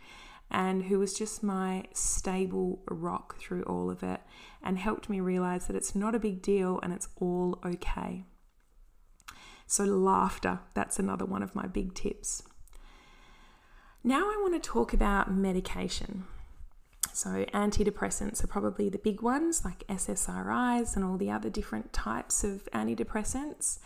and 0.51 0.83
who 0.83 0.99
was 0.99 1.17
just 1.17 1.41
my 1.41 1.85
stable 1.93 2.81
rock 2.89 3.37
through 3.39 3.63
all 3.63 3.89
of 3.89 4.03
it 4.03 4.19
and 4.61 4.77
helped 4.77 5.09
me 5.09 5.19
realize 5.19 5.67
that 5.67 5.75
it's 5.75 5.95
not 5.95 6.13
a 6.13 6.19
big 6.19 6.41
deal 6.41 6.79
and 6.83 6.93
it's 6.93 7.07
all 7.15 7.59
okay. 7.65 8.25
So, 9.65 9.85
laughter, 9.85 10.59
that's 10.73 10.99
another 10.99 11.25
one 11.25 11.41
of 11.41 11.55
my 11.55 11.65
big 11.65 11.93
tips. 11.93 12.43
Now, 14.03 14.25
I 14.25 14.37
want 14.41 14.61
to 14.61 14.69
talk 14.69 14.93
about 14.93 15.31
medication. 15.31 16.25
So, 17.13 17.45
antidepressants 17.53 18.43
are 18.43 18.47
probably 18.47 18.89
the 18.89 18.97
big 18.97 19.21
ones, 19.21 19.63
like 19.63 19.87
SSRIs 19.87 20.95
and 20.97 21.05
all 21.05 21.17
the 21.17 21.31
other 21.31 21.49
different 21.49 21.93
types 21.93 22.43
of 22.43 22.67
antidepressants. 22.73 23.79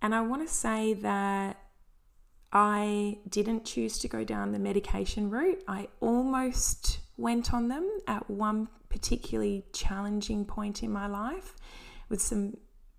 And 0.00 0.14
I 0.14 0.22
want 0.22 0.46
to 0.46 0.52
say 0.52 0.94
that 0.94 1.63
I 2.54 3.18
didn't 3.28 3.64
choose 3.64 3.98
to 3.98 4.08
go 4.08 4.22
down 4.22 4.52
the 4.52 4.60
medication 4.60 5.28
route. 5.28 5.62
I 5.66 5.88
almost 6.00 7.00
went 7.16 7.52
on 7.52 7.66
them 7.66 7.88
at 8.06 8.30
one 8.30 8.68
particularly 8.88 9.64
challenging 9.72 10.44
point 10.44 10.84
in 10.84 10.92
my 10.92 11.08
life 11.08 11.56
with 12.08 12.22
some 12.22 12.56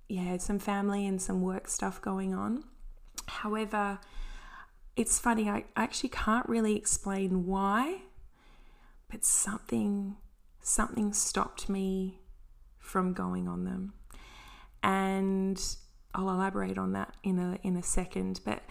yeah, 0.07 0.37
some 0.37 0.59
family 0.59 1.07
and 1.07 1.19
some 1.19 1.41
work 1.41 1.67
stuff 1.67 1.99
going 1.99 2.35
on. 2.35 2.63
However, 3.27 3.99
it's 4.95 5.17
funny, 5.17 5.49
I 5.49 5.65
actually 5.75 6.09
can't 6.09 6.47
really 6.47 6.75
explain 6.75 7.45
why, 7.45 8.01
but 9.09 9.23
something 9.23 10.17
something 10.61 11.13
stopped 11.13 11.69
me 11.69 12.19
from 12.77 13.13
going 13.13 13.47
on 13.47 13.63
them. 13.63 13.93
And 14.83 15.61
I'll 16.13 16.29
elaborate 16.29 16.77
on 16.77 16.91
that 16.91 17.15
in 17.23 17.39
a 17.39 17.57
in 17.63 17.77
a 17.77 17.83
second, 17.83 18.41
but 18.45 18.61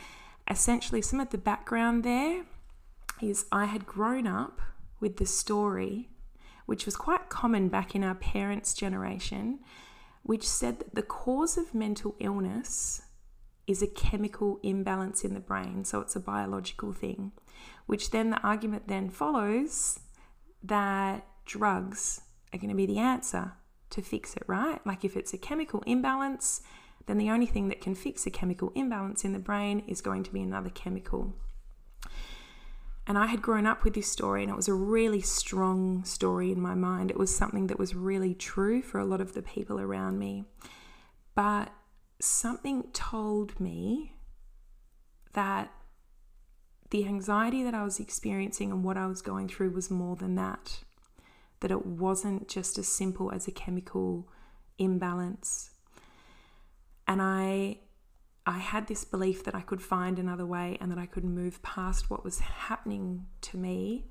essentially 0.50 1.02
some 1.02 1.20
of 1.20 1.30
the 1.30 1.38
background 1.38 2.04
there 2.04 2.44
is 3.22 3.46
I 3.50 3.66
had 3.66 3.86
grown 3.86 4.26
up 4.26 4.60
with 5.00 5.16
the 5.16 5.26
story 5.26 6.10
which 6.66 6.86
was 6.86 6.96
quite 6.96 7.28
common 7.28 7.68
back 7.68 7.94
in 7.94 8.02
our 8.02 8.14
parents' 8.14 8.74
generation 8.74 9.60
which 10.22 10.48
said 10.48 10.78
that 10.78 10.94
the 10.94 11.02
cause 11.02 11.56
of 11.56 11.74
mental 11.74 12.16
illness 12.18 13.02
is 13.66 13.82
a 13.82 13.86
chemical 13.86 14.58
imbalance 14.62 15.24
in 15.24 15.34
the 15.34 15.40
brain, 15.40 15.84
so 15.84 16.00
it's 16.00 16.16
a 16.16 16.20
biological 16.20 16.92
thing, 16.92 17.32
which 17.86 18.10
then 18.10 18.30
the 18.30 18.40
argument 18.40 18.88
then 18.88 19.08
follows 19.08 20.00
that 20.62 21.26
drugs 21.44 22.22
are 22.52 22.58
going 22.58 22.70
to 22.70 22.76
be 22.76 22.86
the 22.86 22.98
answer 22.98 23.52
to 23.90 24.02
fix 24.02 24.34
it, 24.34 24.42
right? 24.46 24.84
Like 24.86 25.04
if 25.04 25.16
it's 25.16 25.34
a 25.34 25.38
chemical 25.38 25.82
imbalance, 25.86 26.62
then 27.06 27.18
the 27.18 27.30
only 27.30 27.46
thing 27.46 27.68
that 27.68 27.80
can 27.80 27.94
fix 27.94 28.26
a 28.26 28.30
chemical 28.30 28.72
imbalance 28.74 29.24
in 29.24 29.32
the 29.32 29.38
brain 29.38 29.82
is 29.86 30.00
going 30.00 30.22
to 30.24 30.32
be 30.32 30.42
another 30.42 30.70
chemical. 30.70 31.34
And 33.06 33.18
I 33.18 33.26
had 33.26 33.42
grown 33.42 33.66
up 33.66 33.84
with 33.84 33.94
this 33.94 34.10
story, 34.10 34.42
and 34.42 34.50
it 34.50 34.56
was 34.56 34.68
a 34.68 34.74
really 34.74 35.20
strong 35.20 36.04
story 36.04 36.50
in 36.50 36.60
my 36.60 36.74
mind. 36.74 37.10
It 37.10 37.18
was 37.18 37.34
something 37.34 37.66
that 37.66 37.78
was 37.78 37.94
really 37.94 38.34
true 38.34 38.80
for 38.80 38.98
a 38.98 39.04
lot 39.04 39.20
of 39.20 39.34
the 39.34 39.42
people 39.42 39.78
around 39.78 40.18
me. 40.18 40.46
But 41.34 41.70
something 42.20 42.84
told 42.94 43.60
me 43.60 44.14
that 45.34 45.70
the 46.90 47.06
anxiety 47.06 47.62
that 47.64 47.74
I 47.74 47.84
was 47.84 48.00
experiencing 48.00 48.70
and 48.70 48.84
what 48.84 48.96
I 48.96 49.06
was 49.06 49.20
going 49.20 49.48
through 49.48 49.70
was 49.70 49.90
more 49.90 50.16
than 50.16 50.36
that. 50.36 50.84
That 51.60 51.70
it 51.70 51.84
wasn't 51.84 52.48
just 52.48 52.78
as 52.78 52.88
simple 52.88 53.30
as 53.32 53.46
a 53.46 53.52
chemical 53.52 54.28
imbalance. 54.78 55.70
And 57.06 57.20
I 57.20 57.78
I 58.46 58.58
had 58.58 58.88
this 58.88 59.04
belief 59.04 59.44
that 59.44 59.54
I 59.54 59.62
could 59.62 59.80
find 59.80 60.18
another 60.18 60.44
way 60.44 60.76
and 60.80 60.90
that 60.90 60.98
I 60.98 61.06
could 61.06 61.24
move 61.24 61.62
past 61.62 62.10
what 62.10 62.24
was 62.24 62.40
happening 62.40 63.26
to 63.42 63.56
me 63.56 64.04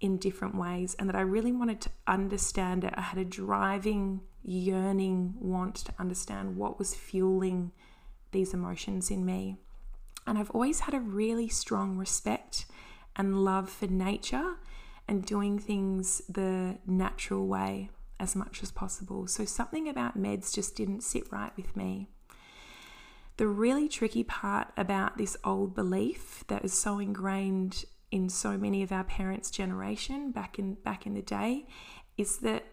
in 0.00 0.18
different 0.18 0.54
ways 0.54 0.94
and 0.98 1.08
that 1.08 1.16
I 1.16 1.22
really 1.22 1.50
wanted 1.50 1.80
to 1.82 1.90
understand 2.06 2.84
it. 2.84 2.94
I 2.96 3.00
had 3.00 3.18
a 3.18 3.24
driving, 3.24 4.20
yearning 4.44 5.34
want 5.40 5.76
to 5.76 5.94
understand 5.98 6.56
what 6.56 6.78
was 6.78 6.94
fueling 6.94 7.72
these 8.30 8.54
emotions 8.54 9.10
in 9.10 9.24
me. 9.24 9.56
And 10.26 10.38
I've 10.38 10.50
always 10.50 10.80
had 10.80 10.94
a 10.94 11.00
really 11.00 11.48
strong 11.48 11.96
respect 11.96 12.66
and 13.16 13.44
love 13.44 13.68
for 13.68 13.86
nature 13.86 14.56
and 15.08 15.24
doing 15.24 15.58
things 15.58 16.22
the 16.28 16.78
natural 16.86 17.46
way 17.46 17.90
as 18.20 18.36
much 18.36 18.62
as 18.62 18.70
possible. 18.70 19.26
So 19.26 19.44
something 19.44 19.88
about 19.88 20.16
meds 20.16 20.54
just 20.54 20.76
didn't 20.76 21.02
sit 21.02 21.30
right 21.32 21.52
with 21.56 21.76
me. 21.76 22.08
The 23.42 23.48
really 23.48 23.88
tricky 23.88 24.22
part 24.22 24.68
about 24.76 25.18
this 25.18 25.36
old 25.42 25.74
belief 25.74 26.44
that 26.46 26.64
is 26.64 26.72
so 26.72 27.00
ingrained 27.00 27.86
in 28.12 28.28
so 28.28 28.56
many 28.56 28.84
of 28.84 28.92
our 28.92 29.02
parents' 29.02 29.50
generation 29.50 30.30
back 30.30 30.60
in 30.60 30.74
back 30.74 31.06
in 31.06 31.14
the 31.14 31.22
day 31.22 31.66
is 32.16 32.36
that 32.36 32.64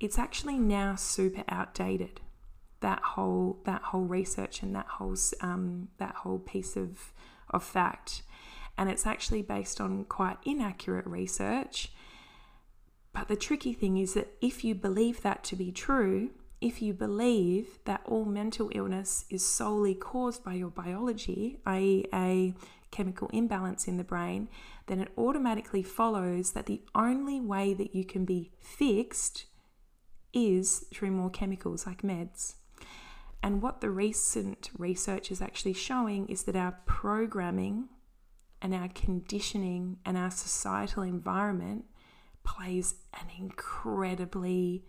it's 0.00 0.18
actually 0.18 0.58
now 0.58 0.96
super 0.96 1.44
outdated. 1.48 2.20
That 2.80 3.00
whole 3.00 3.60
that 3.66 3.82
whole 3.82 4.02
research 4.02 4.64
and 4.64 4.74
that 4.74 4.88
whole 4.88 5.14
um, 5.42 5.90
that 5.98 6.16
whole 6.16 6.40
piece 6.40 6.76
of 6.76 7.12
of 7.48 7.62
fact, 7.62 8.22
and 8.76 8.90
it's 8.90 9.06
actually 9.06 9.42
based 9.42 9.80
on 9.80 10.06
quite 10.06 10.38
inaccurate 10.44 11.06
research. 11.06 11.92
But 13.12 13.28
the 13.28 13.36
tricky 13.36 13.72
thing 13.72 13.96
is 13.96 14.14
that 14.14 14.32
if 14.40 14.64
you 14.64 14.74
believe 14.74 15.22
that 15.22 15.44
to 15.44 15.54
be 15.54 15.70
true, 15.70 16.30
if 16.60 16.82
you 16.82 16.92
believe 16.92 17.78
that 17.86 18.02
all 18.04 18.24
mental 18.24 18.70
illness 18.74 19.24
is 19.30 19.44
solely 19.44 19.94
caused 19.94 20.44
by 20.44 20.54
your 20.54 20.70
biology, 20.70 21.58
i.e., 21.66 22.04
a 22.12 22.54
chemical 22.90 23.28
imbalance 23.32 23.88
in 23.88 23.96
the 23.96 24.04
brain, 24.04 24.48
then 24.86 25.00
it 25.00 25.12
automatically 25.16 25.82
follows 25.82 26.52
that 26.52 26.66
the 26.66 26.82
only 26.94 27.40
way 27.40 27.72
that 27.72 27.94
you 27.94 28.04
can 28.04 28.24
be 28.24 28.50
fixed 28.60 29.46
is 30.32 30.84
through 30.92 31.10
more 31.10 31.30
chemicals 31.30 31.86
like 31.86 32.02
meds. 32.02 32.54
And 33.42 33.62
what 33.62 33.80
the 33.80 33.90
recent 33.90 34.70
research 34.76 35.30
is 35.30 35.40
actually 35.40 35.72
showing 35.72 36.28
is 36.28 36.42
that 36.44 36.56
our 36.56 36.78
programming 36.84 37.88
and 38.60 38.74
our 38.74 38.88
conditioning 38.88 39.98
and 40.04 40.18
our 40.18 40.30
societal 40.30 41.02
environment 41.02 41.86
plays 42.44 42.96
an 43.14 43.28
incredibly 43.38 44.84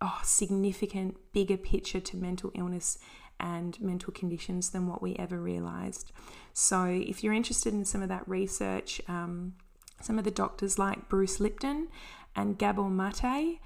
oh, 0.00 0.20
significant, 0.22 1.16
bigger 1.32 1.56
picture 1.56 2.00
to 2.00 2.16
mental 2.16 2.50
illness 2.54 2.98
and 3.38 3.80
mental 3.80 4.12
conditions 4.12 4.70
than 4.70 4.86
what 4.86 5.02
we 5.02 5.16
ever 5.16 5.40
realized. 5.40 6.12
So, 6.52 6.84
if 6.84 7.24
you're 7.24 7.32
interested 7.32 7.72
in 7.72 7.84
some 7.84 8.02
of 8.02 8.08
that 8.08 8.28
research, 8.28 9.00
um, 9.08 9.54
some 10.00 10.18
of 10.18 10.24
the 10.24 10.30
doctors 10.30 10.78
like 10.78 11.08
Bruce 11.08 11.40
Lipton 11.40 11.88
and 12.36 12.58
Gabor 12.58 12.90
Mate, 12.90 13.60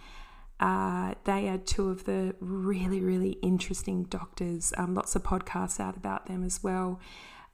uh, 0.60 1.14
they 1.24 1.48
are 1.48 1.58
two 1.58 1.90
of 1.90 2.04
the 2.04 2.34
really, 2.40 3.00
really 3.00 3.32
interesting 3.42 4.04
doctors. 4.04 4.72
Um, 4.76 4.94
lots 4.94 5.16
of 5.16 5.22
podcasts 5.22 5.80
out 5.80 5.96
about 5.96 6.26
them 6.26 6.44
as 6.44 6.62
well. 6.62 7.00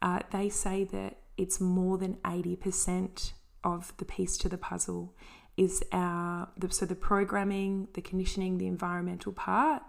Uh, 0.02 0.20
they 0.32 0.48
say 0.48 0.84
that 0.84 1.18
it's 1.36 1.60
more 1.60 1.96
than 1.98 2.16
80% 2.16 3.32
of 3.64 3.92
the 3.96 4.04
piece 4.04 4.36
to 4.38 4.48
the 4.48 4.58
puzzle 4.58 5.14
is 5.56 5.82
our 5.92 6.48
the, 6.56 6.70
so 6.70 6.86
the 6.86 6.94
programming 6.94 7.88
the 7.94 8.02
conditioning 8.02 8.58
the 8.58 8.66
environmental 8.66 9.32
part 9.32 9.82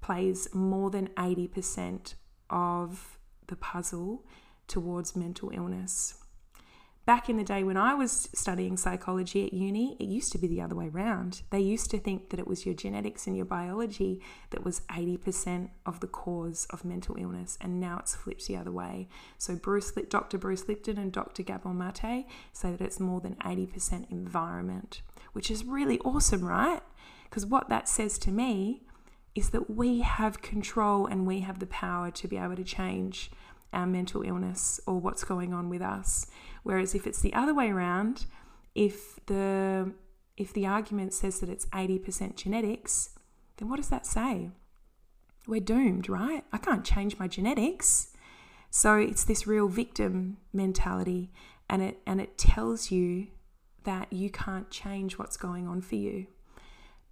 plays 0.00 0.48
more 0.54 0.90
than 0.90 1.08
80% 1.16 2.14
of 2.50 3.18
the 3.48 3.56
puzzle 3.56 4.24
towards 4.68 5.16
mental 5.16 5.50
illness 5.52 6.14
back 7.06 7.30
in 7.30 7.36
the 7.36 7.44
day 7.44 7.62
when 7.62 7.76
I 7.76 7.94
was 7.94 8.28
studying 8.34 8.76
psychology 8.76 9.46
at 9.46 9.52
uni, 9.54 9.96
it 10.00 10.08
used 10.08 10.32
to 10.32 10.38
be 10.38 10.48
the 10.48 10.60
other 10.60 10.74
way 10.74 10.88
around. 10.88 11.42
They 11.50 11.60
used 11.60 11.88
to 11.92 11.98
think 11.98 12.30
that 12.30 12.40
it 12.40 12.48
was 12.48 12.66
your 12.66 12.74
genetics 12.74 13.28
and 13.28 13.36
your 13.36 13.46
biology 13.46 14.20
that 14.50 14.64
was 14.64 14.80
80% 14.90 15.70
of 15.86 16.00
the 16.00 16.08
cause 16.08 16.66
of 16.70 16.84
mental 16.84 17.16
illness, 17.16 17.56
and 17.60 17.80
now 17.80 17.98
it's 18.00 18.16
flipped 18.16 18.46
the 18.46 18.56
other 18.56 18.72
way. 18.72 19.08
So 19.38 19.54
Bruce, 19.54 19.92
Dr. 19.92 20.36
Bruce 20.36 20.68
Lipton 20.68 20.98
and 20.98 21.12
Dr. 21.12 21.44
Gabor 21.44 21.72
Mate 21.72 22.26
say 22.52 22.72
that 22.72 22.80
it's 22.80 22.98
more 22.98 23.20
than 23.20 23.36
80% 23.36 24.10
environment, 24.10 25.02
which 25.32 25.50
is 25.50 25.64
really 25.64 26.00
awesome, 26.00 26.44
right? 26.44 26.82
Because 27.24 27.46
what 27.46 27.68
that 27.68 27.88
says 27.88 28.18
to 28.18 28.32
me 28.32 28.82
is 29.36 29.50
that 29.50 29.70
we 29.70 30.00
have 30.00 30.42
control 30.42 31.06
and 31.06 31.26
we 31.26 31.40
have 31.40 31.60
the 31.60 31.66
power 31.66 32.10
to 32.10 32.26
be 32.26 32.36
able 32.36 32.56
to 32.56 32.64
change 32.64 33.30
our 33.76 33.86
mental 33.86 34.22
illness 34.22 34.80
or 34.86 34.98
what's 34.98 35.22
going 35.22 35.52
on 35.52 35.68
with 35.68 35.82
us. 35.82 36.26
Whereas 36.64 36.94
if 36.94 37.06
it's 37.06 37.20
the 37.20 37.34
other 37.34 37.54
way 37.54 37.68
around, 37.68 38.26
if 38.74 39.24
the 39.26 39.92
if 40.36 40.52
the 40.52 40.66
argument 40.66 41.14
says 41.14 41.40
that 41.40 41.48
it's 41.48 41.64
80% 41.66 42.36
genetics, 42.36 43.10
then 43.56 43.70
what 43.70 43.76
does 43.76 43.88
that 43.88 44.04
say? 44.04 44.50
We're 45.46 45.60
doomed, 45.60 46.10
right? 46.10 46.44
I 46.52 46.58
can't 46.58 46.84
change 46.84 47.18
my 47.18 47.26
genetics. 47.26 48.12
So 48.70 48.96
it's 48.96 49.24
this 49.24 49.46
real 49.46 49.68
victim 49.68 50.38
mentality 50.52 51.30
and 51.70 51.82
it 51.82 51.98
and 52.06 52.20
it 52.20 52.36
tells 52.36 52.90
you 52.90 53.28
that 53.84 54.12
you 54.12 54.30
can't 54.30 54.70
change 54.70 55.18
what's 55.18 55.36
going 55.36 55.68
on 55.68 55.80
for 55.80 55.94
you. 55.94 56.26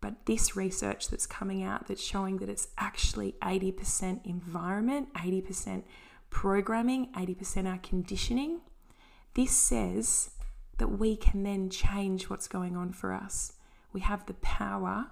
But 0.01 0.27
this 0.27 0.57
research 0.57 1.09
that's 1.09 1.27
coming 1.27 1.63
out 1.63 1.89
that's 1.89 2.03
showing 2.03 2.39
that 2.39 2.51
it's 2.51 2.69
actually 2.77 3.37
80% 3.41 4.27
environment, 4.27 5.15
80% 5.15 5.85
programming, 6.35 7.13
80% 7.13 7.71
our 7.71 7.79
conditioning. 7.79 8.61
This 9.35 9.53
says 9.53 10.31
that 10.79 10.89
we 10.89 11.17
can 11.17 11.45
then 11.45 11.71
change 11.71 12.29
what's 12.29 12.49
going 12.49 12.77
on 12.77 12.93
for 12.93 13.13
us. 13.13 13.53
We 13.93 14.01
have 14.01 14.27
the 14.27 14.35
power 14.35 15.07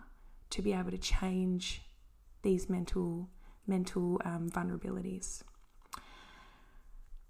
to 0.51 0.61
be 0.61 0.73
able 0.73 0.91
to 0.91 0.99
change 0.99 1.83
these 2.43 2.69
mental 2.69 3.31
mental 3.69 4.21
um, 4.25 4.51
vulnerabilities. 4.51 5.45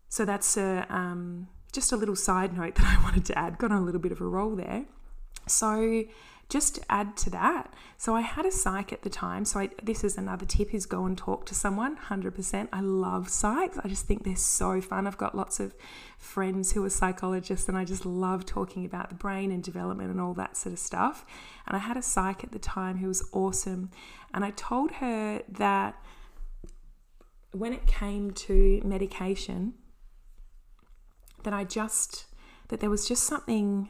So 0.08 0.24
that's 0.24 0.56
a, 0.56 0.86
um, 0.88 1.48
just 1.70 1.92
a 1.92 1.96
little 1.96 2.16
side 2.16 2.56
note 2.56 2.74
that 2.76 2.98
I 2.98 3.02
wanted 3.02 3.26
to 3.26 3.38
add. 3.38 3.58
Got 3.58 3.72
on 3.72 3.82
a 3.82 3.84
little 3.84 4.00
bit 4.00 4.10
of 4.12 4.22
a 4.22 4.26
roll 4.26 4.56
there. 4.56 4.86
So 5.46 6.04
just 6.52 6.78
add 6.90 7.16
to 7.16 7.30
that, 7.30 7.72
so 7.96 8.14
I 8.14 8.20
had 8.20 8.44
a 8.44 8.50
psych 8.50 8.92
at 8.92 9.00
the 9.00 9.08
time. 9.08 9.46
So 9.46 9.60
I, 9.60 9.70
this 9.82 10.04
is 10.04 10.18
another 10.18 10.44
tip: 10.44 10.74
is 10.74 10.84
go 10.84 11.06
and 11.06 11.16
talk 11.16 11.46
to 11.46 11.54
someone. 11.54 11.96
Hundred 11.96 12.34
percent. 12.34 12.68
I 12.74 12.80
love 12.82 13.28
psychs. 13.28 13.80
I 13.82 13.88
just 13.88 14.04
think 14.04 14.24
they're 14.24 14.36
so 14.36 14.82
fun. 14.82 15.06
I've 15.06 15.16
got 15.16 15.34
lots 15.34 15.60
of 15.60 15.74
friends 16.18 16.72
who 16.72 16.84
are 16.84 16.90
psychologists, 16.90 17.70
and 17.70 17.78
I 17.78 17.86
just 17.86 18.04
love 18.04 18.44
talking 18.44 18.84
about 18.84 19.08
the 19.08 19.14
brain 19.14 19.50
and 19.50 19.62
development 19.62 20.10
and 20.10 20.20
all 20.20 20.34
that 20.34 20.58
sort 20.58 20.74
of 20.74 20.78
stuff. 20.78 21.24
And 21.66 21.74
I 21.74 21.80
had 21.80 21.96
a 21.96 22.02
psych 22.02 22.44
at 22.44 22.52
the 22.52 22.58
time 22.58 22.98
who 22.98 23.08
was 23.08 23.26
awesome, 23.32 23.90
and 24.34 24.44
I 24.44 24.50
told 24.50 24.92
her 24.92 25.40
that 25.48 25.94
when 27.52 27.72
it 27.72 27.86
came 27.86 28.30
to 28.30 28.82
medication, 28.84 29.72
that 31.44 31.54
I 31.54 31.64
just 31.64 32.26
that 32.68 32.80
there 32.80 32.90
was 32.90 33.08
just 33.08 33.24
something 33.24 33.88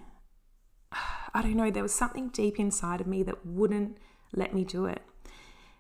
I 1.35 1.43
don't 1.43 1.57
know, 1.57 1.71
there 1.71 1.83
was 1.83 1.95
something 1.95 2.29
deep 2.29 2.59
inside 2.59 3.01
of 3.01 3.07
me 3.07 3.23
that 3.23 3.47
wouldn't 3.47 3.99
let 4.35 4.55
me 4.55 4.65
do 4.65 4.87
it. 4.87 5.03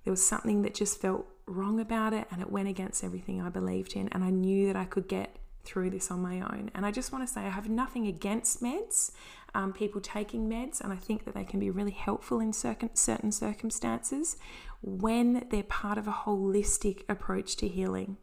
There 0.04 0.10
was 0.10 0.26
something 0.26 0.62
that 0.62 0.74
just 0.74 1.00
felt 1.00 1.26
wrong 1.46 1.80
about 1.80 2.12
it 2.12 2.26
and 2.30 2.40
it 2.40 2.50
went 2.50 2.68
against 2.68 3.04
everything 3.04 3.40
I 3.40 3.48
believed 3.48 3.94
in. 3.94 4.08
And 4.08 4.24
I 4.24 4.30
knew 4.30 4.66
that 4.66 4.76
I 4.76 4.84
could 4.84 5.08
get 5.08 5.36
through 5.64 5.90
this 5.90 6.10
on 6.10 6.20
my 6.20 6.40
own. 6.40 6.70
And 6.74 6.84
I 6.84 6.90
just 6.90 7.12
want 7.12 7.26
to 7.26 7.32
say 7.32 7.42
I 7.42 7.50
have 7.50 7.68
nothing 7.68 8.06
against 8.06 8.62
meds, 8.62 9.12
um, 9.54 9.72
people 9.72 10.00
taking 10.00 10.48
meds, 10.48 10.80
and 10.80 10.92
I 10.92 10.96
think 10.96 11.24
that 11.24 11.34
they 11.34 11.44
can 11.44 11.60
be 11.60 11.70
really 11.70 11.92
helpful 11.92 12.40
in 12.40 12.52
certain 12.52 13.32
circumstances 13.32 14.36
when 14.80 15.46
they're 15.50 15.62
part 15.62 15.98
of 15.98 16.08
a 16.08 16.12
holistic 16.12 17.02
approach 17.08 17.56
to 17.56 17.68
healing. 17.68 18.16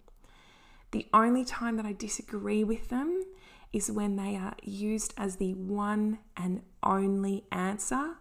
The 0.91 1.05
only 1.13 1.45
time 1.45 1.77
that 1.77 1.85
I 1.85 1.93
disagree 1.93 2.63
with 2.63 2.89
them 2.89 3.23
is 3.71 3.91
when 3.91 4.15
they 4.15 4.35
are 4.35 4.55
used 4.63 5.13
as 5.17 5.35
the 5.35 5.53
one 5.53 6.19
and 6.35 6.61
only 6.83 7.45
answer, 7.51 8.15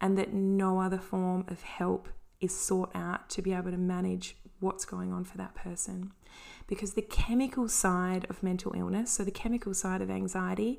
and 0.00 0.18
that 0.18 0.32
no 0.32 0.80
other 0.80 0.98
form 0.98 1.44
of 1.48 1.62
help 1.62 2.08
is 2.40 2.54
sought 2.54 2.90
out 2.94 3.30
to 3.30 3.40
be 3.40 3.52
able 3.54 3.70
to 3.70 3.78
manage 3.78 4.36
what's 4.60 4.84
going 4.84 5.12
on 5.12 5.24
for 5.24 5.38
that 5.38 5.54
person. 5.54 6.12
Because 6.66 6.94
the 6.94 7.02
chemical 7.02 7.68
side 7.68 8.26
of 8.28 8.42
mental 8.42 8.74
illness, 8.74 9.12
so 9.12 9.24
the 9.24 9.30
chemical 9.30 9.72
side 9.72 10.02
of 10.02 10.10
anxiety, 10.10 10.78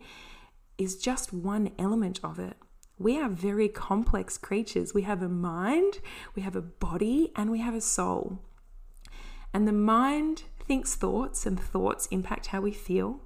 is 0.77 0.97
just 0.97 1.33
one 1.33 1.71
element 1.79 2.19
of 2.23 2.37
it. 2.37 2.57
We 2.99 3.19
are 3.19 3.29
very 3.29 3.69
complex 3.69 4.37
creatures. 4.37 4.93
We 4.93 5.03
have 5.03 5.21
a 5.21 5.29
mind, 5.29 5.99
we 6.35 6.41
have 6.41 6.55
a 6.55 6.61
body, 6.61 7.31
and 7.35 7.51
we 7.51 7.59
have 7.59 7.75
a 7.75 7.81
soul. 7.81 8.39
And 9.53 9.67
the 9.67 9.71
mind 9.71 10.43
thinks 10.67 10.95
thoughts, 10.95 11.45
and 11.45 11.59
thoughts 11.59 12.07
impact 12.07 12.47
how 12.47 12.61
we 12.61 12.71
feel. 12.71 13.21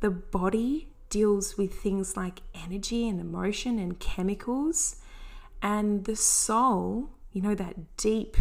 The 0.00 0.10
body 0.10 0.88
deals 1.08 1.56
with 1.56 1.74
things 1.74 2.16
like 2.16 2.42
energy 2.54 3.08
and 3.08 3.20
emotion 3.20 3.78
and 3.78 3.98
chemicals. 3.98 4.96
And 5.62 6.04
the 6.04 6.16
soul, 6.16 7.10
you 7.32 7.40
know, 7.40 7.54
that 7.54 7.96
deep, 7.96 8.36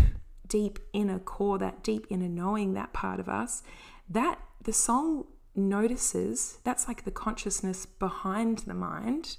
deep 0.47 0.79
inner 0.93 1.19
core, 1.19 1.57
that 1.59 1.83
deep 1.83 2.05
inner 2.09 2.27
knowing, 2.27 2.73
that 2.73 2.93
part 2.93 3.19
of 3.19 3.29
us, 3.29 3.63
that 4.09 4.39
the 4.63 4.73
soul 4.73 5.27
notices, 5.55 6.57
that's 6.63 6.87
like 6.87 7.05
the 7.05 7.11
consciousness 7.11 7.85
behind 7.85 8.59
the 8.59 8.73
mind. 8.73 9.37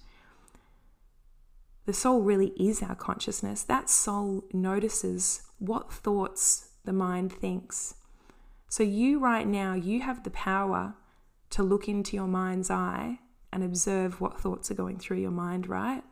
The 1.85 1.93
soul 1.93 2.23
really 2.23 2.53
is 2.59 2.83
our 2.83 2.97
consciousness. 2.97 3.63
That 3.63 3.89
soul 3.91 4.45
notices 4.53 5.43
what 5.59 5.93
thoughts 5.93 6.71
the 6.85 6.93
mind 6.93 7.33
thinks. 7.33 7.95
So, 8.69 8.83
you 8.83 9.21
right 9.21 9.47
now, 9.47 9.75
you 9.75 10.01
have 10.01 10.25
the 10.25 10.31
power 10.31 10.95
to 11.57 11.63
look 11.63 11.89
into 11.89 12.15
your 12.15 12.27
mind's 12.27 12.71
eye 12.71 13.19
and 13.51 13.65
observe 13.65 14.21
what 14.21 14.39
thoughts 14.39 14.71
are 14.71 14.75
going 14.75 14.99
through 14.99 15.17
your 15.17 15.31
mind, 15.31 15.67
right? 15.67 16.05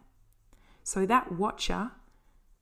So 0.82 1.04
that 1.04 1.32
watcher, 1.32 1.90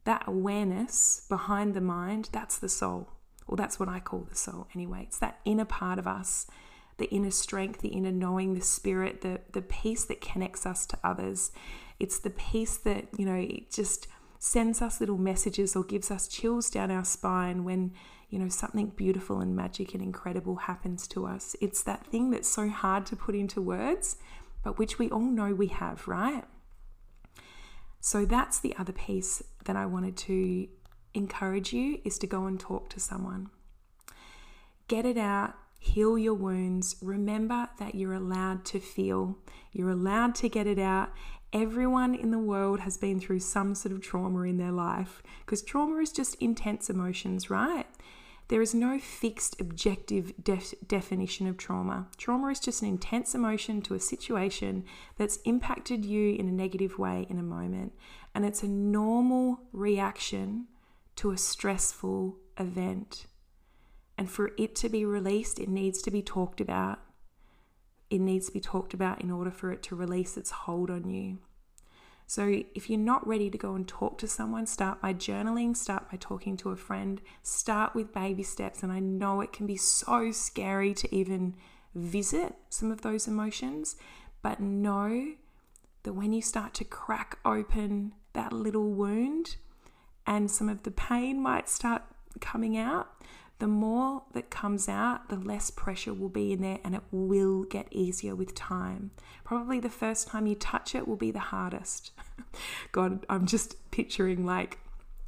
that 0.02 0.24
awareness 0.26 1.24
behind 1.28 1.74
the 1.74 1.80
mind, 1.80 2.28
that's 2.32 2.58
the 2.58 2.68
soul. 2.68 3.08
Or 3.46 3.56
that's 3.56 3.78
what 3.78 3.88
I 3.88 4.00
call 4.00 4.26
the 4.28 4.34
soul 4.34 4.66
anyway. 4.74 5.04
It's 5.06 5.20
that 5.20 5.38
inner 5.44 5.64
part 5.64 6.00
of 6.00 6.08
us, 6.08 6.48
the 6.96 7.08
inner 7.10 7.30
strength, 7.30 7.82
the 7.82 7.90
inner 7.90 8.10
knowing, 8.10 8.54
the 8.54 8.60
spirit, 8.60 9.20
the, 9.20 9.38
the 9.52 9.62
peace 9.62 10.04
that 10.06 10.20
connects 10.20 10.66
us 10.66 10.84
to 10.86 10.98
others. 11.04 11.52
It's 12.00 12.18
the 12.18 12.30
peace 12.30 12.76
that, 12.78 13.06
you 13.16 13.24
know, 13.24 13.36
it 13.36 13.70
just 13.70 14.08
sends 14.40 14.82
us 14.82 14.98
little 14.98 15.18
messages 15.18 15.76
or 15.76 15.84
gives 15.84 16.10
us 16.10 16.26
chills 16.26 16.68
down 16.68 16.90
our 16.90 17.04
spine 17.04 17.62
when 17.62 17.92
you 18.32 18.38
know, 18.38 18.48
something 18.48 18.86
beautiful 18.86 19.40
and 19.40 19.54
magic 19.54 19.92
and 19.92 20.02
incredible 20.02 20.56
happens 20.56 21.06
to 21.06 21.26
us. 21.26 21.54
It's 21.60 21.82
that 21.82 22.06
thing 22.06 22.30
that's 22.30 22.48
so 22.48 22.66
hard 22.66 23.04
to 23.06 23.14
put 23.14 23.34
into 23.34 23.60
words, 23.60 24.16
but 24.64 24.78
which 24.78 24.98
we 24.98 25.10
all 25.10 25.20
know 25.20 25.52
we 25.54 25.66
have, 25.66 26.08
right? 26.08 26.44
So 28.00 28.24
that's 28.24 28.58
the 28.58 28.74
other 28.78 28.94
piece 28.94 29.42
that 29.66 29.76
I 29.76 29.84
wanted 29.84 30.16
to 30.16 30.66
encourage 31.12 31.74
you 31.74 32.00
is 32.06 32.16
to 32.20 32.26
go 32.26 32.46
and 32.46 32.58
talk 32.58 32.88
to 32.90 33.00
someone. 33.00 33.50
Get 34.88 35.04
it 35.04 35.18
out, 35.18 35.52
heal 35.78 36.16
your 36.16 36.32
wounds. 36.32 36.96
Remember 37.02 37.68
that 37.78 37.94
you're 37.94 38.14
allowed 38.14 38.64
to 38.64 38.80
feel, 38.80 39.36
you're 39.72 39.90
allowed 39.90 40.34
to 40.36 40.48
get 40.48 40.66
it 40.66 40.78
out. 40.78 41.10
Everyone 41.52 42.14
in 42.14 42.30
the 42.30 42.38
world 42.38 42.80
has 42.80 42.96
been 42.96 43.20
through 43.20 43.40
some 43.40 43.74
sort 43.74 43.92
of 43.92 44.00
trauma 44.00 44.40
in 44.44 44.56
their 44.56 44.72
life 44.72 45.22
because 45.44 45.60
trauma 45.60 45.98
is 45.98 46.10
just 46.10 46.34
intense 46.36 46.88
emotions, 46.88 47.50
right? 47.50 47.84
There 48.52 48.60
is 48.60 48.74
no 48.74 48.98
fixed 48.98 49.58
objective 49.62 50.34
def- 50.44 50.74
definition 50.86 51.46
of 51.46 51.56
trauma. 51.56 52.08
Trauma 52.18 52.48
is 52.48 52.60
just 52.60 52.82
an 52.82 52.88
intense 52.88 53.34
emotion 53.34 53.80
to 53.80 53.94
a 53.94 53.98
situation 53.98 54.84
that's 55.16 55.38
impacted 55.46 56.04
you 56.04 56.34
in 56.34 56.48
a 56.48 56.52
negative 56.52 56.98
way 56.98 57.26
in 57.30 57.38
a 57.38 57.42
moment. 57.42 57.94
And 58.34 58.44
it's 58.44 58.62
a 58.62 58.68
normal 58.68 59.60
reaction 59.72 60.66
to 61.16 61.30
a 61.30 61.38
stressful 61.38 62.36
event. 62.58 63.24
And 64.18 64.30
for 64.30 64.50
it 64.58 64.74
to 64.74 64.90
be 64.90 65.06
released, 65.06 65.58
it 65.58 65.70
needs 65.70 66.02
to 66.02 66.10
be 66.10 66.20
talked 66.20 66.60
about. 66.60 66.98
It 68.10 68.20
needs 68.20 68.48
to 68.48 68.52
be 68.52 68.60
talked 68.60 68.92
about 68.92 69.22
in 69.22 69.30
order 69.30 69.50
for 69.50 69.72
it 69.72 69.82
to 69.84 69.96
release 69.96 70.36
its 70.36 70.50
hold 70.50 70.90
on 70.90 71.08
you. 71.08 71.38
So, 72.26 72.62
if 72.74 72.88
you're 72.88 72.98
not 72.98 73.26
ready 73.26 73.50
to 73.50 73.58
go 73.58 73.74
and 73.74 73.86
talk 73.86 74.18
to 74.18 74.28
someone, 74.28 74.66
start 74.66 75.02
by 75.02 75.12
journaling, 75.12 75.76
start 75.76 76.10
by 76.10 76.16
talking 76.18 76.56
to 76.58 76.70
a 76.70 76.76
friend, 76.76 77.20
start 77.42 77.94
with 77.94 78.14
baby 78.14 78.42
steps. 78.42 78.82
And 78.82 78.90
I 78.90 79.00
know 79.00 79.40
it 79.40 79.52
can 79.52 79.66
be 79.66 79.76
so 79.76 80.32
scary 80.32 80.94
to 80.94 81.14
even 81.14 81.54
visit 81.94 82.54
some 82.70 82.90
of 82.90 83.02
those 83.02 83.28
emotions, 83.28 83.96
but 84.40 84.60
know 84.60 85.32
that 86.04 86.14
when 86.14 86.32
you 86.32 86.42
start 86.42 86.74
to 86.74 86.84
crack 86.84 87.38
open 87.44 88.14
that 88.32 88.52
little 88.52 88.90
wound 88.90 89.56
and 90.26 90.50
some 90.50 90.68
of 90.68 90.84
the 90.84 90.90
pain 90.90 91.40
might 91.40 91.68
start 91.68 92.02
coming 92.40 92.76
out, 92.76 93.08
the 93.62 93.68
more 93.68 94.24
that 94.32 94.50
comes 94.50 94.88
out, 94.88 95.28
the 95.28 95.36
less 95.36 95.70
pressure 95.70 96.12
will 96.12 96.28
be 96.28 96.50
in 96.52 96.62
there 96.62 96.80
and 96.82 96.96
it 96.96 97.02
will 97.12 97.62
get 97.62 97.86
easier 97.92 98.34
with 98.34 98.56
time. 98.56 99.12
Probably 99.44 99.78
the 99.78 99.88
first 99.88 100.26
time 100.26 100.48
you 100.48 100.56
touch 100.56 100.96
it 100.96 101.06
will 101.06 101.14
be 101.14 101.30
the 101.30 101.38
hardest. 101.38 102.10
God, 102.90 103.24
I'm 103.30 103.46
just 103.46 103.76
picturing 103.92 104.44
like 104.44 104.80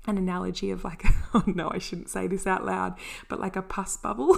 an 0.07 0.18
analogy 0.18 0.70
of 0.70 0.84
like, 0.84 1.05
oh 1.34 1.44
no, 1.46 1.70
I 1.72 1.78
shouldn't 1.78 2.09
say 2.09 2.26
this 2.26 2.46
out 2.46 2.64
loud, 2.64 2.94
but 3.28 3.40
like 3.40 3.57
a 3.57 3.62
pus 3.62 3.96
bubble. 3.96 4.36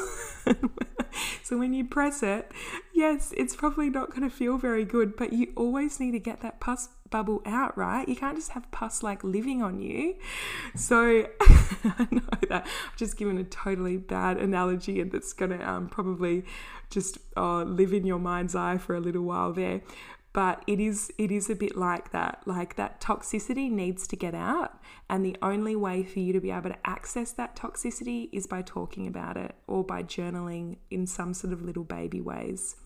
so 1.42 1.58
when 1.58 1.72
you 1.72 1.84
press 1.84 2.22
it, 2.22 2.50
yes, 2.92 3.32
it's 3.36 3.56
probably 3.56 3.90
not 3.90 4.10
going 4.10 4.22
to 4.22 4.30
feel 4.30 4.58
very 4.58 4.84
good, 4.84 5.16
but 5.16 5.32
you 5.32 5.52
always 5.56 6.00
need 6.00 6.12
to 6.12 6.18
get 6.18 6.40
that 6.42 6.60
pus 6.60 6.88
bubble 7.10 7.42
out, 7.46 7.76
right? 7.78 8.08
You 8.08 8.16
can't 8.16 8.36
just 8.36 8.50
have 8.50 8.70
pus 8.70 9.02
like 9.02 9.22
living 9.22 9.62
on 9.62 9.80
you. 9.80 10.16
So 10.74 11.28
I 11.40 12.08
know 12.10 12.22
that 12.48 12.66
I've 12.66 12.96
just 12.96 13.16
given 13.16 13.38
a 13.38 13.44
totally 13.44 13.96
bad 13.96 14.38
analogy 14.38 15.00
and 15.00 15.10
that's 15.10 15.32
going 15.32 15.56
to 15.56 15.68
um, 15.68 15.88
probably 15.88 16.44
just 16.90 17.18
uh, 17.36 17.62
live 17.62 17.92
in 17.92 18.06
your 18.06 18.18
mind's 18.18 18.54
eye 18.54 18.78
for 18.78 18.94
a 18.94 19.00
little 19.00 19.22
while 19.22 19.52
there 19.52 19.82
but 20.36 20.62
it 20.66 20.78
is 20.78 21.10
it 21.16 21.32
is 21.32 21.48
a 21.48 21.54
bit 21.54 21.74
like 21.76 22.10
that. 22.12 22.42
Like 22.44 22.76
that 22.76 23.00
toxicity 23.00 23.70
needs 23.70 24.06
to 24.08 24.16
get 24.16 24.34
out 24.34 24.78
and 25.08 25.24
the 25.24 25.34
only 25.40 25.74
way 25.74 26.04
for 26.04 26.18
you 26.18 26.34
to 26.34 26.40
be 26.40 26.50
able 26.50 26.68
to 26.68 26.86
access 26.86 27.32
that 27.32 27.56
toxicity 27.56 28.28
is 28.32 28.46
by 28.46 28.60
talking 28.60 29.06
about 29.06 29.38
it 29.38 29.54
or 29.66 29.82
by 29.82 30.02
journaling 30.02 30.76
in 30.90 31.06
some 31.06 31.32
sort 31.32 31.54
of 31.54 31.62
little 31.62 31.84
baby 31.84 32.20
ways. 32.20 32.76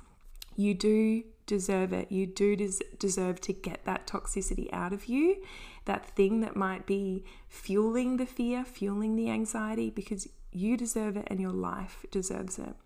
You 0.54 0.74
do 0.74 1.24
deserve 1.46 1.92
it. 1.92 2.12
You 2.12 2.24
do 2.24 2.54
des- 2.54 2.84
deserve 3.00 3.40
to 3.40 3.52
get 3.52 3.84
that 3.84 4.06
toxicity 4.06 4.68
out 4.72 4.92
of 4.92 5.06
you. 5.06 5.42
That 5.86 6.14
thing 6.14 6.42
that 6.42 6.54
might 6.54 6.86
be 6.86 7.24
fueling 7.48 8.16
the 8.16 8.26
fear 8.26 8.64
fueling 8.64 9.16
the 9.16 9.28
anxiety 9.28 9.90
because 9.90 10.28
you 10.52 10.76
deserve 10.76 11.16
it 11.16 11.26
and 11.26 11.40
your 11.40 11.52
life 11.52 12.06
deserves 12.12 12.60
it 12.60 12.76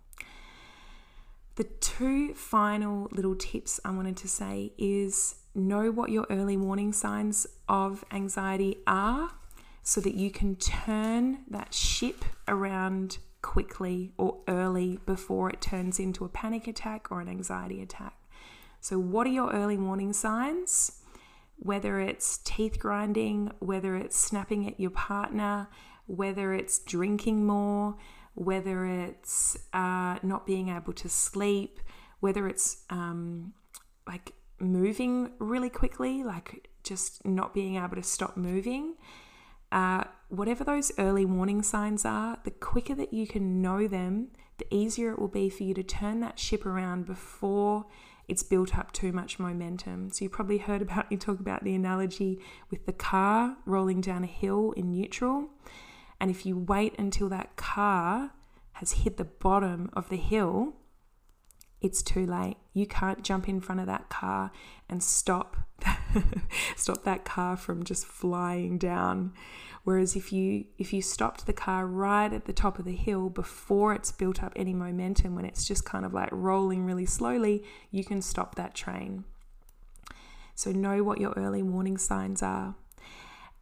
the 1.57 1.65
two 1.65 2.35
final 2.35 3.09
little 3.13 3.37
tips 3.37 3.79
I 3.85 3.91
wanted 3.91 4.17
to 4.19 4.29
say 4.29 4.73
is 4.77 5.37
know 5.55 5.91
what 5.91 6.11
your 6.11 6.27
early 6.29 6.57
warning 6.57 6.93
signs 6.93 7.47
of 7.69 8.05
anxiety 8.11 8.79
are 8.87 9.31
so 9.83 10.01
that 10.01 10.15
you 10.15 10.31
can 10.31 10.57
turn 10.57 11.45
that 11.49 11.73
ship 11.73 12.25
around 12.49 13.19
quickly 13.43 14.13
or 14.17 14.39
early 14.49 14.99
before 15.07 15.51
it 15.51 15.61
turns 15.61 16.01
into 16.01 16.25
a 16.25 16.29
panic 16.29 16.67
attack 16.67 17.07
or 17.11 17.21
an 17.21 17.29
anxiety 17.29 17.83
attack. 17.83 18.15
So, 18.81 18.99
what 18.99 19.27
are 19.27 19.31
your 19.31 19.53
early 19.53 19.77
warning 19.77 20.13
signs? 20.13 21.03
Whether 21.59 22.01
it's 22.01 22.39
teeth 22.39 22.79
grinding, 22.79 23.53
whether 23.61 23.97
it's 23.97 24.17
snapping 24.17 24.67
at 24.67 24.81
your 24.81 24.91
partner, 24.91 25.69
whether 26.07 26.53
it's 26.53 26.81
drinking 26.81 27.47
more, 27.47 27.97
whether 28.35 28.85
it's 28.85 29.57
uh, 29.73 30.19
not 30.23 30.47
being 30.47 30.69
able 30.69 30.93
to 30.93 31.09
sleep, 31.09 31.81
whether 32.21 32.49
it's 32.49 32.85
um, 32.91 33.53
like 34.07 34.33
moving 34.59 35.33
really 35.39 35.71
quickly, 35.71 36.23
like 36.23 36.69
just 36.83 37.25
not 37.25 37.55
being 37.55 37.77
able 37.77 37.97
to 37.97 38.03
stop 38.03 38.37
moving. 38.37 38.95
Uh, 39.73 40.05
whatever 40.29 40.63
those 40.63 40.93
early 40.99 41.25
warning 41.25 41.63
signs 41.63 42.05
are, 42.05 42.39
the 42.45 42.51
quicker 42.51 42.95
that 42.95 43.13
you 43.13 43.27
can 43.27 43.61
know 43.61 43.89
them, 43.89 44.29
the 44.59 44.67
easier 44.73 45.13
it 45.13 45.19
will 45.19 45.29
be 45.29 45.49
for 45.49 45.65
you 45.65 45.75
to 45.75 45.83
turn 45.83 46.21
that 46.21 46.39
ship 46.39 46.65
around 46.65 47.07
before 47.07 47.87
it's 48.29 48.43
built 48.43 48.77
up 48.79 48.93
too 48.93 49.13
much 49.13 49.39
momentum. 49.39 50.11
So, 50.11 50.25
you 50.25 50.29
probably 50.29 50.59
heard 50.59 50.81
about 50.81 51.11
me 51.11 51.17
talk 51.17 51.41
about 51.41 51.65
the 51.65 51.75
analogy 51.75 52.39
with 52.71 52.87
the 52.87 52.93
car 52.93 53.57
rolling 53.67 54.01
down 54.01 54.25
a 54.25 54.29
hill 54.29 54.73
in 54.77 54.93
neutral. 54.93 55.49
And 56.21 56.31
if 56.31 56.47
you 56.47 56.57
wait 56.57 56.95
until 56.99 57.29
that 57.29 57.57
car 57.57 58.33
has 58.75 58.93
hit 58.93 59.17
the 59.17 59.25
bottom 59.25 59.91
of 59.93 60.09
the 60.09 60.17
hill, 60.17 60.75
it's 61.81 62.03
too 62.03 62.27
late. 62.27 62.57
You 62.73 62.87
can't 62.87 63.23
jump 63.23 63.49
in 63.49 63.61
front 63.61 63.81
of 63.81 63.87
that 63.87 64.09
car 64.09 64.51
and 64.89 65.03
stop 65.03 65.57
stop 66.77 67.05
that 67.05 67.25
car 67.25 67.57
from 67.57 67.85
just 67.85 68.07
flying 68.07 68.79
down. 68.79 69.33
Whereas 69.85 70.17
if 70.17 70.33
you 70.33 70.65
if 70.79 70.93
you 70.95 71.03
stopped 71.03 71.47
the 71.47 71.53
car 71.53 71.87
right 71.87 72.33
at 72.33 72.47
the 72.47 72.55
top 72.55 72.79
of 72.79 72.87
the 72.87 72.97
hill 72.97 73.29
before 73.29 73.93
it's 73.93 74.11
built 74.13 74.43
up 74.43 74.55
any 74.57 74.73
momentum 74.73 75.35
when 75.35 75.45
it's 75.45 75.67
just 75.67 75.85
kind 75.85 76.07
of 76.07 76.15
like 76.15 76.31
rolling 76.33 76.85
really 76.85 77.07
slowly, 77.07 77.63
you 77.91 78.03
can 78.03 78.23
stop 78.23 78.55
that 78.55 78.75
train. 78.75 79.25
So 80.55 80.73
know 80.73 81.03
what 81.03 81.21
your 81.21 81.33
early 81.37 81.63
warning 81.63 81.99
signs 81.99 82.43
are. 82.43 82.77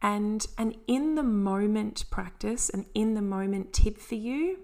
And 0.03 0.45
an 0.57 0.75
in 0.85 1.15
the 1.15 1.23
moment 1.23 2.03
practice, 2.11 2.69
an 2.69 2.85
in 2.93 3.13
the 3.13 3.21
moment 3.21 3.71
tip 3.71 3.97
for 3.97 4.15
you 4.15 4.59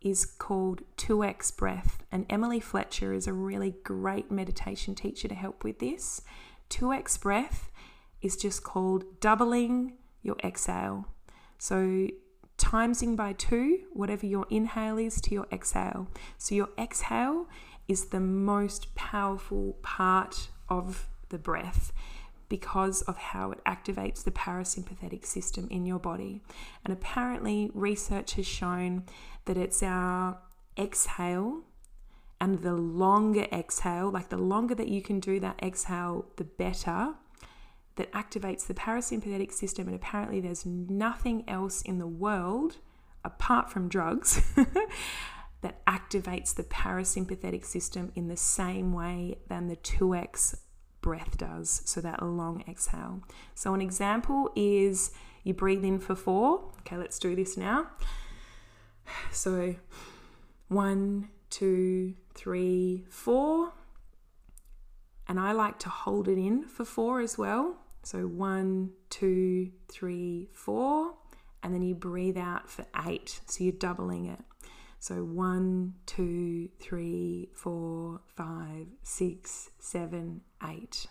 is 0.00 0.24
called 0.24 0.82
2x 0.96 1.56
breath. 1.56 2.04
And 2.12 2.24
Emily 2.30 2.60
Fletcher 2.60 3.12
is 3.12 3.26
a 3.26 3.32
really 3.32 3.74
great 3.82 4.30
meditation 4.30 4.94
teacher 4.94 5.26
to 5.26 5.34
help 5.34 5.64
with 5.64 5.80
this. 5.80 6.22
2x 6.70 7.20
breath 7.20 7.72
is 8.22 8.36
just 8.36 8.62
called 8.62 9.20
doubling 9.20 9.94
your 10.22 10.36
exhale. 10.44 11.08
So 11.58 12.06
timesing 12.56 13.16
by 13.16 13.32
two, 13.32 13.80
whatever 13.92 14.26
your 14.26 14.46
inhale 14.48 14.98
is 14.98 15.20
to 15.22 15.34
your 15.34 15.48
exhale. 15.50 16.08
So 16.36 16.54
your 16.54 16.68
exhale 16.78 17.48
is 17.88 18.06
the 18.06 18.20
most 18.20 18.94
powerful 18.94 19.76
part 19.82 20.50
of 20.68 21.08
the 21.30 21.38
breath 21.38 21.92
because 22.48 23.02
of 23.02 23.16
how 23.18 23.50
it 23.50 23.60
activates 23.64 24.24
the 24.24 24.30
parasympathetic 24.30 25.26
system 25.26 25.68
in 25.70 25.84
your 25.84 25.98
body. 25.98 26.42
And 26.84 26.92
apparently, 26.92 27.70
research 27.74 28.34
has 28.34 28.46
shown 28.46 29.04
that 29.44 29.56
it's 29.56 29.82
our 29.82 30.38
exhale 30.78 31.62
and 32.40 32.62
the 32.62 32.74
longer 32.74 33.46
exhale, 33.52 34.10
like 34.10 34.28
the 34.28 34.38
longer 34.38 34.74
that 34.74 34.88
you 34.88 35.02
can 35.02 35.20
do 35.20 35.40
that 35.40 35.60
exhale, 35.62 36.26
the 36.36 36.44
better, 36.44 37.14
that 37.96 38.12
activates 38.12 38.66
the 38.66 38.74
parasympathetic 38.74 39.52
system. 39.52 39.88
And 39.88 39.96
apparently, 39.96 40.40
there's 40.40 40.64
nothing 40.64 41.44
else 41.48 41.82
in 41.82 41.98
the 41.98 42.06
world 42.06 42.76
apart 43.24 43.70
from 43.70 43.88
drugs. 43.88 44.40
that 45.60 45.84
activates 45.86 46.54
the 46.54 46.62
parasympathetic 46.62 47.64
system 47.64 48.12
in 48.14 48.28
the 48.28 48.36
same 48.36 48.92
way 48.92 49.38
than 49.48 49.66
the 49.66 49.74
2x 49.74 50.54
breath 51.08 51.38
does. 51.38 51.80
So 51.86 52.02
that 52.02 52.22
long 52.22 52.62
exhale. 52.68 53.22
So, 53.54 53.72
an 53.72 53.80
example 53.80 54.50
is 54.54 55.10
you 55.42 55.54
breathe 55.54 55.82
in 55.82 56.00
for 56.00 56.14
four. 56.14 56.70
Okay, 56.80 56.98
let's 56.98 57.18
do 57.18 57.34
this 57.34 57.56
now. 57.56 57.86
So, 59.32 59.74
one, 60.68 61.30
two, 61.48 62.12
three, 62.34 63.06
four. 63.08 63.72
And 65.26 65.40
I 65.40 65.52
like 65.52 65.78
to 65.78 65.88
hold 65.88 66.28
it 66.28 66.36
in 66.36 66.64
for 66.64 66.84
four 66.84 67.22
as 67.22 67.38
well. 67.38 67.76
So, 68.02 68.26
one, 68.26 68.90
two, 69.08 69.72
three, 69.90 70.50
four. 70.52 71.14
And 71.62 71.72
then 71.72 71.80
you 71.80 71.94
breathe 71.94 72.36
out 72.36 72.68
for 72.68 72.84
eight. 73.06 73.40
So, 73.46 73.64
you're 73.64 73.72
doubling 73.72 74.26
it. 74.26 74.40
So 75.00 75.22
one, 75.24 75.94
two, 76.06 76.68
three, 76.80 77.50
four, 77.54 78.20
five, 78.34 78.88
six, 79.04 79.70
seven, 79.78 80.40
eight. 80.64 81.06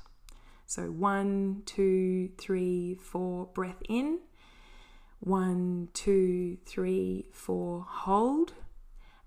So 0.65 0.83
one, 0.91 1.63
two, 1.65 2.29
three, 2.37 2.95
four, 2.95 3.45
breath 3.47 3.81
in. 3.87 4.19
one, 5.19 5.89
two, 5.93 6.57
three, 6.65 7.25
four, 7.31 7.85
hold, 7.89 8.53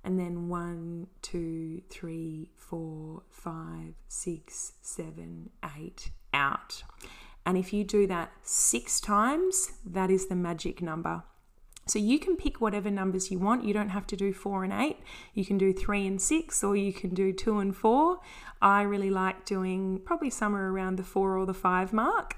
and 0.05 0.19
then 0.19 0.49
one, 0.49 1.09
two, 1.21 1.83
three, 1.91 2.51
four, 2.57 3.23
five, 3.31 3.95
six, 4.09 4.75
seven, 4.81 5.51
eight, 5.77 6.11
out. 6.33 6.85
And 7.45 7.59
if 7.59 7.73
you 7.73 7.85
do 7.85 8.07
that 8.07 8.31
six 8.43 9.01
times, 9.01 9.73
that 9.85 10.11
is 10.11 10.27
the 10.29 10.37
magic 10.37 10.81
number. 10.81 11.25
So 11.91 11.99
you 11.99 12.21
can 12.21 12.37
pick 12.37 12.61
whatever 12.61 12.89
numbers 12.89 13.33
you 13.33 13.41
want. 13.41 13.65
You 13.65 13.75
don't 13.75 13.89
have 13.89 14.07
to 14.09 14.17
do 14.17 14.33
four 14.33 14.63
and 14.63 14.73
eight. 14.73 14.99
You 15.35 15.45
can 15.45 15.59
do 15.59 15.73
three 15.73 16.07
and 16.07 16.23
six, 16.23 16.63
or 16.63 16.77
you 16.77 16.93
can 16.93 17.15
do 17.15 17.33
two 17.33 17.59
and 17.59 17.75
four. 17.75 18.21
I 18.63 18.83
really 18.83 19.11
like 19.11 19.45
doing 19.45 20.01
probably 20.05 20.31
somewhere 20.31 20.69
around 20.69 20.97
the 20.97 21.03
four 21.03 21.37
or 21.37 21.47
the 21.47 21.53
five 21.53 21.93
mark, 21.93 22.37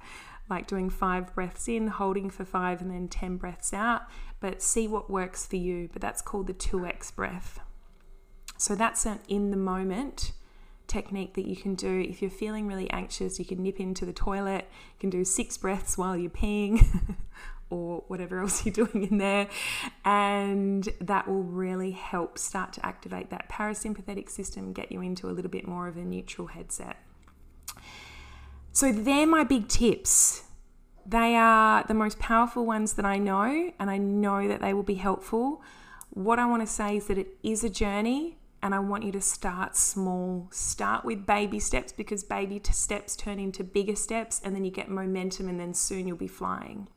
like 0.48 0.66
doing 0.66 0.88
five 0.88 1.34
breaths 1.34 1.68
in, 1.68 1.88
holding 1.88 2.30
for 2.30 2.46
five, 2.46 2.80
and 2.80 2.90
then 2.90 3.08
10 3.08 3.36
breaths 3.36 3.74
out. 3.74 4.04
But 4.40 4.62
see 4.62 4.88
what 4.88 5.10
works 5.10 5.44
for 5.44 5.56
you. 5.56 5.90
But 5.92 6.00
that's 6.00 6.22
called 6.22 6.46
the 6.46 6.54
2x 6.54 7.14
breath. 7.14 7.60
So 8.56 8.74
that's 8.74 9.04
an 9.04 9.20
in 9.28 9.50
the 9.50 9.58
moment 9.58 10.32
technique 10.86 11.34
that 11.34 11.46
you 11.46 11.56
can 11.56 11.74
do 11.74 12.00
if 12.00 12.20
you're 12.20 12.30
feeling 12.30 12.66
really 12.66 12.90
anxious 12.90 13.38
you 13.38 13.44
can 13.44 13.62
nip 13.62 13.80
into 13.80 14.04
the 14.04 14.12
toilet 14.12 14.68
you 14.68 15.00
can 15.00 15.08
do 15.08 15.24
six 15.24 15.56
breaths 15.56 15.96
while 15.96 16.16
you're 16.16 16.28
peeing 16.28 16.84
or 17.72 18.04
whatever 18.08 18.40
else 18.40 18.64
you're 18.66 18.72
doing 18.72 19.08
in 19.10 19.18
there. 19.18 19.48
And 20.04 20.88
that 21.00 21.26
will 21.26 21.42
really 21.42 21.92
help 21.92 22.38
start 22.38 22.72
to 22.74 22.86
activate 22.86 23.30
that 23.30 23.48
parasympathetic 23.48 24.28
system, 24.28 24.72
get 24.72 24.92
you 24.92 25.00
into 25.00 25.28
a 25.28 25.32
little 25.32 25.50
bit 25.50 25.66
more 25.66 25.88
of 25.88 25.96
a 25.96 26.04
neutral 26.04 26.48
headset. 26.48 26.98
So, 28.74 28.92
they're 28.92 29.26
my 29.26 29.44
big 29.44 29.68
tips. 29.68 30.44
They 31.04 31.34
are 31.34 31.84
the 31.86 31.94
most 31.94 32.18
powerful 32.18 32.64
ones 32.64 32.94
that 32.94 33.04
I 33.04 33.18
know, 33.18 33.72
and 33.78 33.90
I 33.90 33.98
know 33.98 34.46
that 34.48 34.60
they 34.60 34.72
will 34.72 34.82
be 34.82 34.94
helpful. 34.94 35.62
What 36.10 36.38
I 36.38 36.46
want 36.46 36.62
to 36.62 36.66
say 36.66 36.98
is 36.98 37.06
that 37.08 37.18
it 37.18 37.36
is 37.42 37.64
a 37.64 37.68
journey, 37.68 38.38
and 38.62 38.74
I 38.74 38.78
want 38.78 39.02
you 39.02 39.12
to 39.12 39.20
start 39.20 39.76
small. 39.76 40.48
Start 40.52 41.04
with 41.04 41.26
baby 41.26 41.58
steps 41.58 41.92
because 41.92 42.22
baby 42.22 42.60
steps 42.70 43.16
turn 43.16 43.40
into 43.40 43.64
bigger 43.64 43.96
steps, 43.96 44.40
and 44.44 44.54
then 44.54 44.64
you 44.64 44.70
get 44.70 44.88
momentum, 44.88 45.48
and 45.48 45.58
then 45.58 45.74
soon 45.74 46.06
you'll 46.06 46.16
be 46.16 46.28
flying. 46.28 46.88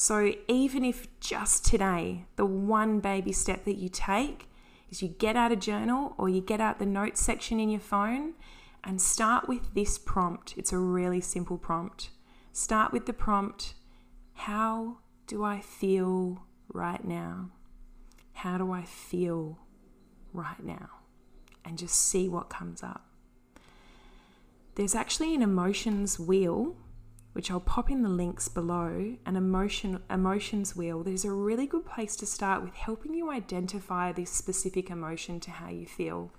So, 0.00 0.32
even 0.46 0.84
if 0.84 1.08
just 1.18 1.66
today, 1.66 2.24
the 2.36 2.46
one 2.46 3.00
baby 3.00 3.32
step 3.32 3.64
that 3.64 3.78
you 3.78 3.88
take 3.88 4.48
is 4.88 5.02
you 5.02 5.08
get 5.08 5.34
out 5.34 5.50
a 5.50 5.56
journal 5.56 6.14
or 6.16 6.28
you 6.28 6.40
get 6.40 6.60
out 6.60 6.78
the 6.78 6.86
notes 6.86 7.20
section 7.20 7.58
in 7.58 7.68
your 7.68 7.80
phone 7.80 8.34
and 8.84 9.02
start 9.02 9.48
with 9.48 9.74
this 9.74 9.98
prompt. 9.98 10.54
It's 10.56 10.72
a 10.72 10.78
really 10.78 11.20
simple 11.20 11.58
prompt. 11.58 12.10
Start 12.52 12.92
with 12.92 13.06
the 13.06 13.12
prompt 13.12 13.74
How 14.34 14.98
do 15.26 15.42
I 15.42 15.60
feel 15.60 16.44
right 16.72 17.04
now? 17.04 17.50
How 18.34 18.56
do 18.56 18.70
I 18.70 18.84
feel 18.84 19.58
right 20.32 20.62
now? 20.62 20.90
And 21.64 21.76
just 21.76 21.96
see 21.96 22.28
what 22.28 22.48
comes 22.48 22.84
up. 22.84 23.04
There's 24.76 24.94
actually 24.94 25.34
an 25.34 25.42
emotions 25.42 26.20
wheel 26.20 26.76
which 27.38 27.52
I'll 27.52 27.60
pop 27.60 27.88
in 27.88 28.02
the 28.02 28.08
links 28.08 28.48
below, 28.48 29.14
an 29.24 29.36
emotion 29.36 30.00
emotions 30.10 30.74
wheel, 30.74 31.04
there's 31.04 31.24
a 31.24 31.30
really 31.30 31.68
good 31.68 31.86
place 31.86 32.16
to 32.16 32.26
start 32.26 32.64
with 32.64 32.74
helping 32.74 33.14
you 33.14 33.30
identify 33.30 34.10
this 34.10 34.28
specific 34.28 34.90
emotion 34.90 35.38
to 35.38 35.52
how 35.52 35.68
you 35.68 35.86
feel. 35.86 36.32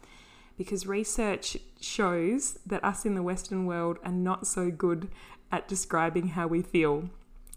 Because 0.57 0.85
research 0.85 1.55
shows 1.79 2.59
that 2.65 2.83
us 2.83 3.05
in 3.05 3.15
the 3.15 3.23
Western 3.23 3.65
world 3.65 3.97
are 4.03 4.11
not 4.11 4.45
so 4.45 4.69
good 4.69 5.07
at 5.53 5.69
describing 5.69 6.27
how 6.27 6.47
we 6.47 6.61
feel. 6.61 7.09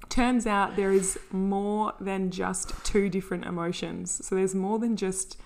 Turns 0.09 0.47
out 0.47 0.77
there 0.77 0.93
is 0.93 1.19
more 1.33 1.95
than 2.01 2.31
just 2.31 2.73
two 2.85 3.09
different 3.09 3.45
emotions. 3.45 4.25
So 4.25 4.37
there's 4.37 4.55
more 4.55 4.79
than 4.79 4.95
just 4.95 5.37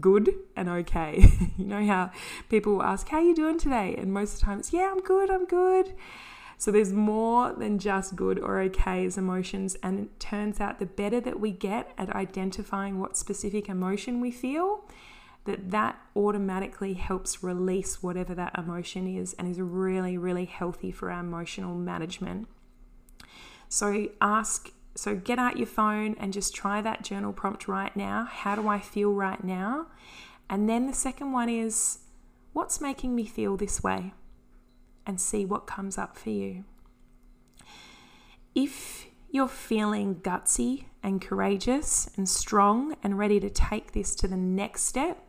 good 0.00 0.32
and 0.54 0.68
okay. 0.68 1.24
you 1.58 1.64
know 1.64 1.84
how 1.84 2.12
people 2.48 2.80
ask, 2.84 3.08
How 3.08 3.18
you 3.18 3.34
doing 3.34 3.58
today? 3.58 3.96
And 3.98 4.12
most 4.12 4.34
of 4.34 4.38
the 4.38 4.46
time 4.46 4.60
it's, 4.60 4.72
Yeah, 4.72 4.92
I'm 4.92 5.00
good, 5.00 5.28
I'm 5.28 5.44
good. 5.44 5.92
So 6.62 6.70
there's 6.70 6.92
more 6.92 7.52
than 7.52 7.80
just 7.80 8.14
good 8.14 8.38
or 8.38 8.60
okay 8.60 9.04
as 9.04 9.18
emotions. 9.18 9.76
And 9.82 9.98
it 9.98 10.20
turns 10.20 10.60
out 10.60 10.78
the 10.78 10.86
better 10.86 11.20
that 11.20 11.40
we 11.40 11.50
get 11.50 11.90
at 11.98 12.14
identifying 12.14 13.00
what 13.00 13.16
specific 13.16 13.68
emotion 13.68 14.20
we 14.20 14.30
feel, 14.30 14.84
that 15.44 15.72
that 15.72 15.98
automatically 16.14 16.94
helps 16.94 17.42
release 17.42 18.00
whatever 18.00 18.32
that 18.36 18.56
emotion 18.56 19.08
is 19.08 19.34
and 19.40 19.48
is 19.48 19.60
really, 19.60 20.16
really 20.16 20.44
healthy 20.44 20.92
for 20.92 21.10
our 21.10 21.18
emotional 21.18 21.74
management. 21.74 22.46
So 23.68 24.10
ask, 24.20 24.70
so 24.94 25.16
get 25.16 25.40
out 25.40 25.56
your 25.56 25.66
phone 25.66 26.14
and 26.20 26.32
just 26.32 26.54
try 26.54 26.80
that 26.80 27.02
journal 27.02 27.32
prompt 27.32 27.66
right 27.66 27.96
now. 27.96 28.28
How 28.30 28.54
do 28.54 28.68
I 28.68 28.78
feel 28.78 29.12
right 29.12 29.42
now? 29.42 29.88
And 30.48 30.68
then 30.68 30.86
the 30.86 30.94
second 30.94 31.32
one 31.32 31.48
is, 31.48 31.98
what's 32.52 32.80
making 32.80 33.16
me 33.16 33.26
feel 33.26 33.56
this 33.56 33.82
way? 33.82 34.12
And 35.06 35.20
see 35.20 35.44
what 35.44 35.66
comes 35.66 35.98
up 35.98 36.16
for 36.16 36.30
you. 36.30 36.64
If 38.54 39.06
you're 39.30 39.48
feeling 39.48 40.16
gutsy 40.16 40.84
and 41.02 41.20
courageous 41.20 42.10
and 42.16 42.28
strong 42.28 42.94
and 43.02 43.18
ready 43.18 43.40
to 43.40 43.50
take 43.50 43.92
this 43.92 44.14
to 44.16 44.28
the 44.28 44.36
next 44.36 44.82
step, 44.82 45.24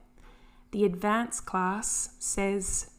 the 0.71 0.83
advanced 0.85 1.45
class 1.45 2.15
says 2.19 2.91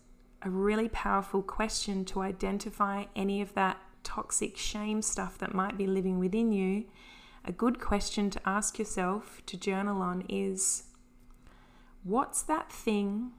a 0.43 0.51
really 0.51 0.89
powerful 0.89 1.43
question 1.43 2.05
to 2.07 2.23
identify 2.23 3.05
any 3.15 3.41
of 3.41 3.55
that 3.55 3.79
toxic 4.03 4.57
shame 4.57 5.03
stuff 5.03 5.39
that 5.39 5.55
might 5.55 5.77
be 5.77 5.87
living 5.87 6.19
within 6.19 6.53
you. 6.53 6.85
A 7.45 7.53
good 7.53 7.81
question 7.81 8.31
to 8.31 8.41
ask 8.47 8.79
yourself 8.79 9.43
to 9.47 9.57
journal 9.57 10.01
on 10.03 10.25
is 10.29 10.85
what's 12.03 12.43
that 12.43 12.71
thing 12.71 13.33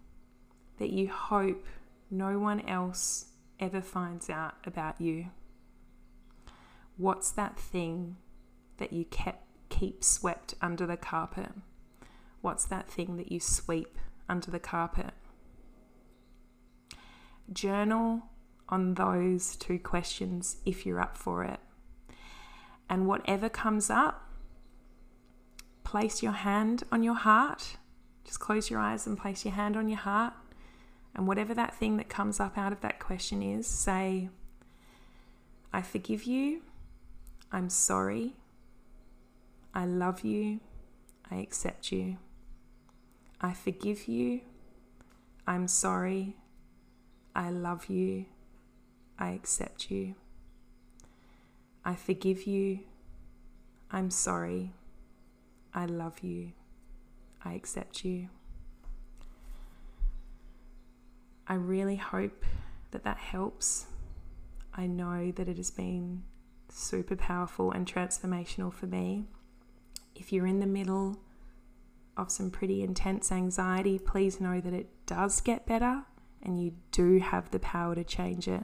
that 0.77 0.89
you 0.89 1.09
hope 1.09 1.65
no 2.09 2.39
one 2.39 2.61
else 2.61 3.25
ever 3.59 3.81
finds 3.81 4.29
out 4.29 4.55
about 4.65 4.99
you? 5.01 5.27
What's 6.97 7.31
that 7.31 7.59
thing 7.59 8.17
that 8.77 8.93
you 8.93 9.05
kept 9.05 9.43
keep 9.69 10.03
swept 10.03 10.53
under 10.61 10.85
the 10.85 10.97
carpet? 10.97 11.51
What's 12.41 12.65
that 12.65 12.89
thing 12.89 13.17
that 13.17 13.31
you 13.31 13.39
sweep 13.39 13.97
under 14.29 14.51
the 14.51 14.59
carpet? 14.59 15.13
Journal 17.51 18.23
on 18.69 18.93
those 18.95 19.55
two 19.55 19.79
questions 19.79 20.57
if 20.65 20.85
you're 20.85 21.01
up 21.01 21.17
for 21.17 21.43
it. 21.43 21.59
And 22.89 23.07
whatever 23.07 23.49
comes 23.49 23.89
up, 23.89 24.29
place 25.83 26.21
your 26.23 26.31
hand 26.31 26.83
on 26.91 27.03
your 27.03 27.15
heart. 27.15 27.77
Just 28.23 28.39
close 28.39 28.69
your 28.69 28.79
eyes 28.79 29.05
and 29.05 29.17
place 29.17 29.43
your 29.43 29.53
hand 29.53 29.75
on 29.75 29.87
your 29.87 29.99
heart 29.99 30.33
and 31.15 31.27
whatever 31.27 31.53
that 31.53 31.73
thing 31.73 31.97
that 31.97 32.09
comes 32.09 32.39
up 32.39 32.57
out 32.57 32.73
of 32.73 32.81
that 32.81 32.99
question 32.99 33.41
is, 33.41 33.65
say, 33.65 34.29
I 35.71 35.81
forgive 35.81 36.25
you. 36.25 36.61
I'm 37.51 37.69
sorry. 37.69 38.33
I 39.73 39.85
love 39.85 40.21
you. 40.21 40.59
I 41.31 41.35
accept 41.37 41.91
you. 41.91 42.17
I 43.39 43.53
forgive 43.53 44.07
you. 44.07 44.41
I'm 45.47 45.67
sorry. 45.67 46.35
I 47.35 47.49
love 47.49 47.89
you. 47.89 48.25
I 49.17 49.29
accept 49.31 49.89
you. 49.89 50.15
I 51.85 51.95
forgive 51.95 52.45
you. 52.45 52.79
I'm 53.91 54.09
sorry. 54.09 54.73
I 55.73 55.85
love 55.85 56.19
you. 56.19 56.51
I 57.43 57.53
accept 57.53 58.03
you. 58.03 58.29
I 61.47 61.53
really 61.55 61.95
hope 61.95 62.43
that 62.91 63.03
that 63.03 63.17
helps. 63.17 63.85
I 64.73 64.87
know 64.87 65.31
that 65.31 65.47
it 65.47 65.57
has 65.57 65.71
been 65.71 66.23
super 66.69 67.15
powerful 67.15 67.71
and 67.71 67.85
transformational 67.85 68.73
for 68.73 68.87
me. 68.87 69.25
If 70.15 70.33
you're 70.33 70.47
in 70.47 70.59
the 70.59 70.65
middle 70.65 71.19
of 72.17 72.31
some 72.31 72.49
pretty 72.49 72.81
intense 72.81 73.31
anxiety, 73.31 73.99
please 73.99 74.41
know 74.41 74.59
that 74.59 74.73
it 74.73 74.87
does 75.05 75.39
get 75.41 75.65
better 75.65 76.03
and 76.41 76.61
you 76.61 76.73
do 76.91 77.19
have 77.19 77.51
the 77.51 77.59
power 77.59 77.95
to 77.95 78.03
change 78.03 78.47
it. 78.47 78.63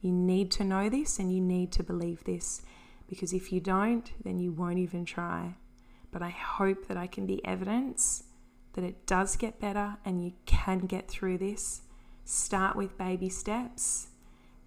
You 0.00 0.12
need 0.12 0.50
to 0.52 0.64
know 0.64 0.88
this 0.88 1.18
and 1.18 1.34
you 1.34 1.40
need 1.40 1.72
to 1.72 1.82
believe 1.82 2.24
this 2.24 2.62
because 3.08 3.32
if 3.32 3.52
you 3.52 3.60
don't, 3.60 4.10
then 4.24 4.38
you 4.38 4.52
won't 4.52 4.78
even 4.78 5.04
try. 5.04 5.56
But 6.10 6.22
I 6.22 6.30
hope 6.30 6.88
that 6.88 6.96
I 6.96 7.06
can 7.06 7.26
be 7.26 7.44
evidence 7.44 8.24
that 8.72 8.84
it 8.84 9.06
does 9.06 9.36
get 9.36 9.60
better 9.60 9.96
and 10.04 10.24
you 10.24 10.32
can 10.44 10.80
get 10.80 11.08
through 11.08 11.38
this 11.38 11.82
Start 12.28 12.74
with 12.74 12.98
baby 12.98 13.28
steps. 13.28 14.08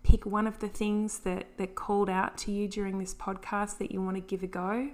Pick 0.02 0.26
one 0.26 0.48
of 0.48 0.60
the 0.60 0.70
things 0.70 1.20
that, 1.20 1.58
that 1.58 1.76
called 1.76 2.10
out 2.10 2.38
to 2.38 2.54
you 2.54 2.70
during 2.70 3.00
this 3.00 3.14
podcast 3.14 3.80
that 3.80 3.92
you 3.92 4.02
want 4.02 4.16
to 4.16 4.22
give 4.22 4.44
a 4.44 4.48
go. 4.48 4.92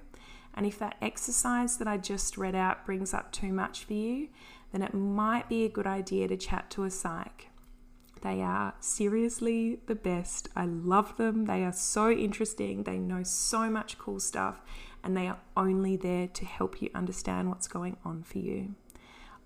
And 0.55 0.65
if 0.65 0.79
that 0.79 0.95
exercise 0.99 1.77
that 1.77 1.87
I 1.87 1.97
just 1.97 2.39
read 2.39 2.55
out 2.55 2.83
brings 2.83 3.13
up 3.13 3.31
too 3.31 3.53
much 3.53 3.83
for 3.83 3.93
you, 3.93 4.29
then 4.71 4.81
it 4.81 4.95
might 4.95 5.47
be 5.47 5.63
a 5.63 5.69
good 5.69 5.85
idea 5.85 6.27
to 6.27 6.35
chat 6.35 6.71
to 6.71 6.85
a 6.85 6.89
psych. 6.89 7.51
They 8.23 8.41
are 8.41 8.73
seriously 8.79 9.81
the 9.85 9.93
best. 9.93 10.49
I 10.55 10.65
love 10.65 11.17
them. 11.17 11.45
They 11.45 11.63
are 11.63 11.71
so 11.71 12.09
interesting. 12.09 12.81
They 12.81 12.97
know 12.97 13.21
so 13.21 13.69
much 13.69 13.99
cool 13.99 14.19
stuff 14.19 14.63
and 15.03 15.15
they 15.15 15.27
are 15.27 15.37
only 15.55 15.97
there 15.97 16.27
to 16.29 16.45
help 16.45 16.81
you 16.81 16.89
understand 16.95 17.49
what's 17.49 17.67
going 17.67 17.97
on 18.03 18.23
for 18.23 18.39
you. 18.39 18.73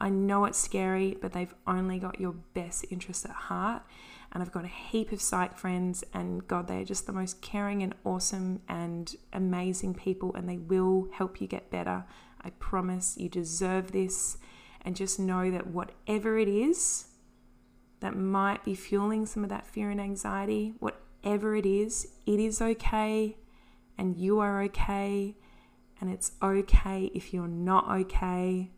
I 0.02 0.10
know 0.10 0.46
it's 0.46 0.58
scary, 0.58 1.18
but 1.22 1.34
they've 1.34 1.54
only 1.68 2.00
got 2.00 2.20
your 2.20 2.34
best 2.54 2.86
interests 2.90 3.26
at 3.26 3.32
heart. 3.32 3.84
And 4.32 4.44
I've 4.44 4.52
got 4.52 4.64
a 4.64 4.68
heap 4.68 5.12
of 5.12 5.22
psych 5.22 5.58
friends, 5.58 6.04
and 6.14 6.48
God, 6.48 6.68
they 6.68 6.82
are 6.82 6.86
just 6.86 7.08
the 7.08 7.12
most 7.12 7.42
caring 7.42 7.82
and 7.82 7.96
awesome 8.04 8.62
and 8.70 9.14
amazing 9.34 9.96
people, 9.96 10.34
and 10.36 10.48
they 10.48 10.58
will 10.58 11.10
help 11.14 11.42
you 11.42 11.48
get 11.48 11.72
better. 11.72 12.06
I 12.42 12.52
promise 12.52 13.18
you 13.18 13.28
deserve 13.28 13.92
this. 13.92 14.38
And 14.82 14.96
just 14.96 15.20
know 15.20 15.52
that 15.52 15.68
whatever 15.68 16.38
it 16.38 16.48
is 16.48 17.08
that 18.00 18.16
might 18.16 18.64
be 18.64 18.76
fueling 18.76 19.26
some 19.26 19.44
of 19.44 19.50
that 19.50 19.68
fear 19.68 19.90
and 19.90 20.00
anxiety, 20.00 20.74
whatever 20.80 21.54
it 21.56 21.66
is, 21.66 22.08
it 22.26 22.40
is 22.40 22.62
okay, 22.62 23.36
and 23.98 24.16
you 24.16 24.40
are 24.40 24.64
okay. 24.64 25.36
And 26.00 26.10
it's 26.10 26.32
okay 26.42 27.12
if 27.14 27.34
you're 27.34 27.50
not 27.50 27.90
okay 27.90 28.72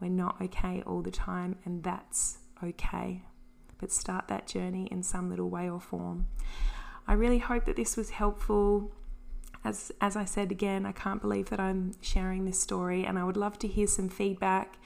we're 0.00 0.10
not 0.10 0.40
okay 0.40 0.82
all 0.86 1.02
the 1.02 1.10
time, 1.10 1.56
and 1.64 1.82
that's 1.82 2.38
okay. 2.62 3.22
But 3.78 3.92
start 3.92 4.28
that 4.28 4.46
journey 4.46 4.88
in 4.90 5.02
some 5.02 5.30
little 5.30 5.48
way 5.48 5.68
or 5.70 5.80
form. 5.80 6.26
I 7.06 7.12
really 7.14 7.38
hope 7.38 7.64
that 7.66 7.76
this 7.76 7.96
was 7.96 8.10
helpful. 8.10 8.92
As, 9.64 9.92
as 10.00 10.16
I 10.16 10.24
said 10.24 10.50
again, 10.50 10.86
I 10.86 10.92
can't 10.92 11.20
believe 11.20 11.50
that 11.50 11.60
I'm 11.60 11.92
sharing 12.00 12.44
this 12.44 12.60
story, 12.60 13.04
and 13.04 13.18
I 13.18 13.24
would 13.24 13.36
love 13.36 13.58
to 13.60 13.68
hear 13.68 13.86
some 13.86 14.08
feedback. 14.08 14.78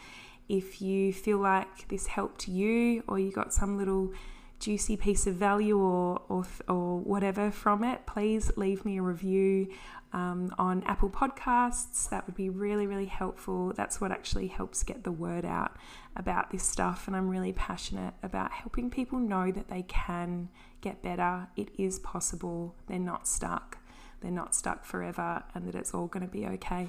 If 0.49 0.83
you 0.83 1.13
feel 1.13 1.39
like 1.39 1.89
this 1.89 2.07
helped 2.07 2.49
you, 2.49 3.03
or 3.07 3.19
you 3.19 3.33
got 3.33 3.53
some 3.53 3.77
little 3.77 4.13
juicy 4.61 4.97
piece 4.97 5.27
of 5.27 5.35
value 5.35 5.79
or, 5.79 6.23
or, 6.29 6.45
or 6.69 6.99
whatever 7.01 7.51
from 7.51 7.83
it, 7.83 8.07
please 8.07 8.53
leave 8.57 8.85
me 8.85 8.99
a 8.99 9.03
review 9.03 9.69
um, 10.13 10.55
on 10.59 10.83
Apple 10.85 11.11
Podcasts. 11.11 12.09
That 12.11 12.27
would 12.27 12.35
be 12.35 12.49
really, 12.49 12.87
really 12.87 13.07
helpful. 13.07 13.73
That's 13.75 14.01
what 14.01 14.11
actually 14.11 14.49
helps 14.49 14.83
get 14.83 15.05
the 15.05 15.13
word 15.13 15.45
out 15.45 15.77
about 16.17 16.51
this 16.51 16.65
stuff. 16.65 17.07
And 17.07 17.17
I'm 17.17 17.29
really 17.29 17.53
passionate 17.53 18.15
about 18.23 18.53
helping 18.53 18.91
people 18.91 19.19
know 19.19 19.51
that 19.51 19.69
they 19.69 19.83
can 19.83 20.49
get 20.81 21.03
better. 21.03 21.49
It 21.57 21.71
is 21.79 21.99
possible. 21.99 22.75
They're 22.87 22.99
not 22.99 23.27
stuck. 23.27 23.79
They're 24.21 24.31
not 24.31 24.55
stuck 24.55 24.85
forever, 24.85 25.43
and 25.55 25.67
that 25.67 25.75
it's 25.75 25.93
all 25.95 26.07
going 26.07 26.25
to 26.25 26.31
be 26.31 26.47
okay. 26.47 26.89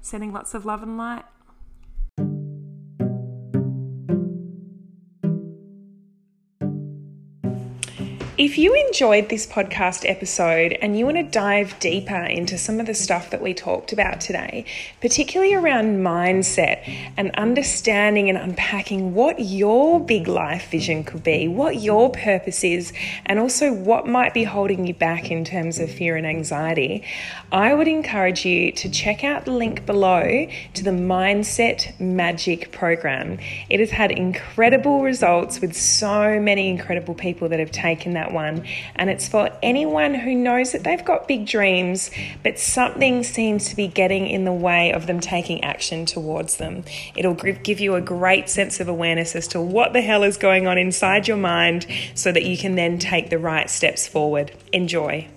Sending 0.00 0.32
lots 0.32 0.52
of 0.52 0.66
love 0.66 0.82
and 0.82 0.98
light. 0.98 1.24
If 8.38 8.56
you 8.56 8.74
enjoyed 8.86 9.28
this 9.28 9.46
podcast 9.46 10.08
episode 10.08 10.72
and 10.80 10.98
you 10.98 11.04
want 11.04 11.18
to 11.18 11.22
dive 11.22 11.78
deeper 11.78 12.16
into 12.16 12.56
some 12.56 12.80
of 12.80 12.86
the 12.86 12.94
stuff 12.94 13.28
that 13.28 13.42
we 13.42 13.52
talked 13.52 13.92
about 13.92 14.22
today, 14.22 14.64
particularly 15.02 15.52
around 15.52 15.98
mindset 15.98 16.80
and 17.18 17.30
understanding 17.32 18.30
and 18.30 18.38
unpacking 18.38 19.12
what 19.12 19.38
your 19.38 20.00
big 20.00 20.28
life 20.28 20.70
vision 20.70 21.04
could 21.04 21.22
be, 21.22 21.46
what 21.46 21.82
your 21.82 22.08
purpose 22.08 22.64
is, 22.64 22.94
and 23.26 23.38
also 23.38 23.70
what 23.70 24.06
might 24.06 24.32
be 24.32 24.44
holding 24.44 24.86
you 24.86 24.94
back 24.94 25.30
in 25.30 25.44
terms 25.44 25.78
of 25.78 25.90
fear 25.90 26.16
and 26.16 26.26
anxiety, 26.26 27.04
I 27.52 27.74
would 27.74 27.86
encourage 27.86 28.46
you 28.46 28.72
to 28.72 28.88
check 28.88 29.24
out 29.24 29.44
the 29.44 29.52
link 29.52 29.84
below 29.84 30.48
to 30.72 30.82
the 30.82 30.90
Mindset 30.90 32.00
Magic 32.00 32.72
program. 32.72 33.38
It 33.68 33.78
has 33.78 33.90
had 33.90 34.10
incredible 34.10 35.02
results 35.02 35.60
with 35.60 35.76
so 35.76 36.40
many 36.40 36.70
incredible 36.70 37.14
people 37.14 37.50
that 37.50 37.58
have 37.58 37.70
taken 37.70 38.21
that 38.22 38.32
one. 38.32 38.64
And 38.96 39.10
it's 39.10 39.28
for 39.28 39.50
anyone 39.62 40.14
who 40.14 40.34
knows 40.34 40.72
that 40.72 40.84
they've 40.84 41.04
got 41.04 41.26
big 41.26 41.46
dreams, 41.46 42.10
but 42.42 42.58
something 42.58 43.22
seems 43.24 43.68
to 43.70 43.76
be 43.76 43.88
getting 43.88 44.28
in 44.28 44.44
the 44.44 44.52
way 44.52 44.92
of 44.92 45.06
them 45.06 45.20
taking 45.20 45.62
action 45.64 46.06
towards 46.06 46.56
them. 46.56 46.84
It'll 47.16 47.34
give 47.34 47.80
you 47.80 47.94
a 47.94 48.00
great 48.00 48.48
sense 48.48 48.80
of 48.80 48.88
awareness 48.88 49.34
as 49.34 49.48
to 49.48 49.60
what 49.60 49.92
the 49.92 50.00
hell 50.00 50.22
is 50.22 50.36
going 50.36 50.66
on 50.66 50.78
inside 50.78 51.26
your 51.26 51.36
mind 51.36 51.86
so 52.14 52.30
that 52.32 52.44
you 52.44 52.56
can 52.56 52.76
then 52.76 52.98
take 52.98 53.30
the 53.30 53.38
right 53.38 53.68
steps 53.68 54.06
forward. 54.06 54.52
Enjoy. 54.72 55.28